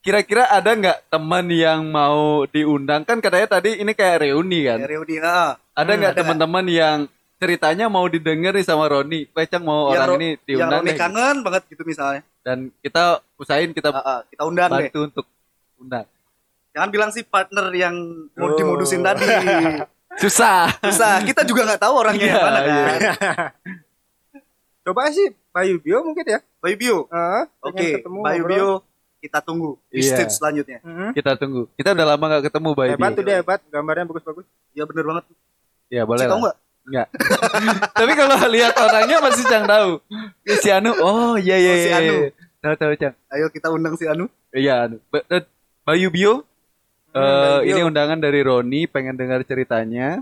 Kira-kira 0.00 0.46
ada 0.46 0.70
nggak 0.70 1.10
teman 1.10 1.46
yang 1.48 1.82
mau 1.84 2.46
diundang 2.46 3.02
kan 3.02 3.18
katanya 3.18 3.52
tadi 3.52 3.76
ini 3.76 3.90
kayak 3.90 4.22
reuni 4.22 4.64
kan. 4.64 4.78
Ya, 4.78 4.86
reuni 4.88 5.14
ah. 5.18 5.58
Ada 5.72 5.92
nggak 5.92 6.12
ada. 6.12 6.20
teman-teman 6.22 6.64
yang 6.64 6.98
ceritanya 7.36 7.86
mau 7.86 8.06
didengar 8.06 8.54
nih 8.54 8.62
sama 8.62 8.86
Roni? 8.86 9.28
Weh 9.28 9.44
Cang 9.44 9.60
mau 9.60 9.90
Yang 9.90 9.98
orang 9.98 10.08
Ro- 10.08 10.16
ini 10.16 10.28
Yang 10.30 10.40
diundang 10.46 10.80
Roni 10.80 10.88
nih. 10.88 10.96
kangen 10.96 11.36
banget 11.42 11.62
gitu 11.68 11.82
misalnya. 11.84 12.22
Dan 12.40 12.58
kita 12.78 13.04
usahain 13.36 13.70
kita 13.70 13.90
Ah, 13.90 14.00
ah, 14.00 14.20
kita 14.24 14.42
undang 14.42 14.70
deh. 14.70 14.88
bantu 14.88 15.00
untuk 15.04 15.26
undang. 15.76 16.06
Jangan 16.70 16.88
bilang 16.88 17.10
si 17.10 17.20
partner 17.20 17.66
yang 17.72 17.94
mau 18.32 18.46
Oh. 18.46 18.54
dimodusin 18.54 19.02
tadi. 19.02 19.26
Susah. 20.22 20.70
Susah. 20.80 21.20
Kita 21.20 21.42
juga 21.42 21.66
nggak 21.66 21.82
tahu 21.82 21.92
orangnya 21.92 22.24
yang 22.26 22.38
Iya, 22.38 22.46
mana 22.46 22.60
kan. 22.62 22.98
Coba 24.82 25.10
sih 25.10 25.34
Bayu 25.56 25.80
Bio 25.80 26.04
mungkin 26.04 26.24
ya. 26.26 26.38
Bayu 26.60 26.76
Bio. 26.76 26.98
Eh, 27.08 27.42
Oke, 27.64 27.86
ketemu 27.96 28.18
Bayu. 28.20 28.42
Bio 28.44 28.70
kita 29.16 29.40
tunggu 29.40 29.80
di 29.88 30.04
Iya. 30.04 30.12
stage 30.12 30.36
selanjutnya. 30.36 30.78
Mm-mm. 30.84 31.10
Kita 31.10 31.32
tunggu. 31.34 31.64
Kita 31.72 31.96
udah 31.96 32.06
lama 32.06 32.24
nggak 32.28 32.44
ketemu 32.46 32.68
Baby. 32.76 32.92
Hebat 32.92 33.10
tuh 33.10 33.24
dia 33.24 33.36
hebat, 33.40 33.60
gambarnya 33.66 34.04
bagus-bagus. 34.04 34.44
Ya 34.70 34.84
bener 34.84 35.04
banget. 35.08 35.24
Ya 35.88 36.02
boleh 36.04 36.20
tahu 36.20 36.36
lah. 36.36 36.40
nggak? 36.44 36.56
Enggak. 36.86 37.06
Tapi 37.98 38.12
kalau 38.14 38.36
lihat 38.46 38.74
orangnya 38.76 39.16
masih 39.18 39.44
Cang 39.48 39.64
tahu. 39.64 39.90
Si 40.44 40.68
Anu. 40.68 40.92
Oh 41.00 41.34
iya 41.34 41.56
iya 41.56 41.72
Oh, 41.72 41.80
si 41.80 41.88
iya. 41.88 41.96
Anu. 41.98 42.14
Tahu 42.60 42.74
tahu 42.76 42.92
Cang. 42.94 43.14
Ayo 43.32 43.46
kita 43.48 43.68
undang 43.72 43.96
si 43.96 44.04
Anu. 44.04 44.28
Iya 44.52 44.86
Anu. 44.86 45.00
Ba- 45.08 45.24
eh, 45.26 45.42
Bayu 45.82 46.12
Bio. 46.12 46.44
Hmm, 47.10 47.16
eh, 47.16 47.24
Bayu 47.24 47.64
Bio. 47.64 47.70
ini 47.72 47.80
undangan 47.82 48.18
dari 48.20 48.44
Roni, 48.44 48.84
pengen 48.84 49.16
dengar 49.16 49.40
ceritanya. 49.42 50.20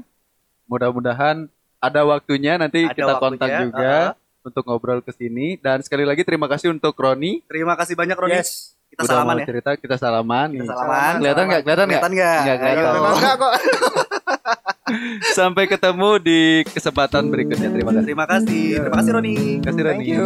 Mudah-mudahan 0.64 1.51
ada 1.76 2.01
waktunya 2.03 2.57
nanti 2.57 2.89
Ada 2.89 2.95
kita 2.95 3.12
kontak 3.18 3.45
waktunya, 3.45 3.61
juga 3.61 3.93
uh-huh. 3.93 4.23
Untuk 4.45 4.62
ngobrol 4.68 5.01
ke 5.01 5.11
sini 5.16 5.57
dan 5.59 5.80
sekali 5.80 6.05
lagi 6.05 6.22
terima 6.22 6.47
kasih 6.47 6.70
untuk 6.70 6.92
Roni 6.95 7.40
Terima 7.49 7.74
kasih 7.74 7.97
banyak 7.97 8.16
Roni. 8.16 8.36
Yes. 8.36 8.76
Kita 8.95 9.11
udah 9.11 9.11
salaman 9.11 9.34
mau 9.34 9.42
ya. 9.42 9.47
cerita 9.51 9.70
kita 9.74 9.97
salaman 9.99 10.49
Kita 10.55 10.70
salaman. 10.70 11.12
Kelihatan 11.18 11.45
nggak? 11.51 11.61
Kelihatan 11.66 11.86
nggak? 11.88 12.03
Kelihatan 12.05 12.12
enggak 12.14 13.34
kok. 13.40 13.55
Sampai 15.38 15.64
ketemu 15.66 16.11
di 16.20 16.40
kesempatan 16.70 17.32
berikutnya. 17.32 17.72
Terima 17.72 17.90
kasih. 17.90 18.07
Terima 18.07 18.26
kasih. 18.28 18.66
Terima 18.78 18.97
kasih 19.01 19.11
Roni. 19.16 19.34
Terima 19.34 19.64
kasih 19.66 19.82
Roni. 19.82 20.07
Thank 20.07 20.12
you. 20.12 20.22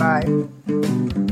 Bye. 0.00 1.27